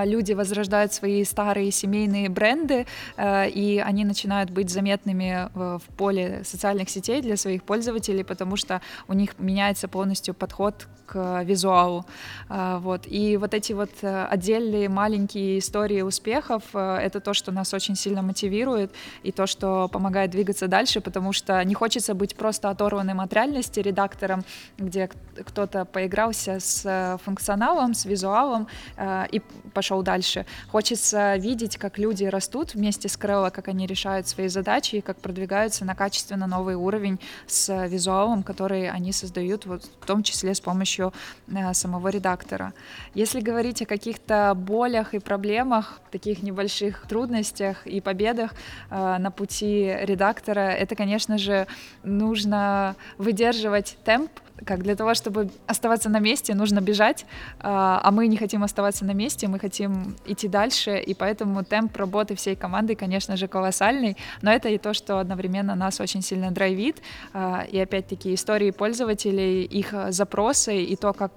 люди 0.05 0.33
возрождают 0.33 0.93
свои 0.93 1.24
старые 1.24 1.70
семейные 1.70 2.29
бренды, 2.29 2.87
э, 3.16 3.49
и 3.49 3.79
они 3.79 4.05
начинают 4.05 4.51
быть 4.51 4.70
заметными 4.70 5.49
в, 5.55 5.79
в 5.79 5.97
поле 5.97 6.43
социальных 6.45 6.91
сетей 6.91 7.22
для 7.22 7.37
своих 7.37 7.62
пользователей, 7.62 8.24
потому 8.24 8.57
что 8.57 8.81
у 9.09 9.12
них 9.12 9.39
меняется 9.39 9.89
полностью 9.89 10.35
подход 10.35 10.89
к 11.07 11.43
визуалу. 11.43 12.05
Э, 12.49 12.79
вот. 12.81 13.03
И 13.07 13.37
вот 13.37 13.55
эти 13.55 13.72
вот 13.72 13.91
э, 14.03 14.26
отдельные 14.26 14.89
маленькие 14.89 15.59
истории 15.59 16.03
успехов 16.03 16.62
э,— 16.74 16.99
это 17.03 17.20
то, 17.20 17.35
что 17.35 17.53
нас 17.53 17.74
очень 17.74 17.97
сильно 17.97 18.22
мотивирует, 18.22 18.93
и 19.22 19.33
то, 19.33 19.47
что 19.47 19.89
помогает 19.89 20.31
двигаться 20.31 20.68
дальше, 20.68 21.01
потому 21.01 21.33
что 21.33 21.62
не 21.64 21.74
хочется 21.74 22.14
быть 22.14 22.37
просто 22.37 22.70
оторванным 22.70 23.20
от 23.20 23.33
реальности 23.33 23.81
редактором, 23.81 24.45
где 24.79 25.09
кто-то 25.45 25.85
поигрался 25.85 26.61
с 26.61 26.83
э, 26.85 27.18
функционалом, 27.24 27.95
с 27.95 28.05
визуалом 28.05 28.66
э, 28.97 29.26
и 29.33 29.43
пошел 29.69 30.03
дальше. 30.03 30.47
Хочется 30.71 31.37
видеть, 31.37 31.77
как 31.77 31.99
люди 31.99 32.25
растут 32.25 32.75
вместе 32.75 33.09
с 33.09 33.16
Крелло, 33.16 33.51
как 33.51 33.69
они 33.69 33.87
решают 33.87 34.29
свои 34.29 34.49
задачи 34.49 34.97
и 34.97 35.01
как 35.01 35.19
продвигаются 35.19 35.85
на 35.85 35.95
качественно 35.95 36.47
новый 36.47 36.75
уровень 36.75 37.19
с 37.47 37.87
визуалом, 37.87 38.43
который 38.43 38.91
они 38.91 39.12
создают, 39.12 39.66
вот, 39.66 39.85
в 40.01 40.07
том 40.07 40.23
числе 40.23 40.55
с 40.55 40.61
помощью 40.61 41.12
э, 41.49 41.75
самого 41.75 42.09
редактора. 42.09 42.73
Если 43.14 43.41
говорить 43.41 43.83
о 43.83 43.87
каких-то 43.87 44.55
болях 44.55 45.14
и 45.14 45.19
проблемах, 45.19 46.01
таких 46.11 46.43
небольших 46.43 47.07
трудностях 47.07 47.87
и 47.87 48.01
победах 48.01 48.53
э, 48.91 49.19
на 49.19 49.31
пути 49.31 49.97
редактора, 50.03 50.71
это, 50.71 50.95
конечно 50.97 51.39
же, 51.39 51.66
нужно 52.03 52.97
выдерживать 53.19 53.97
темп, 54.05 54.31
как 54.64 54.83
для 54.83 54.97
того, 54.97 55.14
чтобы 55.14 55.51
оставаться 55.66 56.09
на 56.09 56.19
месте, 56.19 56.55
нужно 56.55 56.81
бежать, 56.81 57.27
а, 57.61 58.01
а 58.03 58.11
мы 58.11 58.27
не 58.27 58.37
хотим 58.37 58.64
оставаться 58.64 59.05
на 59.05 59.12
месте, 59.12 59.49
мы 59.49 59.57
хотим 59.59 60.16
идти 60.26 60.48
дальше, 60.48 60.98
и 60.98 61.14
поэтому 61.14 61.64
темп 61.64 61.96
работы 61.96 62.34
всей 62.34 62.56
команды, 62.56 62.94
конечно 62.94 63.36
же, 63.36 63.48
колоссальный, 63.48 64.16
но 64.42 64.52
это 64.52 64.68
и 64.68 64.78
то, 64.78 64.94
что 64.94 65.18
одновременно 65.18 65.74
нас 65.74 66.00
очень 66.00 66.22
сильно 66.22 66.50
драйвит, 66.50 67.02
а, 67.32 67.64
и 67.70 67.78
опять-таки 67.78 68.34
истории 68.34 68.70
пользователей, 68.70 69.64
их 69.64 69.94
запросы, 70.11 70.82
и 70.82 70.96
то, 70.96 71.12
как, 71.12 71.32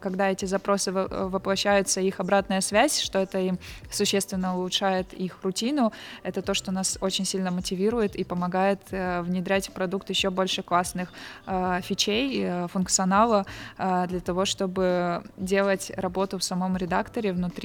когда 0.00 0.30
эти 0.30 0.44
запросы 0.44 0.92
воплощаются, 0.92 2.00
их 2.00 2.20
обратная 2.20 2.60
связь, 2.60 3.00
что 3.00 3.18
это 3.18 3.38
им 3.38 3.58
существенно 3.90 4.56
улучшает 4.56 5.12
их 5.14 5.38
рутину, 5.42 5.92
это 6.22 6.42
то, 6.42 6.54
что 6.54 6.72
нас 6.72 6.98
очень 7.00 7.24
сильно 7.24 7.50
мотивирует 7.50 8.16
и 8.16 8.24
помогает 8.24 8.80
э, 8.90 9.22
внедрять 9.22 9.68
в 9.68 9.72
продукт 9.72 10.10
еще 10.10 10.30
больше 10.30 10.62
классных 10.62 11.12
э, 11.46 11.80
фичей, 11.82 12.42
э, 12.42 12.68
функционала 12.68 13.46
э, 13.78 14.06
для 14.08 14.20
того, 14.20 14.44
чтобы 14.44 15.22
делать 15.36 15.92
работу 15.96 16.38
в 16.38 16.44
самом 16.44 16.76
редакторе 16.76 17.32
внутри 17.32 17.57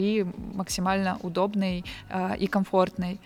максимально 0.54 1.18
удобной 1.22 1.86
э, 2.10 2.38
и 2.38 2.48
комфортной. 2.48 3.20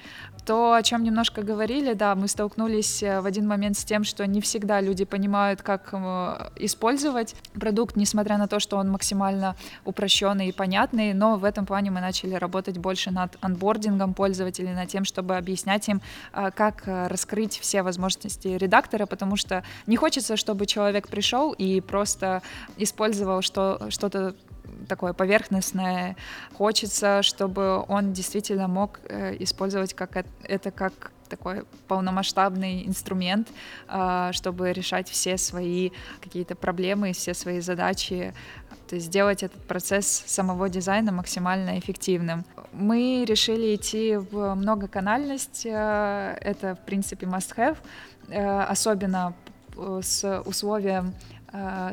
То, 0.46 0.74
о 0.74 0.84
чем 0.84 1.04
немножко 1.04 1.42
говорили, 1.42 1.94
да, 1.94 2.16
мы 2.16 2.28
столкнулись 2.28 3.04
э, 3.04 3.22
в 3.22 3.26
один 3.26 3.48
момент 3.48 3.78
с 3.78 3.84
тем, 3.84 4.04
что 4.04 4.26
не 4.26 4.40
всегда 4.42 4.82
люди 4.82 5.06
понимают, 5.06 5.62
как 5.62 5.94
использовать 6.56 7.36
продукт, 7.54 7.96
несмотря 7.96 8.38
на 8.38 8.48
то, 8.48 8.60
что 8.60 8.78
он 8.78 8.90
максимально 8.90 9.56
упрощенный 9.86 10.48
и 10.48 10.52
понятный, 10.52 11.14
но 11.14 11.38
в 11.38 11.44
этом 11.44 11.66
плане 11.66 11.92
мы 11.92 12.02
начали 12.02 12.36
работать 12.36 12.78
больше 12.78 13.12
над 13.12 13.38
анбордингом 13.42 14.14
пользователей, 14.14 14.74
над 14.74 14.90
тем, 14.90 15.06
чтобы 15.06 15.38
объяснять 15.38 15.88
им, 15.90 16.02
как 16.32 16.84
раскрыть 16.86 17.60
все 17.60 17.84
возможности 17.84 18.48
редактора, 18.48 19.06
потому 19.06 19.36
что 19.36 19.64
не 19.86 19.96
хочется, 19.96 20.38
чтобы 20.38 20.66
человек 20.66 21.08
пришел 21.08 21.52
и 21.52 21.82
просто 21.82 22.42
использовал 22.78 23.42
что, 23.42 23.88
что-то 23.90 24.36
такое 24.88 25.14
поверхностное. 25.14 26.16
Хочется, 26.54 27.22
чтобы 27.22 27.84
он 27.88 28.14
действительно 28.14 28.68
мог 28.68 29.00
э, 29.04 29.36
использовать 29.40 29.94
как 29.94 30.26
это, 30.44 30.72
как 30.72 31.12
такой 31.30 31.66
полномасштабный 31.88 32.88
инструмент, 32.88 33.50
э, 33.90 34.30
чтобы 34.32 34.72
решать 34.72 35.10
все 35.10 35.38
свои 35.38 35.92
какие-то 36.22 36.56
проблемы, 36.56 37.14
все 37.14 37.34
свои 37.34 37.60
задачи, 37.60 38.34
то 38.88 38.96
есть 38.96 39.08
сделать 39.08 39.44
этот 39.44 39.62
процесс 39.68 40.24
самого 40.26 40.70
дизайна 40.70 41.12
максимально 41.12 41.78
эффективным. 41.78 42.46
Мы 42.72 43.26
решили 43.28 43.76
идти 43.76 44.16
в 44.16 44.56
многоканальность, 44.56 45.66
э, 45.66 46.38
это 46.42 46.76
в 46.76 46.86
принципе 46.86 47.26
must-have, 47.26 47.78
особенно 48.70 49.34
с 50.02 50.42
условием 50.46 51.14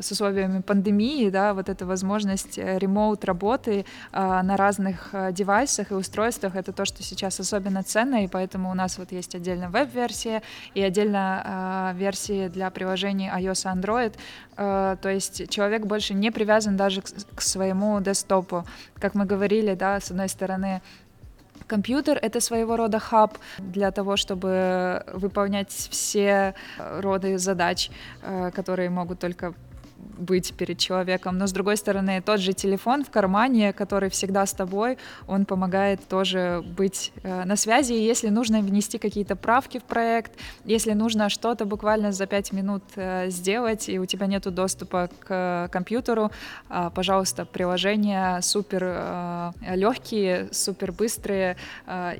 с 0.01 0.11
условиями 0.11 0.61
пандемии, 0.61 1.29
да, 1.29 1.53
вот 1.53 1.69
эта 1.69 1.85
возможность 1.85 2.57
э, 2.57 2.77
ремоут 2.77 3.25
работы 3.25 3.85
э, 4.11 4.41
на 4.41 4.57
разных 4.57 5.13
девайсах 5.31 5.91
и 5.91 5.95
устройствах, 5.95 6.55
это 6.55 6.71
то, 6.71 6.85
что 6.85 7.03
сейчас 7.03 7.39
особенно 7.39 7.83
ценно, 7.83 8.23
и 8.23 8.27
поэтому 8.27 8.71
у 8.71 8.73
нас 8.73 8.97
вот 8.97 9.11
есть 9.11 9.35
отдельно 9.35 9.69
веб-версия 9.69 10.41
и 10.73 10.81
отдельно 10.81 11.93
версии 11.95 12.47
для 12.47 12.69
приложений 12.69 13.31
iOS 13.35 13.65
и 13.65 13.79
Android, 13.79 14.13
то 14.55 15.09
есть 15.09 15.49
человек 15.49 15.85
больше 15.85 16.13
не 16.13 16.31
привязан 16.31 16.77
даже 16.77 17.01
к 17.01 17.41
своему 17.41 17.99
десктопу. 18.01 18.65
Как 18.99 19.15
мы 19.15 19.25
говорили, 19.25 19.75
да, 19.75 19.99
с 19.99 20.11
одной 20.11 20.29
стороны, 20.29 20.81
Компьютер— 21.67 22.19
это 22.21 22.39
своего 22.41 22.77
рода 22.77 22.99
хаб 22.99 23.37
для 23.57 23.91
того, 23.91 24.17
чтобы 24.17 25.03
выполнять 25.13 25.71
все 25.71 26.53
роды 26.77 27.37
задач, 27.37 27.89
э, 28.21 28.51
которые 28.51 28.89
могут 28.89 29.19
только 29.19 29.53
быть 29.97 30.53
перед 30.53 30.77
человеком. 30.77 31.37
Но 31.37 31.47
с 31.47 31.51
другой 31.51 31.77
стороны, 31.77 32.21
тот 32.21 32.39
же 32.39 32.53
телефон 32.53 33.03
в 33.03 33.09
кармане, 33.09 33.73
который 33.73 34.09
всегда 34.09 34.45
с 34.45 34.53
тобой, 34.53 34.97
он 35.27 35.45
помогает 35.45 36.07
тоже 36.07 36.63
быть 36.77 37.11
э, 37.23 37.43
на 37.45 37.55
связи. 37.55 37.93
И 37.93 38.03
если 38.03 38.29
нужно 38.29 38.59
внести 38.61 38.97
какие-то 38.97 39.35
правки 39.35 39.79
в 39.79 39.83
проект, 39.83 40.31
если 40.63 40.93
нужно 40.93 41.29
что-то 41.29 41.65
буквально 41.65 42.11
за 42.11 42.25
пять 42.27 42.51
минут 42.53 42.83
э, 42.95 43.29
сделать, 43.29 43.89
и 43.89 43.99
у 43.99 44.05
тебя 44.05 44.27
нет 44.27 44.43
доступа 44.53 45.09
к 45.19 45.69
компьютеру, 45.71 46.31
э, 46.69 46.89
пожалуйста, 46.93 47.45
приложения 47.45 48.41
супер 48.41 48.83
э, 48.85 49.51
легкие, 49.75 50.49
супер 50.51 50.91
быстрые, 50.91 51.57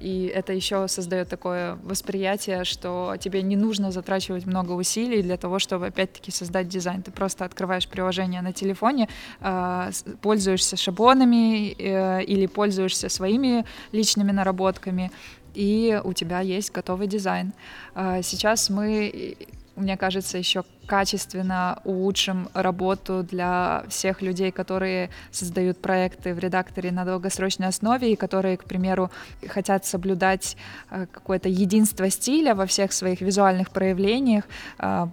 и 0.02 0.32
это 0.34 0.54
еще 0.54 0.88
создает 0.88 1.30
такое 1.30 1.76
восприятие, 1.84 2.64
что 2.64 3.16
тебе 3.20 3.42
не 3.42 3.56
нужно 3.56 3.92
затрачивать 3.92 4.46
много 4.46 4.72
усилий 4.72 5.22
для 5.22 5.38
того, 5.38 5.60
чтобы 5.60 5.88
опять-таки 5.88 6.32
создать 6.32 6.68
дизайн. 6.68 7.04
Ты 7.04 7.12
просто 7.12 7.46
открываешь 7.46 7.65
открываешь 7.66 7.88
приложение 7.88 8.42
на 8.42 8.54
телефоне, 8.54 9.08
а, 9.42 9.90
пользуешься 10.22 10.78
шаблонами 10.78 11.74
э, 11.78 12.24
или 12.24 12.48
пользуешься 12.48 13.10
своими 13.10 13.66
личными 13.92 14.32
наработками, 14.32 15.12
и 15.56 16.00
у 16.04 16.14
тебя 16.14 16.42
есть 16.42 16.72
готовый 16.72 17.08
дизайн. 17.08 17.54
А, 17.96 18.22
сейчас 18.22 18.70
мы 18.70 19.36
мне 19.78 19.98
кажется, 19.98 20.38
еще 20.38 20.64
качественно 20.88 21.80
улучшим 21.84 22.48
работу 22.54 23.24
для 23.24 23.84
всех 23.90 24.22
людей, 24.22 24.52
которые 24.52 25.10
создают 25.32 25.82
проекты 25.82 26.34
в 26.34 26.40
редакторе 26.40 26.92
на 26.92 27.04
долгосрочной 27.04 27.68
основе 27.68 28.14
и 28.14 28.16
которые, 28.16 28.56
к 28.56 28.64
примеру, 28.64 29.10
хотят 29.50 29.86
соблюдать 29.86 30.56
э, 30.92 31.08
какое-то 31.12 31.50
единство 31.50 32.10
стиля 32.10 32.56
во 32.56 32.66
всех 32.66 32.94
своих 32.94 33.20
визуальных 33.22 33.70
проявлениях. 33.70 34.46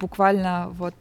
Буквально 0.00 0.68
вот 0.78 0.94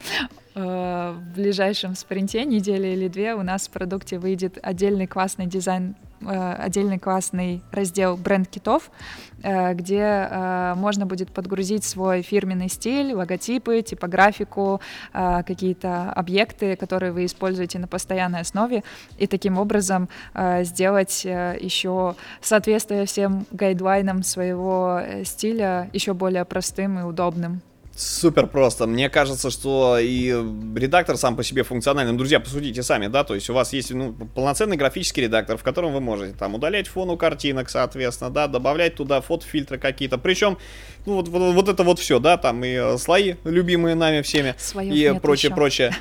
Э, 0.00 0.26
в 0.54 1.16
ближайшем 1.34 1.94
спринте, 1.94 2.44
недели 2.44 2.88
или 2.88 3.08
две, 3.08 3.34
у 3.34 3.42
нас 3.42 3.68
в 3.68 3.70
продукте 3.70 4.18
выйдет 4.18 4.58
отдельный 4.62 5.06
классный 5.06 5.46
дизайн 5.46 5.94
э, 6.22 6.52
отдельный 6.58 6.98
классный 6.98 7.62
раздел 7.70 8.16
бренд 8.16 8.48
китов, 8.48 8.90
э, 9.42 9.74
где 9.74 10.28
можно 10.76 11.06
будет 11.06 11.30
подгрузить 11.30 11.84
свой 11.84 12.22
фирменный 12.22 12.68
стиль, 12.68 13.12
логотипы, 13.14 13.82
типографику, 13.82 14.80
какие-то 15.12 16.12
объекты, 16.12 16.76
которые 16.76 17.12
вы 17.12 17.24
используете 17.24 17.78
на 17.78 17.86
постоянной 17.86 18.40
основе, 18.40 18.82
и 19.18 19.26
таким 19.26 19.58
образом 19.58 20.08
сделать 20.34 21.24
еще 21.24 22.16
соответствие 22.40 23.06
всем 23.06 23.46
гайдлайнам 23.50 24.22
своего 24.22 25.00
стиля 25.24 25.88
еще 25.92 26.12
более 26.14 26.44
простым 26.44 26.98
и 26.98 27.02
удобным. 27.02 27.62
Супер 28.00 28.46
просто. 28.46 28.86
Мне 28.86 29.10
кажется, 29.10 29.50
что 29.50 29.98
и 29.98 30.28
редактор 30.74 31.18
сам 31.18 31.36
по 31.36 31.44
себе 31.44 31.64
функциональный. 31.64 32.16
Друзья, 32.16 32.40
посудите 32.40 32.82
сами, 32.82 33.08
да, 33.08 33.24
то 33.24 33.34
есть 33.34 33.50
у 33.50 33.52
вас 33.52 33.74
есть 33.74 33.90
ну, 33.92 34.14
полноценный 34.34 34.78
графический 34.78 35.24
редактор, 35.24 35.58
в 35.58 35.62
котором 35.62 35.92
вы 35.92 36.00
можете 36.00 36.34
там 36.34 36.54
удалять 36.54 36.88
фон 36.88 37.10
у 37.10 37.18
картинок, 37.18 37.68
соответственно, 37.68 38.30
да, 38.30 38.46
добавлять 38.46 38.94
туда 38.94 39.20
фотофильтры 39.20 39.76
какие-то. 39.76 40.16
Причем, 40.16 40.56
ну 41.04 41.16
вот, 41.16 41.28
вот, 41.28 41.54
вот 41.54 41.68
это 41.68 41.82
вот 41.82 41.98
все, 41.98 42.18
да, 42.18 42.38
там 42.38 42.64
и 42.64 42.70
э, 42.70 42.96
слои, 42.96 43.34
любимые 43.44 43.94
нами 43.94 44.22
всеми, 44.22 44.54
Слоев 44.56 44.94
и 44.94 45.20
прочее, 45.20 45.48
еще. 45.48 45.54
прочее. 45.54 45.96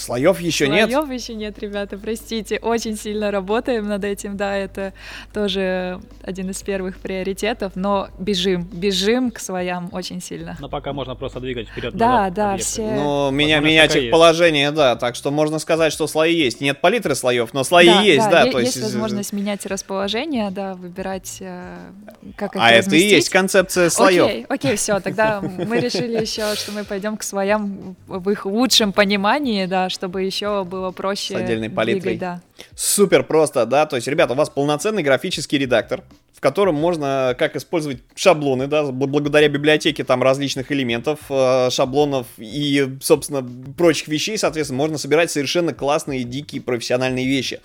Слоев 0.00 0.40
еще 0.40 0.66
Слоев 0.66 0.88
нет? 0.88 0.92
Слоев 0.92 1.10
еще 1.10 1.34
нет, 1.34 1.58
ребята, 1.58 1.98
простите. 1.98 2.58
Очень 2.58 2.96
сильно 2.96 3.30
работаем 3.30 3.86
над 3.88 4.04
этим, 4.04 4.36
да, 4.36 4.56
это 4.56 4.92
тоже 5.32 6.00
один 6.22 6.50
из 6.50 6.62
первых 6.62 6.98
приоритетов, 6.98 7.72
но 7.74 8.08
бежим, 8.18 8.62
бежим 8.72 9.30
к 9.30 9.38
слоям 9.38 9.90
очень 9.92 10.20
сильно. 10.20 10.56
Но 10.60 10.68
пока 10.68 10.92
можно 10.92 11.14
просто 11.14 11.40
двигать 11.40 11.68
вперед. 11.68 11.94
Да, 11.94 12.30
да, 12.30 12.52
объекты. 12.52 12.64
все. 12.64 12.90
Ну, 12.94 13.30
меня 13.30 13.60
менять 13.60 13.94
их 13.96 14.10
положение, 14.10 14.70
да, 14.70 14.96
так 14.96 15.14
что 15.14 15.30
можно 15.30 15.58
сказать, 15.58 15.92
что 15.92 16.06
слои 16.06 16.34
есть. 16.34 16.60
Нет 16.60 16.80
палитры 16.80 17.14
слоев, 17.14 17.52
но 17.52 17.64
слои 17.64 17.86
да, 17.86 18.00
есть, 18.02 18.30
да. 18.30 18.44
да 18.44 18.50
то 18.50 18.58
есть, 18.58 18.76
есть 18.76 18.86
возможность 18.86 19.32
менять 19.32 19.66
расположение, 19.66 20.50
да, 20.50 20.74
выбирать, 20.74 21.38
э, 21.40 21.76
как 22.36 22.56
их 22.56 22.62
А 22.62 22.70
разместить. 22.70 22.86
это 22.86 22.96
и 22.96 23.16
есть 23.16 23.28
концепция 23.28 23.90
слоев. 23.90 24.24
Окей, 24.24 24.46
окей, 24.48 24.76
все, 24.76 25.00
тогда 25.00 25.40
мы 25.40 25.78
решили 25.80 26.20
еще, 26.20 26.54
что 26.54 26.72
мы 26.72 26.84
пойдем 26.84 27.16
к 27.16 27.22
слоям 27.22 27.96
в 28.06 28.30
их 28.30 28.46
лучшем 28.46 28.92
понимании, 28.92 29.66
да, 29.66 29.88
чтобы 29.90 30.22
еще 30.22 30.64
было 30.64 30.90
проще 30.90 31.34
С 31.34 31.36
отдельной 31.36 31.70
палитрой. 31.70 32.16
Двигать, 32.16 32.18
да. 32.18 32.42
Супер 32.74 33.24
просто, 33.24 33.66
да, 33.66 33.86
то 33.86 33.96
есть, 33.96 34.08
ребята, 34.08 34.32
у 34.32 34.36
вас 34.36 34.50
полноценный 34.50 35.02
графический 35.02 35.58
редактор, 35.58 36.02
в 36.34 36.40
котором 36.40 36.74
можно 36.74 37.34
как 37.38 37.56
использовать 37.56 37.98
шаблоны, 38.14 38.66
да, 38.66 38.84
благодаря 38.84 39.48
библиотеке 39.48 40.04
там 40.04 40.22
различных 40.22 40.72
элементов, 40.72 41.18
э, 41.28 41.68
шаблонов 41.70 42.26
и, 42.38 42.96
собственно, 43.02 43.46
прочих 43.76 44.08
вещей, 44.08 44.38
соответственно, 44.38 44.78
можно 44.78 44.96
собирать 44.96 45.30
совершенно 45.30 45.74
классные, 45.74 46.24
дикие, 46.24 46.62
профессиональные 46.62 47.26
вещи. 47.26 47.60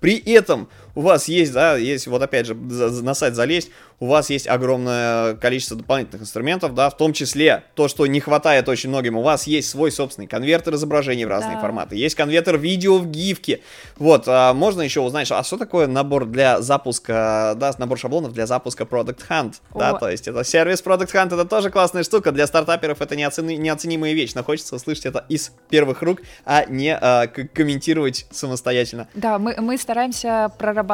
При 0.00 0.16
этом 0.18 0.68
у 0.96 1.02
вас 1.02 1.28
есть, 1.28 1.52
да, 1.52 1.76
есть, 1.76 2.06
вот 2.06 2.22
опять 2.22 2.46
же, 2.46 2.54
на 2.54 3.14
сайт 3.14 3.34
залезть, 3.34 3.70
у 4.00 4.06
вас 4.06 4.30
есть 4.30 4.48
огромное 4.48 5.34
количество 5.34 5.76
дополнительных 5.76 6.22
инструментов, 6.22 6.74
да, 6.74 6.90
в 6.90 6.96
том 6.96 7.12
числе 7.12 7.64
то, 7.74 7.86
что 7.86 8.06
не 8.06 8.18
хватает 8.18 8.68
очень 8.68 8.88
многим, 8.88 9.16
у 9.16 9.22
вас 9.22 9.46
есть 9.46 9.68
свой 9.68 9.92
собственный 9.92 10.26
конвертер 10.26 10.74
изображений 10.74 11.26
в 11.26 11.28
разные 11.28 11.56
да. 11.56 11.60
форматы, 11.60 11.96
есть 11.96 12.14
конвертер 12.14 12.58
видео 12.58 12.98
в 12.98 13.10
гифке, 13.10 13.60
вот, 13.98 14.24
а 14.26 14.54
можно 14.54 14.82
еще 14.82 15.00
узнать, 15.00 15.30
а 15.30 15.44
что 15.44 15.58
такое 15.58 15.86
набор 15.86 16.24
для 16.24 16.62
запуска, 16.62 17.54
да, 17.56 17.74
набор 17.76 17.98
шаблонов 17.98 18.32
для 18.32 18.46
запуска 18.46 18.84
Product 18.84 19.20
Hunt, 19.28 19.54
О. 19.74 19.78
да, 19.78 19.92
то 19.94 20.08
есть 20.08 20.26
это 20.26 20.44
сервис 20.44 20.82
Product 20.82 21.12
Hunt, 21.12 21.34
это 21.34 21.44
тоже 21.44 21.70
классная 21.70 22.04
штука, 22.04 22.32
для 22.32 22.46
стартаперов 22.46 23.02
это 23.02 23.16
неоцени, 23.16 23.56
неоценимая 23.56 24.14
вещь, 24.14 24.32
но 24.34 24.42
хочется 24.42 24.76
услышать 24.76 25.04
это 25.04 25.26
из 25.28 25.52
первых 25.68 26.00
рук, 26.00 26.20
а 26.46 26.64
не 26.64 26.96
а, 26.96 27.26
комментировать 27.26 28.26
самостоятельно. 28.30 29.08
Да, 29.14 29.38
мы, 29.38 29.56
мы 29.60 29.76
стараемся 29.76 30.50
прорабатывать 30.58 30.85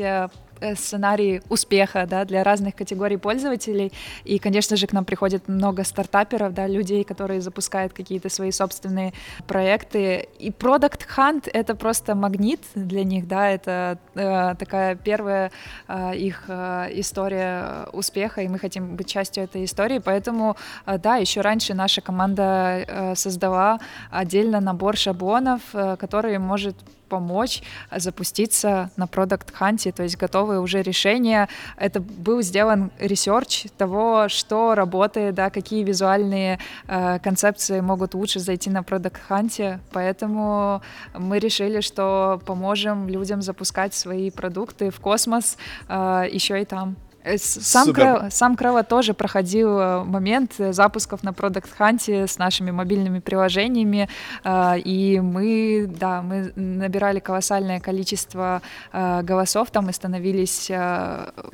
э, 0.00 0.28
Э, 0.62 0.76
сценарий 0.76 1.42
успеха 1.48 2.06
да, 2.06 2.24
для 2.24 2.44
разных 2.44 2.76
категорий 2.76 3.16
пользователей. 3.16 3.92
И, 4.24 4.38
конечно 4.38 4.76
же, 4.76 4.86
к 4.86 4.92
нам 4.92 5.04
приходит 5.04 5.48
много 5.48 5.82
стартаперов, 5.84 6.54
да, 6.54 6.68
людей, 6.68 7.02
которые 7.04 7.40
запускают 7.40 7.92
какие-то 7.92 8.28
свои 8.28 8.52
собственные 8.52 9.12
проекты. 9.48 10.28
И 10.38 10.50
Product 10.50 11.00
Hunt— 11.16 11.50
это 11.52 11.74
просто 11.74 12.14
магнит 12.14 12.60
для 12.74 13.02
них, 13.02 13.26
да, 13.26 13.50
это 13.50 13.98
э, 14.14 14.54
такая 14.56 14.94
первая 14.94 15.50
э, 15.88 16.16
их 16.16 16.44
э, 16.46 16.88
история 16.92 17.88
успеха, 17.92 18.42
и 18.42 18.48
мы 18.48 18.58
хотим 18.58 18.94
быть 18.96 19.08
частью 19.08 19.44
этой 19.44 19.64
истории. 19.64 19.98
Поэтому, 19.98 20.56
э, 20.86 20.98
да, 20.98 21.16
еще 21.16 21.40
раньше 21.40 21.74
наша 21.74 22.00
команда 22.00 22.84
э, 22.86 23.14
создала 23.16 23.80
отдельно 24.12 24.60
набор 24.60 24.96
шаблонов, 24.96 25.60
э, 25.72 25.96
который 25.96 26.38
может 26.38 26.76
помочь 27.12 27.62
запуститься 27.94 28.90
на 28.96 29.06
Product 29.06 29.54
Hunt 29.54 29.79
е, 29.79 29.92
то 29.92 30.02
есть 30.02 30.16
готовые 30.16 30.60
уже 30.60 30.80
решения. 30.80 31.46
Это 31.76 32.00
был 32.00 32.40
сделан 32.40 32.90
research 32.98 33.66
того, 33.76 34.28
что 34.28 34.74
работает, 34.74 35.34
да, 35.34 35.50
какие 35.50 35.84
визуальные 35.84 36.58
э, 36.88 37.18
концепции 37.18 37.80
могут 37.80 38.14
лучше 38.14 38.40
зайти 38.40 38.70
на 38.70 38.82
Product 38.82 39.20
Hunt 39.28 39.63
е, 39.63 39.80
поэтому 39.92 40.80
мы 41.14 41.38
решили, 41.38 41.82
что 41.82 42.40
поможем 42.46 43.08
людям 43.08 43.42
запускать 43.42 43.92
свои 43.92 44.30
продукты 44.30 44.90
в 44.90 44.98
космос 44.98 45.58
э, 45.88 46.24
еще 46.32 46.62
и 46.62 46.64
там. 46.64 46.96
Э, 47.24 47.38
сам, 47.38 47.92
Крелла, 47.92 48.28
сам 48.30 48.56
Крелла 48.56 48.82
тоже 48.82 49.14
проходил 49.14 49.78
э, 49.78 50.04
момент 50.04 50.54
э, 50.58 50.72
запусков 50.72 51.22
на 51.22 51.30
Product 51.30 51.68
Hunt 51.78 52.26
с 52.26 52.38
нашими 52.38 52.70
мобильными 52.70 53.20
приложениями, 53.20 54.08
и 54.44 55.20
мы, 55.22 55.86
да, 55.88 56.22
мы 56.22 56.52
набирали 56.56 57.20
колоссальное 57.20 57.80
количество 57.80 58.62
голосов 58.92 59.70
там 59.70 59.88
и 59.88 59.92
становились, 59.92 60.70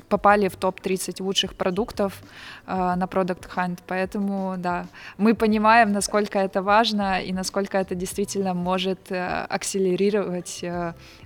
попали 0.09 0.49
в 0.49 0.57
топ-30 0.57 1.23
лучших 1.23 1.55
продуктов 1.55 2.13
на 2.67 3.07
Product 3.11 3.49
Hunt, 3.57 3.79
поэтому, 3.87 4.55
да, 4.59 4.87
мы 5.17 5.35
понимаем, 5.35 5.93
насколько 5.93 6.39
это 6.39 6.63
важно 6.63 7.21
и 7.21 7.33
насколько 7.33 7.79
это 7.79 7.95
действительно 7.95 8.55
может 8.55 8.99
акселерировать 9.11 10.65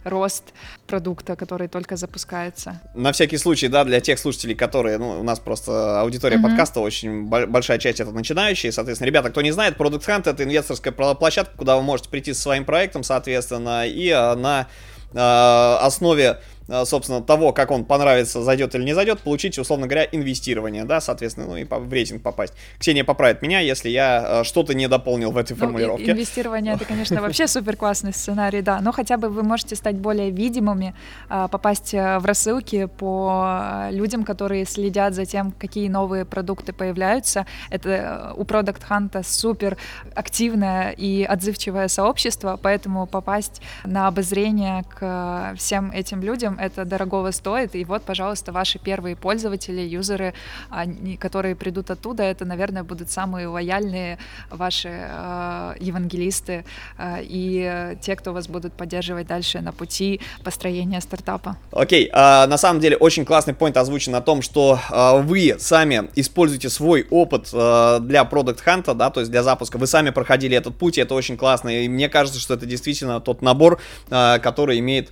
рост 0.04 0.52
продукта, 0.86 1.36
который 1.36 1.68
только 1.68 1.96
запускается. 1.96 2.80
На 2.94 3.12
всякий 3.12 3.38
случай, 3.38 3.68
да, 3.68 3.84
для 3.84 4.00
тех 4.00 4.18
слушателей, 4.32 4.54
которые, 4.54 4.98
ну, 4.98 5.20
у 5.20 5.22
нас 5.22 5.38
просто 5.38 6.00
аудитория 6.00 6.36
mm-hmm. 6.36 6.42
подкаста 6.42 6.80
очень 6.80 7.26
большая 7.26 7.78
часть 7.78 8.00
это 8.00 8.10
начинающие, 8.12 8.72
соответственно, 8.72 9.06
ребята, 9.06 9.30
кто 9.30 9.42
не 9.42 9.50
знает, 9.50 9.76
Product 9.76 10.06
Hunt 10.06 10.30
это 10.30 10.44
инвесторская 10.44 10.92
площадка, 10.92 11.52
куда 11.56 11.76
вы 11.76 11.82
можете 11.82 12.08
прийти 12.08 12.32
со 12.32 12.42
своим 12.42 12.64
проектом, 12.64 13.02
соответственно, 13.02 13.86
и 13.86 14.08
а, 14.10 14.34
на 14.34 14.68
э, 15.12 15.84
основе 15.84 16.40
собственно, 16.84 17.22
того, 17.22 17.52
как 17.52 17.70
он 17.70 17.84
понравится, 17.84 18.42
зайдет 18.42 18.74
или 18.74 18.84
не 18.84 18.94
зайдет, 18.94 19.20
получить, 19.20 19.58
условно 19.58 19.86
говоря, 19.86 20.06
инвестирование, 20.10 20.84
да, 20.84 21.00
соответственно, 21.00 21.46
ну 21.46 21.56
и 21.56 21.64
в 21.64 21.92
рейтинг 21.92 22.22
попасть. 22.22 22.54
Ксения 22.78 23.04
поправит 23.04 23.42
меня, 23.42 23.60
если 23.60 23.88
я 23.88 24.40
э, 24.40 24.44
что-то 24.44 24.74
не 24.74 24.88
дополнил 24.88 25.30
в 25.32 25.36
этой 25.36 25.52
ну, 25.52 25.58
формулировке. 25.58 26.12
Инвестирование 26.12 26.74
это, 26.74 26.84
конечно, 26.84 27.20
вообще 27.20 27.46
супер 27.46 27.76
классный 27.76 28.12
сценарий, 28.12 28.62
да, 28.62 28.80
но 28.80 28.92
хотя 28.92 29.16
бы 29.16 29.28
вы 29.28 29.42
можете 29.42 29.76
стать 29.76 29.96
более 29.96 30.30
видимыми, 30.30 30.94
э, 31.28 31.48
попасть 31.50 31.92
в 31.92 32.22
рассылки 32.24 32.86
по 32.86 33.88
людям, 33.90 34.24
которые 34.24 34.64
следят 34.64 35.14
за 35.14 35.26
тем, 35.26 35.52
какие 35.52 35.88
новые 35.88 36.24
продукты 36.24 36.72
появляются. 36.72 37.46
Это 37.70 38.32
у 38.36 38.42
Product 38.42 38.82
Hunt 38.88 39.22
супер 39.24 39.76
активное 40.14 40.90
и 40.90 41.24
отзывчивое 41.24 41.88
сообщество, 41.88 42.58
поэтому 42.60 43.06
попасть 43.06 43.60
на 43.84 44.08
обозрение 44.08 44.84
к 44.84 45.54
всем 45.56 45.90
этим 45.90 46.22
людям 46.22 46.51
это 46.58 46.84
дорогого 46.84 47.30
стоит. 47.32 47.74
И 47.74 47.84
вот, 47.84 48.02
пожалуйста, 48.02 48.52
ваши 48.52 48.78
первые 48.78 49.16
пользователи, 49.16 49.80
юзеры, 49.80 50.34
они, 50.70 51.16
которые 51.16 51.54
придут 51.54 51.90
оттуда, 51.90 52.22
это, 52.22 52.44
наверное, 52.44 52.82
будут 52.82 53.10
самые 53.10 53.46
лояльные 53.46 54.18
ваши 54.50 54.88
э, 54.90 55.74
евангелисты 55.80 56.64
э, 56.98 57.18
и 57.22 57.96
те, 58.00 58.16
кто 58.16 58.32
вас 58.32 58.48
будут 58.48 58.72
поддерживать 58.72 59.26
дальше 59.26 59.60
на 59.60 59.72
пути 59.72 60.20
построения 60.44 61.00
стартапа. 61.00 61.56
Окей, 61.70 62.06
okay. 62.06 62.10
а, 62.12 62.46
на 62.46 62.58
самом 62.58 62.80
деле 62.80 62.96
очень 62.96 63.24
классный 63.24 63.54
point 63.54 63.78
озвучен 63.78 64.14
о 64.14 64.20
том, 64.20 64.42
что 64.42 64.78
а, 64.90 65.16
вы 65.18 65.56
сами 65.58 66.10
используете 66.14 66.68
свой 66.68 67.06
опыт 67.10 67.48
а, 67.52 67.98
для 68.00 68.22
Product 68.22 68.58
Hunt, 68.64 68.94
да, 68.94 69.10
то 69.10 69.20
есть 69.20 69.30
для 69.30 69.42
запуска. 69.42 69.78
Вы 69.78 69.86
сами 69.86 70.10
проходили 70.10 70.56
этот 70.56 70.76
путь, 70.76 70.98
и 70.98 71.00
это 71.00 71.14
очень 71.14 71.36
классно. 71.36 71.68
И 71.68 71.88
мне 71.88 72.08
кажется, 72.08 72.40
что 72.40 72.54
это 72.54 72.66
действительно 72.66 73.20
тот 73.20 73.42
набор, 73.42 73.80
а, 74.10 74.38
который 74.38 74.78
имеет 74.78 75.10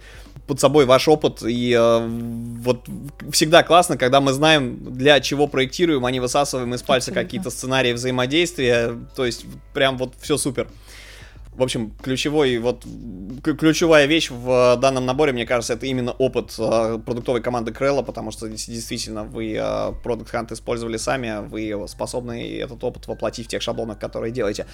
под 0.51 0.59
собой 0.59 0.85
ваш 0.85 1.07
опыт. 1.07 1.45
И 1.45 1.73
э, 1.79 2.09
вот 2.09 2.85
всегда 3.31 3.63
классно, 3.63 3.97
когда 3.97 4.21
мы 4.21 4.33
знаем, 4.33 4.97
для 4.97 5.21
чего 5.21 5.47
проектируем, 5.47 6.05
а 6.05 6.11
не 6.11 6.19
высасываем 6.19 6.75
из 6.75 6.83
пальца 6.83 7.13
какие-то 7.13 7.51
сценарии 7.51 7.93
взаимодействия. 7.93 8.99
То 9.15 9.27
есть 9.27 9.47
прям 9.73 9.97
вот 9.97 10.15
все 10.21 10.37
супер. 10.37 10.67
В 11.61 11.63
общем, 11.63 11.93
ключевой, 12.03 12.57
вот, 12.57 12.87
ключевая 13.45 14.07
вещь 14.07 14.31
в 14.31 14.79
данном 14.81 15.05
наборе, 15.05 15.35
мне 15.35 15.45
кажется, 15.45 15.75
это 15.75 15.85
именно 15.85 16.13
опыт 16.13 16.55
э, 16.59 16.99
продуктовой 17.05 17.43
команды 17.43 17.71
Крелла, 17.71 18.01
потому 18.01 18.31
что 18.31 18.49
действительно 18.49 19.25
вы 19.25 19.53
э, 19.53 19.59
Product 19.59 20.33
Hunt 20.33 20.55
использовали 20.55 20.97
сами, 20.97 21.47
вы 21.47 21.87
способны 21.87 22.59
этот 22.59 22.83
опыт 22.83 23.07
воплотить 23.09 23.45
в 23.45 23.51
тех 23.51 23.61
шаблонах, 23.61 23.99
которые 23.99 24.33
делаете. 24.33 24.65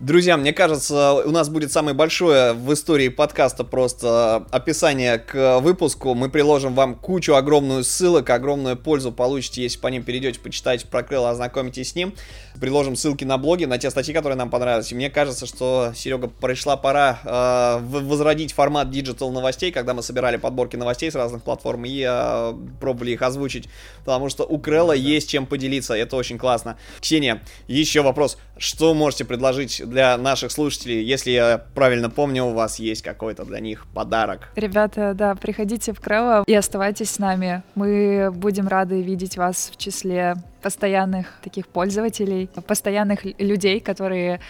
Друзья, 0.00 0.36
мне 0.36 0.52
кажется, 0.52 1.14
у 1.14 1.30
нас 1.30 1.48
будет 1.48 1.72
самое 1.72 1.96
большое 1.96 2.52
в 2.52 2.70
истории 2.74 3.08
подкаста 3.08 3.64
просто 3.64 4.44
описание 4.50 5.16
к 5.16 5.60
выпуску. 5.60 6.12
Мы 6.12 6.28
приложим 6.28 6.74
вам 6.74 6.94
кучу 6.94 7.32
огромную 7.36 7.84
ссылок, 7.84 8.28
огромную 8.28 8.76
пользу 8.76 9.12
получите, 9.12 9.62
если 9.62 9.78
по 9.78 9.86
ним 9.86 10.02
перейдете, 10.02 10.40
почитаете 10.40 10.86
про 10.88 11.02
Крелла, 11.04 11.30
ознакомитесь 11.30 11.92
с 11.92 11.94
ним. 11.94 12.12
Приложим 12.60 12.94
ссылки 12.96 13.24
на 13.24 13.36
блоги, 13.36 13.64
на 13.64 13.78
те 13.78 13.90
статьи, 13.90 14.14
которые 14.14 14.36
нам 14.36 14.48
понравились. 14.48 14.92
И 14.92 14.94
мне 14.94 15.10
кажется, 15.10 15.46
что 15.46 15.92
Серега 15.94 16.28
пришла 16.28 16.76
пора 16.76 17.18
э, 17.24 17.78
возродить 17.82 18.52
формат 18.52 18.90
digital 18.90 19.32
новостей, 19.32 19.72
когда 19.72 19.92
мы 19.92 20.02
собирали 20.02 20.36
подборки 20.36 20.76
новостей 20.76 21.10
с 21.10 21.14
разных 21.14 21.42
платформ 21.42 21.84
и 21.84 22.04
э, 22.06 22.54
пробовали 22.80 23.12
их 23.12 23.22
озвучить, 23.22 23.68
потому 24.04 24.28
что 24.28 24.44
у 24.44 24.58
Crello 24.58 24.88
да. 24.88 24.94
есть 24.94 25.28
чем 25.28 25.46
поделиться, 25.46 25.94
это 25.94 26.16
очень 26.16 26.38
классно. 26.38 26.76
Ксения, 27.00 27.42
еще 27.66 28.02
вопрос, 28.02 28.38
что 28.56 28.94
можете 28.94 29.24
предложить 29.24 29.82
для 29.84 30.16
наших 30.16 30.52
слушателей, 30.52 31.02
если 31.02 31.30
я 31.30 31.64
правильно 31.74 32.10
помню, 32.10 32.44
у 32.44 32.52
вас 32.52 32.78
есть 32.78 33.02
какой-то 33.02 33.44
для 33.44 33.60
них 33.60 33.86
подарок? 33.94 34.50
Ребята, 34.56 35.14
да, 35.14 35.34
приходите 35.34 35.92
в 35.92 36.00
Crello 36.00 36.44
и 36.46 36.54
оставайтесь 36.54 37.10
с 37.10 37.18
нами, 37.18 37.62
мы 37.74 38.30
будем 38.32 38.68
рады 38.68 39.02
видеть 39.02 39.36
вас 39.36 39.70
в 39.72 39.76
числе 39.76 40.36
постоянных 40.62 41.26
таких 41.42 41.68
пользователей, 41.68 42.48
постоянных 42.66 43.24
людей, 43.38 43.80
которые, 43.80 44.40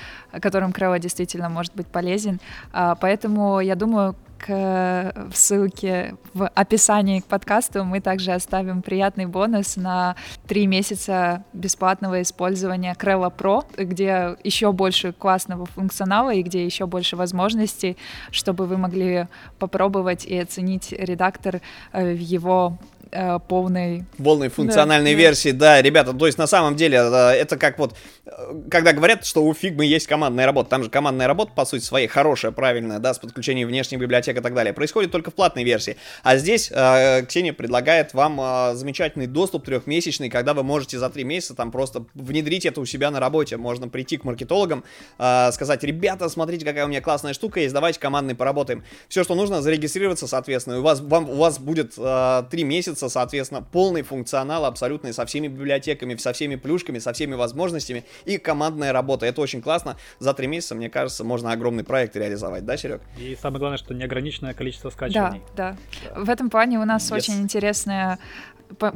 которым 0.40 0.72
Крелла 0.72 1.00
действительно 1.00 1.48
может 1.48 1.74
быть 1.74 1.88
полезен. 1.88 2.38
А, 2.72 2.94
поэтому 2.94 3.58
я 3.58 3.74
думаю, 3.74 4.14
к, 4.44 5.14
в 5.30 5.36
ссылке 5.36 6.16
в 6.34 6.46
описании 6.46 7.20
к 7.20 7.24
подкасту. 7.24 7.82
Мы 7.84 8.00
также 8.00 8.32
оставим 8.32 8.82
приятный 8.82 9.24
бонус 9.24 9.76
на 9.76 10.16
три 10.46 10.66
месяца 10.66 11.44
бесплатного 11.54 12.20
использования 12.20 12.94
Крелла 12.94 13.32
Pro, 13.34 13.64
где 13.82 14.36
еще 14.44 14.72
больше 14.72 15.12
классного 15.14 15.64
функционала 15.64 16.34
и 16.34 16.42
где 16.42 16.62
еще 16.62 16.86
больше 16.86 17.16
возможностей, 17.16 17.96
чтобы 18.30 18.66
вы 18.66 18.76
могли 18.76 19.28
попробовать 19.58 20.26
и 20.26 20.36
оценить 20.36 20.92
редактор 20.92 21.62
э, 21.92 22.12
в 22.12 22.20
его 22.20 22.78
э, 23.10 23.38
полной... 23.48 24.04
Полной 24.22 24.48
функциональной 24.48 25.12
да, 25.12 25.18
версии, 25.18 25.50
да. 25.50 25.76
да, 25.76 25.82
ребята, 25.82 26.12
то 26.12 26.26
есть 26.26 26.38
на 26.38 26.46
самом 26.46 26.76
деле 26.76 26.98
э, 26.98 27.30
это 27.32 27.56
как 27.56 27.78
вот, 27.78 27.94
э, 28.26 28.30
когда 28.70 28.92
говорят, 28.92 29.24
что 29.24 29.44
у 29.44 29.52
Figma 29.52 29.84
есть 29.84 30.06
командная 30.06 30.46
работа, 30.46 30.70
там 30.70 30.82
же 30.82 30.90
командная 30.90 31.26
работа, 31.26 31.52
по 31.54 31.64
сути 31.64 31.82
своей, 31.82 32.06
хорошая, 32.06 32.52
правильная, 32.52 32.98
да, 32.98 33.14
с 33.14 33.18
подключением 33.18 33.68
внешних 33.68 33.98
библиотек 33.98 34.36
и 34.36 34.40
так 34.40 34.54
далее, 34.54 34.72
происходит 34.72 35.10
только 35.10 35.30
в 35.30 35.34
платной 35.34 35.64
версии. 35.64 35.96
А 36.22 36.36
здесь 36.36 36.70
э, 36.72 37.24
Ксения 37.26 37.52
предлагает 37.52 38.14
вам 38.14 38.40
э, 38.40 38.74
замечательный 38.74 39.26
доступ 39.26 39.64
трехмесячный, 39.64 40.30
когда 40.30 40.54
вы 40.54 40.62
можете 40.62 40.98
за 40.98 41.10
три 41.10 41.24
месяца 41.24 41.54
там 41.54 41.70
просто 41.70 42.06
внедрить 42.14 42.66
это 42.66 42.80
у 42.80 42.86
себя 42.86 43.10
на 43.10 43.20
работе. 43.20 43.56
Можно 43.56 43.88
прийти 43.88 44.16
к 44.16 44.24
маркетологам, 44.24 44.84
э, 45.18 45.52
сказать, 45.52 45.82
ребята, 45.84 46.28
смотрите, 46.28 46.64
какая 46.64 46.84
у 46.84 46.88
меня 46.88 47.00
классная 47.00 47.34
штука 47.34 47.60
есть, 47.60 47.74
давайте 47.74 48.00
командный 48.00 48.34
поработаем. 48.34 48.84
Все, 49.08 49.24
что 49.24 49.34
нужно, 49.34 49.62
зарегистрироваться, 49.62 50.26
соответственно, 50.26 50.78
у 50.78 50.82
вас, 50.82 51.00
вам, 51.00 51.30
у 51.30 51.36
вас 51.36 51.58
будет 51.58 51.94
э, 51.96 52.42
три 52.50 52.64
месяца, 52.64 52.93
соответственно, 52.94 53.62
полный 53.62 54.02
функционал 54.02 54.64
абсолютный 54.64 55.12
со 55.12 55.26
всеми 55.26 55.48
библиотеками, 55.48 56.14
со 56.16 56.32
всеми 56.32 56.56
плюшками, 56.56 56.98
со 56.98 57.12
всеми 57.12 57.34
возможностями 57.34 58.04
и 58.24 58.38
командная 58.38 58.92
работа. 58.92 59.26
Это 59.26 59.40
очень 59.40 59.62
классно. 59.62 59.96
За 60.18 60.34
три 60.34 60.46
месяца, 60.46 60.74
мне 60.74 60.90
кажется, 60.90 61.24
можно 61.24 61.52
огромный 61.52 61.84
проект 61.84 62.16
реализовать, 62.16 62.64
да, 62.64 62.76
Серег? 62.76 63.02
И 63.18 63.36
самое 63.40 63.58
главное, 63.58 63.78
что 63.78 63.94
неограниченное 63.94 64.54
количество 64.54 64.90
скачиваний. 64.90 65.42
Да, 65.56 65.76
да. 66.04 66.12
да. 66.14 66.20
В 66.20 66.30
этом 66.30 66.50
плане 66.50 66.78
у 66.78 66.84
нас 66.84 67.10
yes. 67.10 67.16
очень 67.16 67.40
интересная 67.40 68.18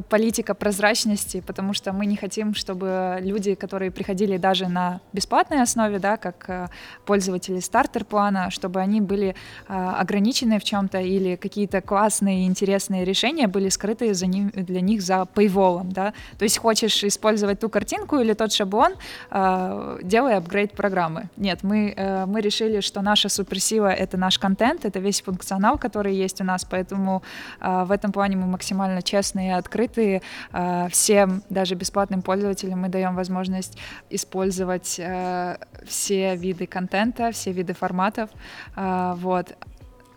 политика 0.09 0.53
прозрачности, 0.53 1.41
потому 1.45 1.73
что 1.73 1.93
мы 1.93 2.05
не 2.05 2.15
хотим, 2.15 2.53
чтобы 2.53 3.19
люди, 3.21 3.55
которые 3.55 3.91
приходили 3.91 4.37
даже 4.37 4.67
на 4.67 4.99
бесплатной 5.13 5.61
основе, 5.61 5.99
да, 5.99 6.17
как 6.17 6.45
э, 6.49 6.67
пользователи 7.05 7.59
стартер-плана, 7.59 8.49
чтобы 8.49 8.79
они 8.81 9.01
были 9.01 9.35
э, 9.67 9.73
ограничены 9.73 10.59
в 10.59 10.63
чем-то 10.63 10.99
или 10.99 11.35
какие-то 11.35 11.81
классные, 11.81 12.45
интересные 12.45 13.05
решения 13.05 13.47
были 13.47 13.69
скрыты 13.69 14.13
за 14.13 14.25
ним, 14.25 14.49
для 14.49 14.81
них 14.81 15.01
за 15.01 15.27
paywall, 15.35 15.83
да. 15.83 16.13
То 16.37 16.43
есть 16.43 16.57
хочешь 16.57 17.03
использовать 17.03 17.59
ту 17.59 17.69
картинку 17.69 18.19
или 18.19 18.33
тот 18.33 18.51
шаблон, 18.51 18.93
э, 19.31 19.99
делай 20.03 20.35
апгрейд 20.35 20.73
программы. 20.73 21.29
Нет, 21.37 21.63
мы, 21.63 22.25
мы 22.27 22.41
решили, 22.41 22.81
что 22.81 23.01
наша 23.01 23.29
суперсила— 23.29 23.87
это 23.87 24.17
наш 24.17 24.39
контент, 24.39 24.85
это 24.85 24.99
весь 24.99 25.21
функционал, 25.21 25.77
который 25.77 26.15
есть 26.15 26.41
у 26.41 26.43
нас, 26.43 26.65
поэтому 26.65 27.21
в 27.59 27.91
этом 27.91 28.11
плане 28.11 28.35
мы 28.35 28.47
максимально 28.47 29.01
честные 29.01 29.58
открытые 29.59 30.21
э, 30.51 30.87
всем, 30.89 31.43
даже 31.49 31.75
бесплатным 31.75 32.21
пользователям 32.21 32.81
мы 32.81 32.89
даем 32.89 33.15
возможность 33.15 33.77
использовать 34.09 34.99
э, 34.99 35.57
все 35.85 36.35
виды 36.35 36.65
контента, 36.65 37.31
все 37.31 37.51
виды 37.51 37.73
форматов, 37.73 38.29
э, 38.75 39.13
вот. 39.17 39.55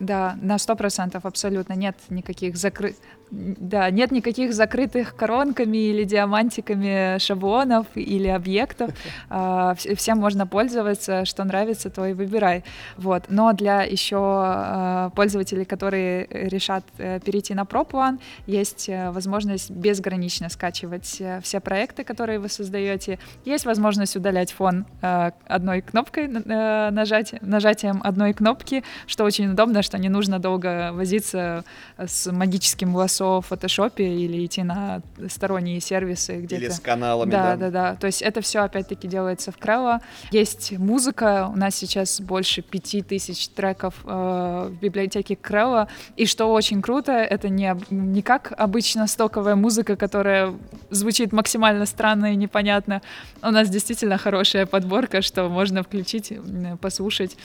Да, 0.01 0.37
на 0.43 0.59
сто 0.59 0.75
процентов 0.75 1.27
абсолютно 1.27 1.75
нет 1.75 1.97
никаких 2.09 2.57
закрытых 2.57 2.99
да, 3.33 3.91
нет 3.91 4.11
никаких 4.11 4.53
закрытых 4.53 5.17
коронками 5.17 5.79
или 5.79 6.05
диамантиками 6.05 7.19
шаблонов 7.19 7.87
или 7.95 8.29
объектов. 8.29 8.91
А, 9.35 9.75
всем 9.75 10.19
можно 10.19 10.47
пользоваться, 10.47 11.25
что 11.25 11.45
нравится, 11.45 11.89
то 11.91 12.05
и 12.07 12.13
выбирай. 12.13 12.65
Вот. 12.97 13.25
Но 13.29 13.53
для 13.53 13.83
еще 13.83 14.19
а, 14.21 15.11
пользователей, 15.11 15.65
которые 15.65 16.27
решат 16.31 16.85
э, 16.99 17.19
перейти 17.21 17.55
на 17.55 17.63
ProPlan, 17.63 18.19
есть 18.47 18.89
э, 18.89 19.11
возможность 19.11 19.71
безгранично 19.71 20.51
скачивать 20.51 21.17
э, 21.21 21.41
все 21.43 21.61
проекты, 21.61 22.05
которые 22.05 22.41
вы 22.41 22.49
создаете. 22.49 23.19
Есть 23.45 23.65
возможность 23.65 24.17
удалять 24.17 24.53
фон 24.53 24.85
одной 25.01 25.81
кнопкой, 25.81 26.29
нажать, 26.29 27.35
нажатием 27.41 28.01
одной 28.05 28.35
кнопки, 28.35 28.85
что 29.07 29.25
очень 29.25 29.51
удобно, 29.51 29.83
что 29.83 29.99
не 29.99 30.09
нужно 30.09 30.39
долго 30.39 30.91
возиться 30.93 31.65
с 31.97 32.31
магическим 32.31 32.93
волосом 32.93 33.22
в 33.23 33.43
фотошопе 33.43 34.05
или 34.05 34.45
идти 34.45 34.63
на 34.63 35.03
сторонние 35.29 35.81
сервисы 35.81 36.41
где-то. 36.41 36.55
Или 36.63 36.69
с 36.69 36.81
каналами, 36.81 37.31
да. 37.31 37.57
Да, 37.57 37.57
да, 37.57 37.71
да. 37.71 37.95
То 37.97 38.07
есть 38.07 38.23
это 38.23 38.41
все 38.41 38.61
опять-таки 38.61 39.09
делается 39.09 39.53
в 39.53 39.57
Крелло. 39.57 40.01
Есть 40.31 40.73
музыка, 40.79 41.51
у 41.53 41.57
нас 41.57 41.75
сейчас 41.75 42.21
больше 42.21 42.63
пяти 42.63 43.03
тысяч 43.03 43.49
треков 43.49 43.95
э, 44.05 44.71
в 44.71 44.81
библиотеке 44.81 45.35
Крелло, 45.35 45.89
и 46.17 46.27
что 46.27 46.53
очень 46.53 46.83
круто, 46.83 47.13
это 47.13 47.49
не, 47.49 47.75
не 47.91 48.23
как 48.23 48.53
обычно 48.57 49.07
стоковая 49.07 49.57
музыка, 49.57 49.97
которая 49.97 50.55
звучит 50.91 51.33
максимально 51.33 51.87
странно 51.87 52.33
и 52.33 52.37
непонятно. 52.37 53.03
У 53.43 53.51
нас 53.51 53.69
действительно 53.69 54.19
хорошая 54.19 54.67
подборка, 54.67 55.23
что 55.23 55.49
можно 55.49 55.83
включить, 55.83 56.33
послушать 56.81 57.37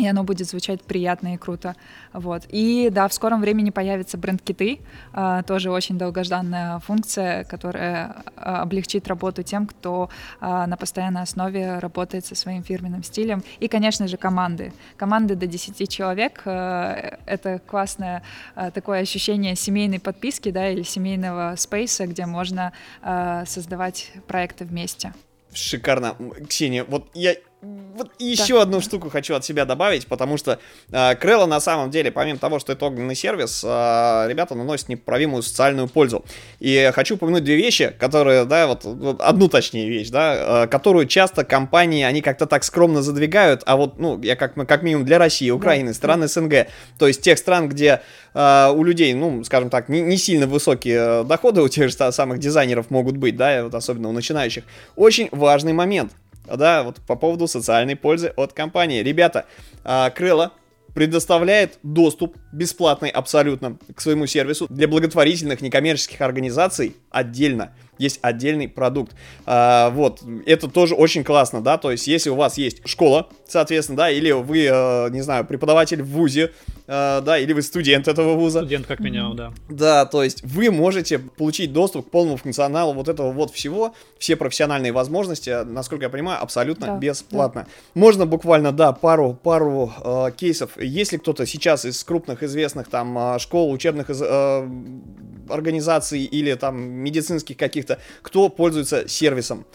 и 0.00 0.06
оно 0.06 0.24
будет 0.24 0.48
звучать 0.48 0.82
приятно 0.82 1.34
и 1.34 1.36
круто. 1.36 1.76
Вот. 2.12 2.44
И 2.48 2.88
да, 2.90 3.06
в 3.08 3.12
скором 3.12 3.40
времени 3.40 3.70
появятся 3.70 4.16
бренд-киты, 4.16 4.80
а, 5.12 5.42
тоже 5.42 5.70
очень 5.70 5.98
долгожданная 5.98 6.78
функция, 6.78 7.44
которая 7.44 8.16
а, 8.36 8.62
облегчит 8.62 9.06
работу 9.08 9.42
тем, 9.42 9.66
кто 9.66 10.08
а, 10.40 10.66
на 10.66 10.76
постоянной 10.76 11.22
основе 11.22 11.78
работает 11.78 12.24
со 12.24 12.34
своим 12.34 12.62
фирменным 12.62 13.02
стилем. 13.02 13.42
И, 13.60 13.68
конечно 13.68 14.08
же, 14.08 14.16
команды. 14.16 14.72
Команды 14.96 15.34
до 15.34 15.46
10 15.46 15.88
человек— 15.88 16.42
это 16.44 17.60
классное 17.66 18.22
такое 18.74 19.00
ощущение 19.00 19.54
семейной 19.54 20.00
подписки, 20.00 20.50
да, 20.50 20.70
или 20.70 20.82
семейного 20.82 21.54
спейса, 21.56 22.06
где 22.06 22.26
можно 22.26 22.72
создавать 23.46 24.12
проекты 24.26 24.64
вместе. 24.64 25.12
Шикарно. 25.52 26.16
Ксения, 26.48 26.84
вот 26.84 27.08
я 27.14 27.34
вот 27.62 28.10
еще 28.18 28.54
да. 28.54 28.62
одну 28.62 28.80
штуку 28.80 29.10
хочу 29.10 29.34
от 29.34 29.44
себя 29.44 29.66
добавить, 29.66 30.06
потому 30.06 30.38
что 30.38 30.58
э, 30.90 31.14
Крелла 31.16 31.44
на 31.44 31.60
самом 31.60 31.90
деле, 31.90 32.10
помимо 32.10 32.38
того, 32.38 32.58
что 32.58 32.72
это 32.72 32.86
огненный 32.86 33.14
сервис, 33.14 33.62
э, 33.62 34.26
ребята 34.28 34.54
наносят 34.54 34.88
неправимую 34.88 35.42
социальную 35.42 35.86
пользу. 35.86 36.24
И 36.58 36.90
хочу 36.94 37.16
упомянуть 37.16 37.44
две 37.44 37.56
вещи, 37.56 37.94
которые, 37.98 38.46
да, 38.46 38.66
вот, 38.66 38.84
вот 38.84 39.20
одну 39.20 39.48
точнее 39.48 39.90
вещь, 39.90 40.08
да, 40.08 40.64
э, 40.64 40.66
которую 40.68 41.06
часто 41.06 41.44
компании, 41.44 42.02
они 42.02 42.22
как-то 42.22 42.46
так 42.46 42.64
скромно 42.64 43.02
задвигают, 43.02 43.62
а 43.66 43.76
вот, 43.76 43.98
ну, 43.98 44.18
я 44.22 44.36
как, 44.36 44.54
как 44.54 44.82
минимум 44.82 45.04
для 45.04 45.18
России, 45.18 45.50
Украины, 45.50 45.88
да. 45.88 45.94
стран 45.94 46.26
СНГ, 46.26 46.68
то 46.98 47.06
есть 47.06 47.20
тех 47.20 47.38
стран, 47.38 47.68
где 47.68 48.00
э, 48.32 48.72
у 48.74 48.82
людей, 48.84 49.12
ну, 49.12 49.44
скажем 49.44 49.68
так, 49.68 49.90
не, 49.90 50.00
не 50.00 50.16
сильно 50.16 50.46
высокие 50.46 51.24
доходы 51.24 51.60
у 51.60 51.68
тех 51.68 51.90
же 51.90 52.12
самых 52.12 52.38
дизайнеров 52.38 52.88
могут 52.88 53.18
быть, 53.18 53.36
да, 53.36 53.64
вот 53.64 53.74
особенно 53.74 54.08
у 54.08 54.12
начинающих, 54.12 54.64
очень 54.96 55.28
важный 55.30 55.74
момент– 55.74 56.12
да, 56.56 56.82
вот 56.82 57.00
по 57.06 57.16
поводу 57.16 57.46
социальной 57.46 57.96
пользы 57.96 58.32
от 58.36 58.52
компании. 58.52 59.02
Ребята, 59.02 59.46
а, 59.84 60.10
Крыло 60.10 60.52
предоставляет 60.94 61.78
доступ 61.82 62.36
бесплатный 62.52 63.10
абсолютно 63.10 63.78
к 63.94 64.00
своему 64.00 64.26
сервису 64.26 64.66
для 64.68 64.88
благотворительных 64.88 65.60
некоммерческих 65.60 66.20
организаций 66.20 66.96
отдельно 67.10 67.72
есть 68.00 68.18
отдельный 68.22 68.66
продукт. 68.66 69.14
А, 69.46 69.90
вот, 69.90 70.22
это 70.46 70.68
тоже 70.68 70.94
очень 70.94 71.22
классно, 71.22 71.60
да, 71.60 71.76
то 71.76 71.90
есть 71.90 72.08
если 72.08 72.30
у 72.30 72.34
вас 72.34 72.56
есть 72.56 72.80
школа, 72.88 73.28
соответственно, 73.46 73.98
да, 73.98 74.10
или 74.10 74.30
вы, 74.30 74.64
э, 74.64 75.10
не 75.10 75.20
знаю, 75.20 75.44
преподаватель 75.44 76.02
в 76.02 76.08
ВУЗе, 76.08 76.52
э, 76.90 77.20
да, 77.22 77.38
или 77.38 77.52
вы 77.52 77.62
студент 77.62 78.08
этого 78.08 78.34
вуза. 78.34 78.60
Студент, 78.60 78.86
как 78.86 79.00
минимум, 79.00 79.36
да. 79.36 79.52
Да, 79.68 80.04
то 80.06 80.22
есть 80.22 80.42
вы 80.42 80.70
можете 80.70 81.18
получить 81.18 81.72
доступ 81.72 82.08
к 82.08 82.10
полному 82.10 82.36
функционалу 82.36 82.92
вот 82.92 83.08
этого 83.08 83.32
вот 83.32 83.52
всего, 83.52 83.94
все 84.18 84.36
профессиональные 84.36 84.92
возможности, 84.92 85.64
насколько 85.64 86.04
я 86.04 86.10
понимаю, 86.10 86.42
абсолютно 86.42 86.86
да, 86.86 86.98
бесплатно. 86.98 87.66
Да. 87.66 88.00
Можно 88.00 88.26
буквально, 88.26 88.72
да, 88.72 88.92
пару, 88.92 89.34
пару 89.34 89.92
э, 90.04 90.30
кейсов. 90.36 90.72
Если 90.76 91.16
кто-то 91.16 91.46
сейчас 91.46 91.84
из 91.84 92.02
крупных 92.02 92.42
известных 92.42 92.88
там 92.88 93.16
э, 93.16 93.38
школ, 93.38 93.70
учебных 93.72 94.10
из, 94.10 94.20
э, 94.22 94.68
организаций 95.48 96.24
или 96.24 96.54
там 96.54 96.80
медицинских 96.80 97.56
каких-то, 97.56 97.98
кто 98.22 98.48
пользуется 98.48 99.08
сервисом. 99.08 99.66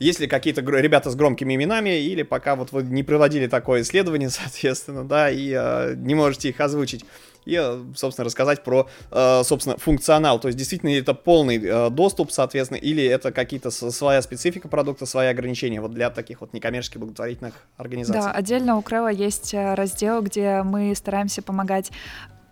Есть 0.00 0.18
ли 0.18 0.26
какие-то 0.26 0.62
ребята 0.62 1.10
с 1.10 1.14
громкими 1.14 1.54
именами, 1.54 2.00
или 2.00 2.22
пока 2.22 2.56
вот 2.56 2.72
вы 2.72 2.82
не 2.82 3.02
проводили 3.02 3.46
такое 3.46 3.82
исследование, 3.82 4.30
соответственно, 4.30 5.04
да, 5.04 5.30
и 5.30 5.52
э, 5.54 5.94
не 5.96 6.14
можете 6.14 6.48
их 6.48 6.60
озвучить, 6.60 7.04
и, 7.44 7.54
э, 7.54 7.84
собственно, 7.94 8.24
рассказать 8.24 8.62
про, 8.64 8.88
э, 9.10 9.42
собственно, 9.44 9.76
функционал. 9.76 10.38
То 10.40 10.48
есть, 10.48 10.58
действительно, 10.58 10.90
это 10.90 11.14
полный 11.14 11.58
э, 11.62 11.90
доступ, 11.90 12.32
соответственно, 12.32 12.78
или 12.78 13.04
это 13.04 13.32
какие-то 13.32 13.70
своя 13.70 14.22
специфика 14.22 14.68
продукта, 14.68 15.06
свои 15.06 15.28
ограничения 15.28 15.80
вот 15.80 15.92
для 15.92 16.10
таких 16.10 16.40
вот 16.40 16.52
некоммерческих 16.52 17.00
благотворительных 17.00 17.54
организаций. 17.76 18.22
Да, 18.22 18.32
отдельно 18.32 18.76
у 18.76 18.82
Крела 18.82 19.10
есть 19.10 19.54
раздел, 19.54 20.22
где 20.22 20.62
мы 20.62 20.94
стараемся 20.94 21.42
помогать 21.42 21.90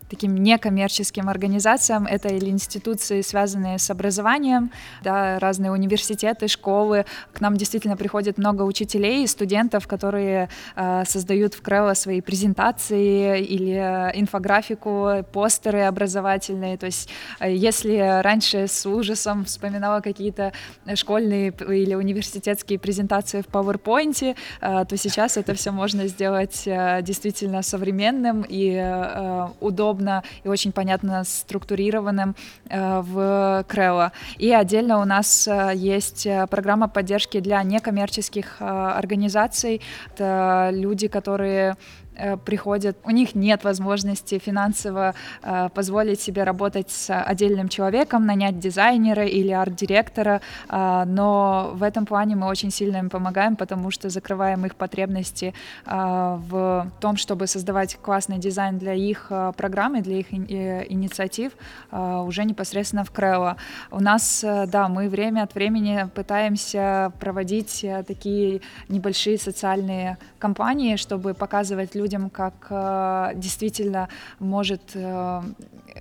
таким 0.09 0.36
некоммерческим 0.36 1.28
организациям. 1.28 2.06
Это 2.06 2.28
или 2.28 2.50
институции, 2.50 3.20
связанные 3.20 3.78
с 3.78 3.90
образованием, 3.90 4.70
да, 5.02 5.38
разные 5.38 5.70
университеты, 5.70 6.48
школы. 6.48 7.04
К 7.32 7.40
нам 7.40 7.56
действительно 7.56 7.96
приходит 7.96 8.38
много 8.38 8.62
учителей 8.62 9.24
и 9.24 9.26
студентов, 9.26 9.86
которые 9.86 10.48
э, 10.76 11.04
создают 11.06 11.54
в 11.54 11.62
Крелло 11.62 11.94
свои 11.94 12.20
презентации 12.20 13.42
или 13.42 13.74
инфографику, 14.14 15.24
постеры 15.32 15.82
образовательные. 15.82 16.76
То 16.76 16.86
есть 16.86 17.09
э, 17.40 17.54
если 17.54 18.22
раньше 18.22 18.66
с 18.66 18.86
ужасом 18.86 19.44
вспоминала 19.44 20.00
какие-то 20.00 20.52
школьные 20.94 21.52
или 21.68 21.94
университетские 21.94 22.78
презентации 22.78 23.42
в 23.42 23.46
PowerPoint, 23.46 24.36
э, 24.61 24.84
то 24.84 24.96
сейчас 24.96 25.36
это 25.36 25.54
все 25.54 25.70
можно 25.70 26.06
сделать 26.06 26.62
э, 26.66 27.00
действительно 27.02 27.62
современным 27.62 28.44
и 28.48 28.74
э, 28.74 29.48
удобным 29.61 29.97
удобно 29.99 30.22
и 30.44 30.49
очень 30.49 30.72
понятно 30.72 31.24
структурированным 31.24 32.34
э, 32.68 33.01
в 33.01 33.64
Крелла. 33.68 34.12
И 34.38 34.53
отдельно 34.53 35.01
у 35.01 35.05
нас 35.05 35.49
э, 35.49 35.72
есть 35.74 36.26
программа 36.51 36.88
поддержки 36.88 37.40
для 37.40 37.62
некоммерческих 37.62 38.57
организаций. 38.61 39.80
Это 40.14 40.70
люди, 40.72 41.09
которые 41.09 41.76
Э, 42.07 42.07
приходят, 42.44 42.96
у 43.04 43.10
них 43.10 43.34
нет 43.34 43.64
возможности 43.64 44.38
финансово 44.38 45.14
э, 45.42 45.68
позволить 45.74 46.20
себе 46.20 46.44
работать 46.44 46.90
с 46.90 47.12
отдельным 47.14 47.68
человеком, 47.68 48.26
нанять 48.26 48.58
дизайнера 48.58 49.24
или 49.24 49.52
арт-директора, 49.52 50.40
э, 50.68 51.04
но 51.06 51.70
в 51.74 51.82
этом 51.82 52.06
плане 52.06 52.36
мы 52.36 52.46
очень 52.46 52.70
сильно 52.70 52.98
им 52.98 53.10
помогаем, 53.10 53.56
потому 53.56 53.90
что 53.90 54.08
закрываем 54.08 54.66
их 54.66 54.74
потребности 54.74 55.54
э, 55.86 56.38
в 56.48 56.90
том, 57.00 57.16
чтобы 57.16 57.46
создавать 57.46 57.96
классный 57.96 58.38
дизайн 58.38 58.78
для 58.78 58.94
их 58.94 59.26
э, 59.30 59.52
программы, 59.56 60.02
для 60.02 60.18
их 60.18 60.32
э, 60.32 60.86
инициатив 60.88 61.52
э, 61.90 62.24
уже 62.26 62.44
непосредственно 62.44 63.04
в 63.04 63.10
Крелло. 63.10 63.56
У 63.90 64.00
нас, 64.00 64.42
э, 64.44 64.66
да, 64.66 64.88
мы 64.88 65.08
время 65.08 65.42
от 65.42 65.54
времени 65.54 66.08
пытаемся 66.14 67.12
проводить 67.20 67.84
э, 67.84 68.02
такие 68.06 68.60
небольшие 68.88 69.38
социальные 69.38 70.18
кампании, 70.38 70.96
чтобы 70.96 71.34
показывать 71.34 71.94
людям, 71.94 72.07
людям, 72.09 72.30
как 72.30 72.66
э, 72.70 73.32
действительно 73.34 74.09
может 74.40 74.80
э, 74.94 75.42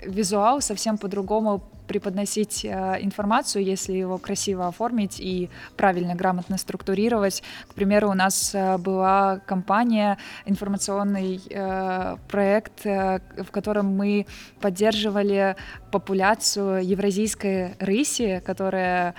визуал 0.05 0.61
совсем 0.61 0.97
по-другому 0.97 1.61
преподносить 1.87 2.65
э, 2.65 2.97
информацию, 3.01 3.63
если 3.63 3.93
его 3.93 4.17
красиво 4.17 4.67
оформить 4.67 5.19
и 5.19 5.49
правильно, 5.75 6.15
грамотно 6.15 6.57
структурировать. 6.57 7.41
К 7.67 7.73
примеру, 7.73 8.09
у 8.09 8.13
нас 8.13 8.53
э, 8.53 8.77
была 8.77 9.39
компания, 9.45 10.17
информационный 10.45 11.41
э, 11.49 12.17
проект, 12.27 12.83
в 12.85 13.51
котором 13.51 13.95
мы 13.95 14.25
поддерживали 14.61 15.55
популяцию 15.91 16.85
евразийской 16.85 17.75
рыси, 17.79 18.41
которая 18.45 19.15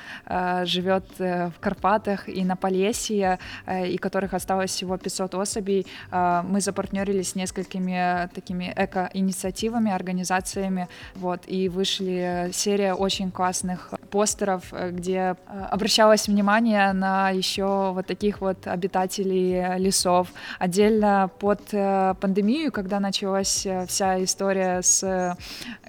живет 0.64 1.04
в 1.18 1.52
Карпатах 1.60 2.28
и 2.28 2.44
на 2.44 2.56
Полесье, 2.56 3.38
и 3.86 3.96
которых 3.96 4.34
осталось 4.34 4.70
всего 4.70 4.98
500 4.98 5.34
особей. 5.34 5.86
Мы 6.12 6.60
запартнерились 6.60 7.30
с 7.30 7.34
несколькими 7.34 8.28
такими 8.34 8.72
эко-инициативами, 8.76 9.90
организациями, 9.90 10.88
вот, 11.14 11.40
и 11.46 11.68
вышли 11.68 12.50
серия 12.58 12.94
очень 12.94 13.30
классных 13.30 13.90
постеров, 14.10 14.64
э, 14.72 14.90
где 14.90 15.18
э, 15.18 15.34
обращалось 15.70 16.28
внимание 16.28 16.92
на 16.92 17.30
еще 17.30 17.92
вот 17.92 18.06
таких 18.06 18.40
вот 18.40 18.66
обитателей 18.66 19.78
лесов. 19.78 20.28
Отдельно 20.58 21.30
под 21.38 21.60
э, 21.72 22.14
пандемию, 22.20 22.72
когда 22.72 23.00
началась 23.00 23.66
вся 23.86 24.24
история 24.24 24.82
с 24.82 25.36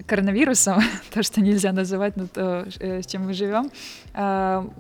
коронавирусом, 0.06 0.82
то, 1.14 1.24
что 1.24 1.42
нельзя 1.42 1.72
называть, 1.72 2.16
но 2.18 2.28
то, 2.28 2.66
с 2.80 3.06
чем 3.06 3.26
мы 3.26 3.34
живем, 3.34 3.72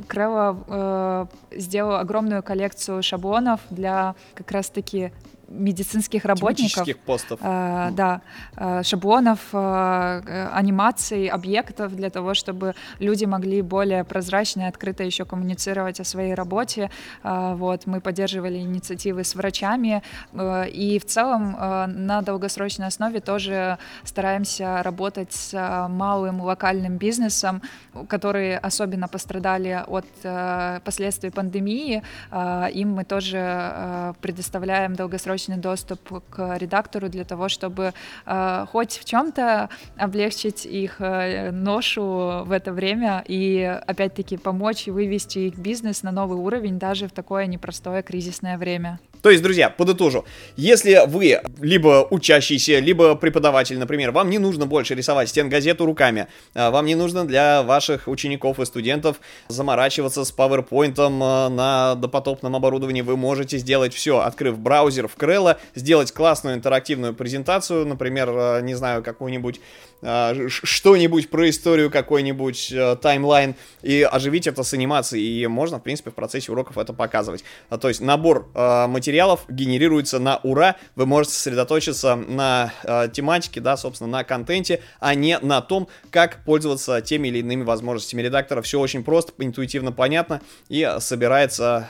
Крева 0.07 1.27
сделал 1.51 1.95
огромную 1.95 2.43
коллекцию 2.43 3.01
шаблонов 3.03 3.61
для 3.69 4.15
как 4.35 4.51
раз-таки 4.51 5.11
медицинских 5.49 6.25
работников. 6.25 6.87
постов. 7.05 7.39
Э, 7.41 7.89
да, 7.91 8.21
э, 8.55 8.83
шаблонов, 8.83 9.39
э, 9.53 10.49
анимаций, 10.53 11.27
объектов 11.27 11.95
для 11.95 12.09
того, 12.09 12.33
чтобы 12.33 12.75
люди 12.99 13.25
могли 13.25 13.61
более 13.61 14.03
прозрачно 14.03 14.61
и 14.61 14.65
открыто 14.65 15.03
еще 15.03 15.25
коммуницировать 15.25 15.99
о 15.99 16.03
своей 16.03 16.33
работе. 16.33 16.89
Э, 17.23 17.55
вот, 17.55 17.87
мы 17.87 18.01
поддерживали 18.01 18.57
инициативы 18.57 19.23
с 19.23 19.35
врачами 19.35 20.03
э, 20.33 20.69
и 20.69 20.99
в 20.99 21.05
целом 21.05 21.55
э, 21.55 21.85
на 21.87 22.21
долгосрочной 22.21 22.87
основе 22.87 23.19
тоже 23.19 23.77
стараемся 24.03 24.83
работать 24.83 25.33
с 25.33 25.53
э, 25.53 25.87
малым 25.87 26.41
локальным 26.41 26.97
бизнесом, 26.97 27.61
которые 28.07 28.57
особенно 28.57 29.07
пострадали 29.07 29.83
от 29.87 30.05
э, 30.23 30.79
последствий 30.83 31.31
пандемии. 31.31 32.03
Э, 32.31 32.67
им 32.71 32.93
мы 32.93 33.03
тоже 33.03 33.37
э, 33.39 34.13
предоставляем 34.21 34.95
долгосрочные 34.95 35.38
срочный 35.39 35.57
доступ 35.57 35.99
к 36.29 36.57
редактору 36.57 37.09
для 37.09 37.23
того, 37.23 37.49
чтобы 37.49 37.93
э, 38.25 38.65
хоть 38.71 38.99
в 38.99 39.05
чем-то 39.05 39.69
облегчить 39.97 40.65
их 40.65 40.97
э, 40.99 41.51
ношу 41.51 42.43
в 42.45 42.51
это 42.51 42.73
время 42.73 43.23
и 43.27 43.79
опять-таки 43.87 44.37
помочь 44.37 44.87
вывести 44.87 45.39
их 45.39 45.57
бизнес 45.57 46.03
на 46.03 46.11
новый 46.11 46.37
уровень 46.37 46.77
даже 46.77 47.07
в 47.07 47.11
такое 47.11 47.45
непростое 47.45 48.03
кризисное 48.03 48.57
время. 48.57 48.99
То 49.21 49.29
есть, 49.29 49.43
друзья, 49.43 49.69
подытожу. 49.69 50.23
Если 50.55 51.01
вы 51.05 51.41
либо 51.59 52.07
учащийся, 52.09 52.79
либо 52.79 53.15
преподаватель, 53.15 53.77
например, 53.77 54.11
вам 54.11 54.29
не 54.29 54.39
нужно 54.39 54.65
больше 54.65 54.95
рисовать 54.95 55.29
стенгазету 55.29 55.85
руками, 55.85 56.27
а 56.53 56.71
вам 56.71 56.85
не 56.85 56.95
нужно 56.95 57.25
для 57.25 57.63
ваших 57.63 58.07
учеников 58.07 58.59
и 58.59 58.65
студентов 58.65 59.19
заморачиваться 59.49 60.23
с 60.23 60.33
PowerPoint 60.33 60.95
э, 60.97 61.49
на 61.49 61.95
допотопном 61.95 62.55
оборудовании, 62.55 63.01
вы 63.01 63.17
можете 63.17 63.57
сделать 63.57 63.93
все, 63.93 64.19
открыв 64.19 64.57
браузер 64.57 65.07
в 65.07 65.15
Крелла, 65.29 65.59
сделать 65.75 66.11
классную 66.11 66.55
интерактивную 66.55 67.13
презентацию, 67.13 67.85
например, 67.85 68.29
э, 68.29 68.61
не 68.63 68.73
знаю, 68.73 69.03
какую-нибудь 69.03 69.61
что-нибудь 70.01 71.29
про 71.29 71.49
историю, 71.49 71.91
какой-нибудь 71.91 72.71
э, 72.71 72.95
таймлайн, 73.01 73.55
и 73.81 74.01
оживить 74.01 74.47
это 74.47 74.63
с 74.63 74.73
анимацией. 74.73 75.43
И 75.43 75.47
можно, 75.47 75.79
в 75.79 75.83
принципе, 75.83 76.11
в 76.11 76.15
процессе 76.15 76.51
уроков 76.51 76.77
это 76.77 76.93
показывать. 76.93 77.43
А, 77.69 77.77
то 77.77 77.89
есть 77.89 77.99
набор 77.99 78.49
э, 78.55 78.87
материалов 78.87 79.45
генерируется 79.49 80.19
на 80.19 80.37
ура. 80.43 80.77
Вы 80.95 81.05
можете 81.05 81.35
сосредоточиться 81.35 82.15
на 82.15 82.73
э, 82.83 83.09
тематике, 83.11 83.59
да, 83.59 83.75
собственно, 83.75 84.09
на 84.09 84.23
контенте, 84.23 84.81
а 84.99 85.15
не 85.15 85.37
на 85.39 85.61
том, 85.61 85.89
как 86.11 86.45
пользоваться 86.45 87.01
теми 87.01 87.27
или 87.27 87.39
иными 87.39 87.63
возможностями 87.63 88.21
редактора. 88.21 88.61
Все 88.61 88.79
очень 88.79 89.03
просто, 89.03 89.33
интуитивно 89.39 89.91
понятно 89.91 90.41
и 90.69 90.89
собирается 90.99 91.89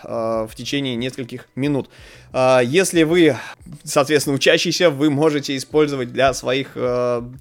в 0.50 0.56
течение 0.56 0.96
нескольких 0.96 1.48
минут. 1.56 1.90
Если 2.34 3.04
вы, 3.04 3.36
соответственно, 3.84 4.36
учащийся, 4.36 4.90
вы 4.90 5.10
можете 5.10 5.56
использовать 5.58 6.12
для 6.12 6.34
своих, 6.34 6.78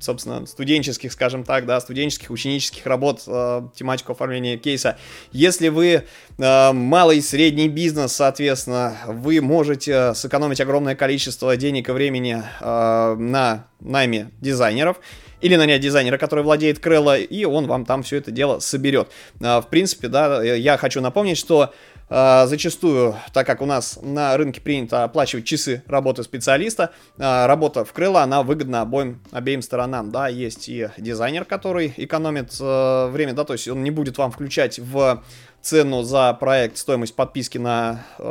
собственно, 0.01 0.47
студенческих, 0.59 1.13
скажем 1.13 1.45
так, 1.45 1.67
да, 1.67 1.81
студенческих, 1.81 2.33
ученических 2.33 2.85
работ, 2.85 3.23
э, 3.29 3.63
тематику 3.77 4.11
оформления 4.11 4.57
кейса. 4.57 4.99
Если 5.31 5.69
вы 5.69 6.03
э, 6.37 6.73
малый 6.73 7.19
и 7.19 7.21
средний 7.21 7.69
бизнес, 7.69 8.15
соответственно, 8.15 8.97
вы 9.07 9.41
можете 9.41 10.15
сэкономить 10.15 10.61
огромное 10.61 10.97
количество 10.97 11.57
денег 11.57 11.91
и 11.91 11.93
времени 11.93 12.43
э, 12.61 13.15
на 13.17 13.67
найме 13.79 14.33
дизайнеров 14.41 14.97
или 15.41 15.55
нанять 15.55 15.81
дизайнера, 15.81 16.19
который 16.19 16.43
владеет 16.43 16.81
Крелло, 16.81 17.17
и 17.17 17.45
он 17.45 17.69
вам 17.69 17.85
там 17.85 18.03
все 18.03 18.17
это 18.17 18.33
дело 18.33 18.59
соберет. 18.59 19.11
Э, 19.39 19.61
в 19.61 19.69
принципе, 19.71 20.09
да, 20.09 20.43
я 20.43 20.77
хочу 20.77 21.01
напомнить, 21.01 21.39
что 21.39 21.73
зачастую, 22.11 23.17
так 23.33 23.47
как 23.47 23.61
у 23.61 23.67
нас 23.67 23.99
на 24.03 24.37
рынке 24.37 24.61
принято 24.61 25.05
оплачивать 25.05 25.45
часы 25.45 25.83
работы 25.87 26.23
специалиста, 26.23 26.93
а, 27.19 27.47
работа 27.47 27.85
в 27.85 27.93
крыло, 27.93 28.21
она 28.21 28.43
выгодна 28.43 28.81
обоим, 28.83 29.23
обеим 29.31 29.63
сторонам, 29.63 30.11
да, 30.11 30.29
есть 30.29 30.69
и 30.69 30.89
дизайнер, 30.97 31.45
который 31.45 31.93
экономит 31.97 32.57
э, 32.61 33.09
время, 33.09 33.35
да, 33.35 33.45
то 33.45 33.53
есть 33.53 33.69
он 33.69 33.83
не 33.83 33.91
будет 33.91 34.17
вам 34.19 34.31
включать 34.31 34.79
в 34.79 35.23
цену 35.61 36.03
за 36.03 36.33
проект 36.35 36.79
стоимость 36.79 37.15
подписки 37.15 37.59
на 37.59 38.05
э, 38.19 38.23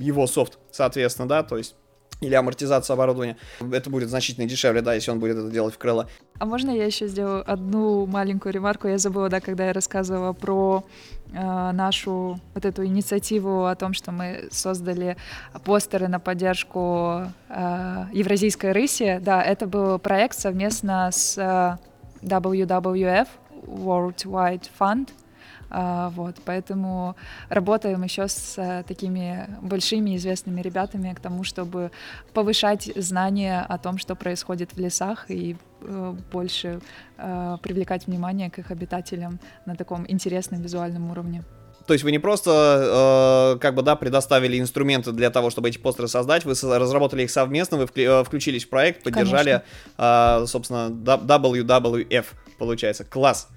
его 0.00 0.26
софт, 0.26 0.58
соответственно, 0.70 1.28
да, 1.28 1.42
то 1.42 1.56
есть 1.56 1.76
или 2.20 2.34
амортизация 2.34 2.94
оборудования. 2.94 3.36
Это 3.60 3.90
будет 3.90 4.08
значительно 4.08 4.46
дешевле, 4.46 4.80
да, 4.80 4.94
если 4.94 5.10
он 5.10 5.20
будет 5.20 5.36
это 5.36 5.50
делать 5.50 5.74
в 5.74 5.78
крыло. 5.78 6.06
А 6.38 6.46
можно 6.46 6.70
я 6.70 6.86
еще 6.86 7.08
сделаю 7.08 7.44
одну 7.50 8.06
маленькую 8.06 8.54
ремарку? 8.54 8.88
Я 8.88 8.98
забыла, 8.98 9.28
да, 9.28 9.40
когда 9.40 9.66
я 9.66 9.72
рассказывала 9.72 10.32
про 10.32 10.84
нашу 11.32 12.38
вот 12.54 12.64
эту 12.64 12.84
инициативу 12.86 13.66
о 13.66 13.74
том, 13.74 13.92
что 13.92 14.12
мы 14.12 14.48
создали 14.50 15.16
постеры 15.64 16.08
на 16.08 16.20
поддержку 16.20 17.22
э, 17.48 18.04
евразийской 18.12 18.72
рыси. 18.72 19.18
Да, 19.20 19.42
это 19.42 19.66
был 19.66 19.98
проект 19.98 20.38
совместно 20.38 21.10
с 21.12 21.36
э, 21.36 21.76
WWF, 22.22 23.28
World 23.66 24.24
Wide 24.24 24.70
Fund, 24.78 25.10
вот, 25.70 26.36
поэтому 26.44 27.16
работаем 27.48 28.02
еще 28.02 28.28
с 28.28 28.54
а, 28.56 28.82
такими 28.82 29.48
большими 29.62 30.16
известными 30.16 30.60
ребятами 30.60 31.12
к 31.12 31.20
тому, 31.20 31.44
чтобы 31.44 31.90
повышать 32.32 32.90
знания 32.96 33.64
о 33.68 33.78
том, 33.78 33.98
что 33.98 34.14
происходит 34.14 34.72
в 34.74 34.78
лесах 34.78 35.30
и 35.30 35.56
э, 35.80 36.14
больше 36.32 36.80
э, 37.18 37.58
привлекать 37.62 38.06
внимание 38.06 38.50
к 38.50 38.58
их 38.58 38.70
обитателям 38.70 39.40
на 39.66 39.74
таком 39.74 40.04
интересном 40.08 40.62
визуальном 40.62 41.10
уровне. 41.10 41.44
То 41.86 41.92
есть 41.92 42.04
вы 42.04 42.10
не 42.10 42.18
просто, 42.18 43.54
э, 43.56 43.58
как 43.60 43.74
бы, 43.74 43.82
да, 43.82 43.94
предоставили 43.94 44.58
инструменты 44.58 45.12
для 45.12 45.30
того, 45.30 45.50
чтобы 45.50 45.68
эти 45.68 45.78
постеры 45.78 46.08
создать, 46.08 46.44
вы 46.44 46.52
разработали 46.52 47.22
их 47.22 47.30
совместно, 47.30 47.78
вы 47.78 47.84
вклю- 47.84 48.22
э, 48.22 48.24
включились 48.24 48.64
в 48.64 48.68
проект, 48.68 49.04
поддержали, 49.04 49.62
э, 49.96 50.44
собственно, 50.46 50.90
WWF, 50.90 52.26
получается. 52.58 53.04
Класс. 53.04 53.48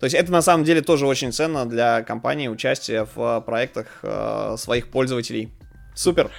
То 0.00 0.04
есть 0.04 0.16
это 0.16 0.32
на 0.32 0.40
самом 0.40 0.64
деле 0.64 0.80
тоже 0.80 1.06
очень 1.06 1.30
ценно 1.30 1.66
для 1.66 2.02
компании 2.02 2.48
участие 2.48 3.06
в 3.14 3.38
э, 3.38 3.40
проектах 3.42 3.86
э, 4.02 4.56
своих 4.56 4.90
пользователей. 4.90 5.50
Супер. 5.94 6.30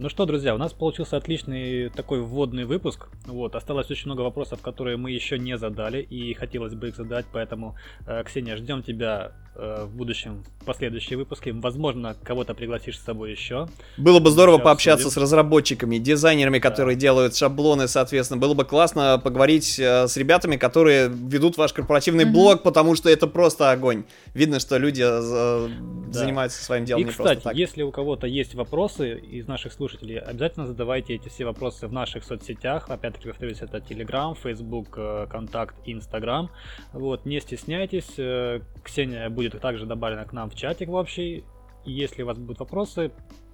Ну 0.00 0.08
что, 0.08 0.24
друзья, 0.24 0.54
у 0.54 0.56
нас 0.56 0.72
получился 0.72 1.18
отличный 1.18 1.90
такой 1.90 2.22
вводный 2.22 2.64
выпуск. 2.64 3.08
Вот, 3.26 3.54
осталось 3.54 3.90
очень 3.90 4.06
много 4.06 4.22
вопросов, 4.22 4.62
которые 4.62 4.96
мы 4.96 5.10
еще 5.10 5.38
не 5.38 5.58
задали, 5.58 6.00
и 6.00 6.32
хотелось 6.32 6.72
бы 6.72 6.88
их 6.88 6.96
задать, 6.96 7.26
поэтому, 7.30 7.76
э, 8.06 8.24
Ксения, 8.24 8.56
ждем 8.56 8.82
тебя 8.82 9.32
э, 9.56 9.84
в 9.84 9.94
будущем 9.94 10.42
в 10.62 10.64
последующие 10.64 11.18
выпуски. 11.18 11.50
Возможно, 11.50 12.16
кого-то 12.24 12.54
пригласишь 12.54 12.98
с 12.98 13.04
собой 13.04 13.32
еще. 13.32 13.68
Было 13.98 14.20
бы 14.20 14.30
здорово 14.30 14.56
пообщаться 14.56 15.08
обсудим. 15.08 15.20
с 15.20 15.22
разработчиками, 15.22 15.98
дизайнерами, 15.98 16.58
да. 16.58 16.70
которые 16.70 16.96
делают 16.96 17.36
шаблоны, 17.36 17.86
соответственно. 17.86 18.40
Было 18.40 18.54
бы 18.54 18.64
классно 18.64 19.20
поговорить 19.22 19.78
э, 19.78 20.08
с 20.08 20.16
ребятами, 20.16 20.56
которые 20.56 21.08
ведут 21.08 21.58
ваш 21.58 21.74
корпоративный 21.74 22.24
mm-hmm. 22.24 22.32
блог, 22.32 22.62
потому 22.62 22.94
что 22.94 23.10
это 23.10 23.26
просто 23.26 23.70
огонь. 23.70 24.04
Видно, 24.32 24.60
что 24.60 24.78
люди 24.78 25.02
э, 25.02 25.68
да. 26.06 26.18
занимаются 26.18 26.64
своим 26.64 26.86
делом 26.86 27.02
и, 27.02 27.04
не 27.04 27.10
кстати, 27.10 27.26
просто 27.26 27.50
так. 27.50 27.54
если 27.54 27.82
у 27.82 27.90
кого-то 27.90 28.26
есть 28.26 28.54
вопросы 28.54 29.18
из 29.18 29.46
наших 29.46 29.74
слушателей, 29.74 29.89
обязательно 29.96 30.66
задавайте 30.66 31.14
эти 31.14 31.28
все 31.28 31.44
вопросы 31.44 31.86
в 31.86 31.92
наших 31.92 32.24
соцсетях. 32.24 32.88
Опять-таки, 32.88 33.28
повторюсь, 33.28 33.62
это 33.62 33.78
Telegram, 33.78 34.34
Facebook, 34.34 34.94
э, 34.96 35.26
Контакт, 35.28 35.76
Instagram. 35.86 36.50
Вот, 36.92 37.26
не 37.26 37.40
стесняйтесь. 37.40 38.14
Ксения 38.82 39.28
будет 39.30 39.60
также 39.60 39.86
добавлена 39.86 40.24
к 40.24 40.32
нам 40.32 40.50
в 40.50 40.54
чатик 40.54 40.88
в 40.88 40.94
общий. 40.94 41.44
Если 41.84 42.22
у 42.22 42.26
вас 42.26 42.38
будут 42.38 42.60
вопросы, 42.60 43.10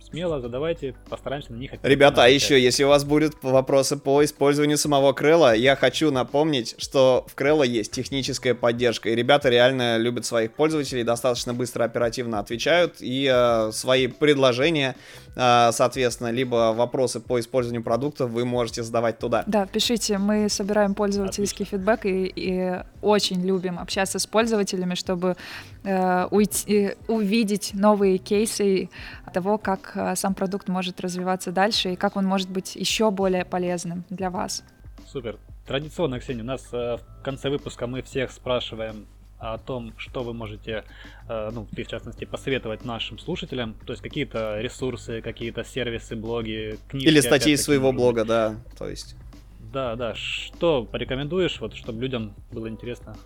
смело 0.08 0.40
задавайте, 0.40 0.94
постараемся 1.08 1.52
на 1.52 1.56
них 1.56 1.72
ответить. 1.72 1.90
Ребята, 1.90 2.24
а 2.24 2.28
еще, 2.28 2.60
если 2.60 2.84
у 2.84 2.88
вас 2.88 3.04
будут 3.04 3.34
вопросы 3.42 3.96
по 3.96 4.24
использованию 4.24 4.78
самого 4.78 5.12
Крелла, 5.12 5.54
я 5.54 5.76
хочу 5.76 6.10
напомнить, 6.10 6.74
что 6.78 7.26
в 7.28 7.34
Крелла 7.34 7.64
есть 7.64 7.92
техническая 7.92 8.54
поддержка, 8.54 9.10
и 9.10 9.14
ребята 9.14 9.48
реально 9.48 9.98
любят 9.98 10.24
своих 10.24 10.52
пользователей, 10.52 11.02
достаточно 11.02 11.54
быстро, 11.54 11.84
оперативно 11.84 12.38
отвечают, 12.38 12.96
и 13.00 13.30
э, 13.32 13.72
свои 13.72 14.06
предложения, 14.06 14.96
э, 15.34 15.70
соответственно, 15.72 16.30
либо 16.30 16.72
вопросы 16.76 17.20
по 17.20 17.40
использованию 17.40 17.82
продуктов 17.82 18.30
вы 18.30 18.44
можете 18.44 18.82
задавать 18.82 19.18
туда. 19.18 19.42
Да, 19.46 19.66
пишите, 19.66 20.18
мы 20.18 20.48
собираем 20.48 20.94
пользовательский 20.94 21.64
Отлично. 21.64 21.78
фидбэк 21.78 22.06
и, 22.06 22.32
и 22.36 22.82
очень 23.02 23.44
любим 23.44 23.78
общаться 23.78 24.18
с 24.18 24.26
пользователями, 24.26 24.94
чтобы 24.94 25.36
э, 25.84 26.26
уйти, 26.30 26.92
увидеть 27.08 27.72
новые 27.74 28.18
кейсы 28.18 28.88
того, 29.36 29.58
как 29.58 29.92
э, 29.96 30.16
сам 30.16 30.34
продукт 30.34 30.66
может 30.68 30.98
развиваться 31.02 31.52
дальше 31.52 31.92
и 31.92 31.96
как 31.96 32.16
он 32.16 32.24
может 32.24 32.48
быть 32.48 32.74
еще 32.74 33.10
более 33.10 33.44
полезным 33.44 34.02
для 34.08 34.30
вас. 34.30 34.64
Супер. 35.06 35.36
Традиционно, 35.66 36.18
Ксения, 36.20 36.42
у 36.42 36.46
нас 36.46 36.66
э, 36.72 36.96
в 36.96 37.22
конце 37.22 37.50
выпуска 37.50 37.86
мы 37.86 38.00
всех 38.00 38.30
спрашиваем 38.30 39.06
о 39.38 39.58
том, 39.58 39.92
что 39.98 40.22
вы 40.22 40.32
можете, 40.32 40.84
э, 41.28 41.50
ну, 41.52 41.66
ты 41.76 41.84
в 41.84 41.86
частности, 41.86 42.24
посоветовать 42.24 42.86
нашим 42.86 43.18
слушателям, 43.18 43.74
то 43.84 43.92
есть 43.92 44.02
какие-то 44.02 44.58
ресурсы, 44.62 45.20
какие-то 45.20 45.64
сервисы, 45.64 46.16
блоги, 46.16 46.78
книги. 46.88 47.04
Или 47.04 47.20
статьи 47.20 47.52
из 47.52 47.62
своего 47.62 47.92
блога, 47.92 48.24
да, 48.24 48.54
то 48.78 48.88
есть. 48.88 49.16
Да, 49.70 49.96
да, 49.96 50.14
что 50.14 50.84
порекомендуешь, 50.84 51.60
вот, 51.60 51.74
чтобы 51.74 52.00
людям 52.00 52.32
было 52.52 52.70
интересно 52.70 53.16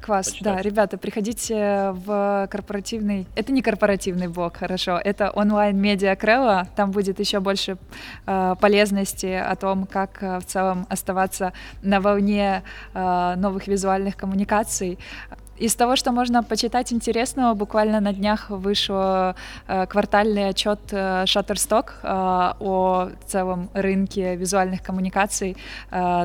Квас, 0.00 0.30
почитать. 0.30 0.56
да, 0.56 0.62
ребята, 0.62 0.98
приходите 0.98 1.92
в 1.92 2.48
корпоративный, 2.50 3.26
это 3.34 3.52
не 3.52 3.62
корпоративный 3.62 4.28
блог, 4.28 4.56
хорошо, 4.56 5.00
это 5.02 5.30
онлайн-медиа 5.30 6.16
Крелла, 6.16 6.68
там 6.76 6.90
будет 6.90 7.20
еще 7.20 7.40
больше 7.40 7.78
э, 8.26 8.54
полезности 8.60 9.26
о 9.26 9.54
том, 9.56 9.86
как 9.86 10.22
э, 10.22 10.38
в 10.38 10.44
целом 10.44 10.86
оставаться 10.88 11.52
на 11.82 12.00
волне 12.00 12.62
э, 12.94 13.34
новых 13.36 13.66
визуальных 13.66 14.16
коммуникаций, 14.16 14.98
из 15.58 15.74
того, 15.74 15.96
что 15.96 16.12
можно 16.12 16.42
почитать 16.42 16.92
интересного, 16.92 17.54
буквально 17.54 18.00
на 18.00 18.12
днях 18.12 18.50
вышел 18.50 19.34
э, 19.66 19.86
квартальный 19.88 20.48
отчет 20.48 20.78
э, 20.92 21.24
Shutterstock 21.24 21.90
э, 22.02 22.52
о 22.60 23.10
целом 23.26 23.70
рынке 23.74 24.36
визуальных 24.36 24.82
коммуникаций. 24.82 25.56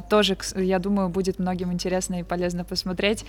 Тоже, 0.10 0.38
я 0.56 0.80
думаю, 0.80 1.10
будет 1.10 1.40
многим 1.40 1.72
интересно 1.72 2.20
и 2.20 2.24
полезно 2.24 2.64
посмотреть. 2.64 3.26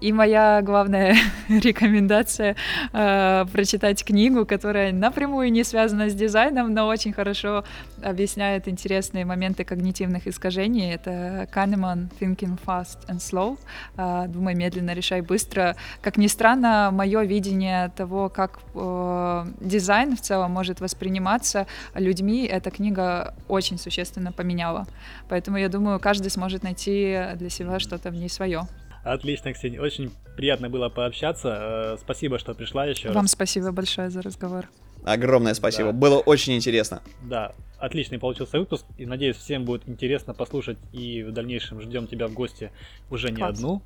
И 0.00 0.12
моя 0.12 0.60
главная 0.62 1.16
рекомендация 1.48 2.56
прочитать 2.92 4.04
книгу, 4.04 4.46
которая 4.46 4.92
напрямую 4.92 5.50
не 5.52 5.64
связана 5.64 6.08
с 6.08 6.14
дизайном, 6.14 6.72
но 6.72 6.86
очень 6.86 7.12
хорошо 7.12 7.64
объясняет 8.02 8.68
интересные 8.68 9.24
моменты 9.24 9.64
когнитивных 9.64 10.26
искажений. 10.26 10.94
Это 10.94 11.48
Kahneman 11.54 12.08
Thinking 12.20 12.58
Fast 12.64 12.98
and 13.08 13.18
Slow. 13.18 13.58
Думай 14.28 14.54
медленно, 14.54 14.92
решай 14.94 15.07
решай 15.08 15.20
быстро. 15.20 15.76
Как 16.02 16.16
ни 16.16 16.26
странно, 16.28 16.90
мое 16.92 17.24
видение 17.24 17.90
того, 17.96 18.28
как 18.28 18.60
э, 18.74 19.46
дизайн 19.60 20.16
в 20.16 20.20
целом 20.20 20.50
может 20.50 20.80
восприниматься 20.80 21.66
людьми, 21.94 22.46
эта 22.46 22.70
книга 22.70 23.34
очень 23.48 23.78
существенно 23.78 24.32
поменяла. 24.32 24.86
Поэтому 25.28 25.58
я 25.58 25.68
думаю, 25.68 26.00
каждый 26.00 26.30
сможет 26.30 26.62
найти 26.62 27.18
для 27.36 27.50
себя 27.50 27.80
что-то 27.80 28.10
в 28.10 28.14
ней 28.14 28.28
свое. 28.28 28.62
Отлично, 29.04 29.52
Ксения. 29.52 29.80
Очень 29.80 30.10
приятно 30.36 30.68
было 30.68 30.88
пообщаться. 30.88 31.94
Э, 31.94 31.96
спасибо, 32.00 32.38
что 32.38 32.54
пришла 32.54 32.84
еще 32.86 33.08
Вам 33.08 33.22
раз. 33.24 33.32
спасибо 33.32 33.72
большое 33.72 34.10
за 34.10 34.22
разговор. 34.22 34.66
Огромное 35.12 35.54
спасибо. 35.54 35.92
Да. 35.92 35.98
Было 35.98 36.18
очень 36.18 36.54
интересно. 36.54 37.02
Да, 37.22 37.54
отличный 37.78 38.18
получился 38.18 38.58
выпуск. 38.58 38.84
И 38.98 39.06
надеюсь, 39.06 39.36
всем 39.36 39.64
будет 39.64 39.88
интересно 39.88 40.34
послушать. 40.34 40.78
И 40.92 41.22
в 41.22 41.32
дальнейшем 41.32 41.80
ждем 41.80 42.06
тебя 42.06 42.28
в 42.28 42.34
гости 42.34 42.70
уже 43.10 43.30
не 43.30 43.38
Класс. 43.38 43.56
одну. 43.56 43.82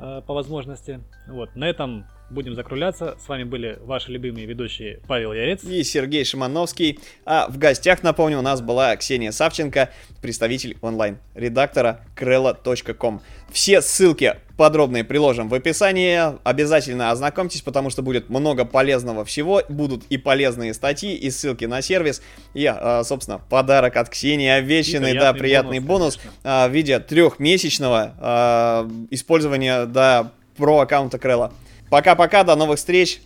Э, 0.00 0.22
по 0.26 0.34
возможности. 0.34 1.00
Вот, 1.28 1.54
на 1.54 1.68
этом 1.68 2.06
будем 2.30 2.54
закругляться. 2.54 3.16
С 3.18 3.28
вами 3.28 3.44
были 3.44 3.78
ваши 3.82 4.10
любимые 4.10 4.46
ведущие 4.46 5.00
Павел 5.06 5.32
Ярец 5.32 5.62
и 5.62 5.84
Сергей 5.84 6.24
Шимановский. 6.24 6.98
А 7.24 7.48
в 7.48 7.58
гостях, 7.58 8.02
напомню, 8.02 8.38
у 8.38 8.42
нас 8.42 8.60
была 8.60 8.96
Ксения 8.96 9.30
Савченко, 9.30 9.90
представитель 10.20 10.76
онлайн-редактора 10.80 12.00
krella.com. 12.16 13.20
Все 13.52 13.80
ссылки 13.82 14.36
подробные 14.56 15.04
приложим 15.04 15.48
в 15.48 15.54
описании. 15.54 16.20
Обязательно 16.46 17.10
ознакомьтесь, 17.10 17.62
потому 17.62 17.90
что 17.90 18.02
будет 18.02 18.28
много 18.28 18.64
полезного 18.64 19.24
всего. 19.24 19.62
Будут 19.68 20.04
и 20.10 20.16
полезные 20.16 20.74
статьи, 20.74 21.14
и 21.14 21.30
ссылки 21.30 21.64
на 21.64 21.82
сервис. 21.82 22.22
И, 22.54 22.66
а, 22.66 23.02
собственно, 23.04 23.38
подарок 23.38 23.96
от 23.96 24.08
Ксении 24.08 24.48
обещанный, 24.48 25.10
приятный 25.10 25.20
да, 25.20 25.32
приятный 25.32 25.78
бонус, 25.80 26.16
бонус 26.16 26.34
а, 26.44 26.68
в 26.68 26.72
виде 26.72 26.98
трехмесячного 26.98 28.14
а, 28.18 28.90
использования, 29.10 29.86
да, 29.86 30.30
про 30.56 30.80
аккаунта 30.80 31.18
Крелла. 31.18 31.52
Пока-пока, 31.90 32.42
до 32.44 32.56
новых 32.56 32.78
встреч. 32.78 33.20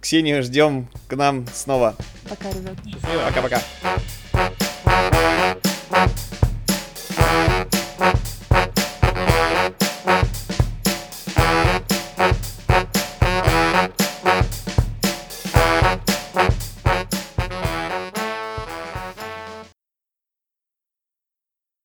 Ксению 0.00 0.42
ждем 0.42 0.88
к 1.06 1.16
нам 1.16 1.46
снова. 1.54 1.94
Пока, 2.28 2.50
ребят. 2.50 2.76
Пока-пока. 3.24 3.62